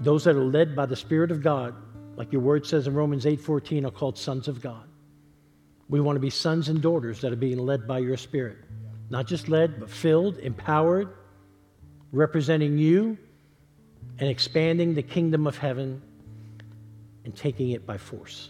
those 0.01 0.23
that 0.25 0.35
are 0.35 0.43
led 0.43 0.75
by 0.75 0.85
the 0.85 0.95
Spirit 0.95 1.31
of 1.31 1.41
God, 1.41 1.73
like 2.15 2.31
your 2.31 2.41
word 2.41 2.67
says 2.67 2.85
in 2.85 2.93
Romans 2.93 3.25
8:14, 3.25 3.85
are 3.85 3.91
called 3.91 4.17
sons 4.17 4.47
of 4.47 4.61
God. 4.61 4.83
We 5.89 6.01
want 6.01 6.17
to 6.17 6.19
be 6.19 6.29
sons 6.29 6.69
and 6.69 6.81
daughters 6.81 7.21
that 7.21 7.33
are 7.33 7.37
being 7.37 7.57
led 7.57 7.87
by 7.87 7.99
your 7.99 8.17
Spirit. 8.17 8.57
Not 9.09 9.25
just 9.25 9.49
led, 9.49 9.79
but 9.79 9.89
filled, 9.89 10.37
empowered, 10.37 11.09
representing 12.11 12.77
you 12.77 13.17
and 14.19 14.29
expanding 14.29 14.93
the 14.93 15.03
kingdom 15.03 15.47
of 15.47 15.57
heaven 15.57 16.01
and 17.25 17.35
taking 17.35 17.71
it 17.71 17.85
by 17.85 17.97
force 17.97 18.49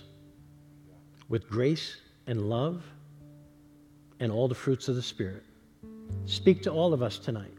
with 1.30 1.50
grace 1.50 1.98
and 2.28 2.50
love 2.50 2.84
and 4.20 4.32
all 4.32 4.48
the 4.48 4.56
fruits 4.56 4.88
of 4.88 4.96
the 4.96 5.02
Spirit. 5.02 5.44
Speak 6.26 6.64
to 6.64 6.72
all 6.72 6.94
of 6.94 7.04
us 7.04 7.20
tonight. 7.20 7.54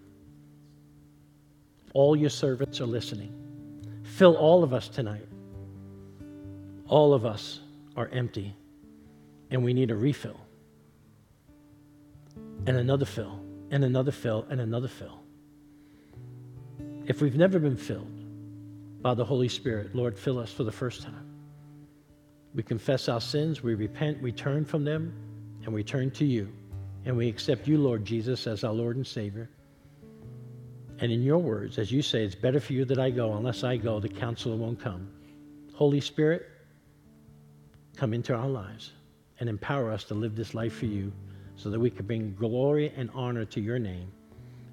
All 1.92 2.16
your 2.16 2.30
servants 2.30 2.80
are 2.80 2.86
listening. 2.86 3.32
Fill 4.04 4.36
all 4.36 4.62
of 4.62 4.72
us 4.72 4.88
tonight. 4.88 5.26
All 6.88 7.12
of 7.12 7.26
us 7.26 7.60
are 7.96 8.08
empty, 8.08 8.54
and 9.50 9.62
we 9.62 9.74
need 9.74 9.90
a 9.90 9.96
refill, 9.96 10.40
and 12.66 12.76
another 12.76 13.04
fill, 13.04 13.40
and 13.70 13.84
another 13.84 14.12
fill, 14.12 14.46
and 14.48 14.60
another 14.60 14.88
fill. 14.88 15.17
If 17.08 17.22
we've 17.22 17.36
never 17.36 17.58
been 17.58 17.78
filled 17.78 18.12
by 19.00 19.14
the 19.14 19.24
Holy 19.24 19.48
Spirit, 19.48 19.96
Lord, 19.96 20.18
fill 20.18 20.38
us 20.38 20.52
for 20.52 20.62
the 20.62 20.70
first 20.70 21.02
time. 21.02 21.26
We 22.54 22.62
confess 22.62 23.08
our 23.08 23.20
sins, 23.20 23.62
we 23.62 23.74
repent, 23.74 24.20
we 24.20 24.30
turn 24.30 24.66
from 24.66 24.84
them, 24.84 25.14
and 25.64 25.72
we 25.72 25.82
turn 25.82 26.10
to 26.12 26.26
you. 26.26 26.52
And 27.06 27.16
we 27.16 27.26
accept 27.26 27.66
you, 27.66 27.78
Lord 27.78 28.04
Jesus, 28.04 28.46
as 28.46 28.62
our 28.62 28.74
Lord 28.74 28.96
and 28.96 29.06
Savior. 29.06 29.48
And 30.98 31.10
in 31.10 31.22
your 31.22 31.38
words, 31.38 31.78
as 31.78 31.90
you 31.90 32.02
say, 32.02 32.24
it's 32.24 32.34
better 32.34 32.60
for 32.60 32.74
you 32.74 32.84
that 32.84 32.98
I 32.98 33.08
go. 33.08 33.32
Unless 33.32 33.64
I 33.64 33.78
go, 33.78 34.00
the 34.00 34.08
counselor 34.10 34.56
won't 34.56 34.78
come. 34.78 35.08
Holy 35.72 36.02
Spirit, 36.02 36.46
come 37.96 38.12
into 38.12 38.34
our 38.34 38.48
lives 38.48 38.92
and 39.40 39.48
empower 39.48 39.90
us 39.90 40.04
to 40.04 40.14
live 40.14 40.36
this 40.36 40.52
life 40.52 40.74
for 40.74 40.86
you 40.86 41.10
so 41.56 41.70
that 41.70 41.80
we 41.80 41.88
can 41.88 42.04
bring 42.04 42.34
glory 42.34 42.92
and 42.98 43.08
honor 43.14 43.46
to 43.46 43.62
your 43.62 43.78
name. 43.78 44.12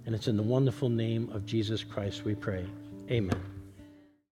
And 0.06 0.14
it's 0.14 0.28
in 0.28 0.38
the 0.38 0.44
wonderful 0.44 0.90
name 0.90 1.30
of 1.32 1.46
Jesus 1.46 1.84
Christ 1.84 2.26
we 2.26 2.36
pray. 2.36 2.66
Amen. 3.10 3.55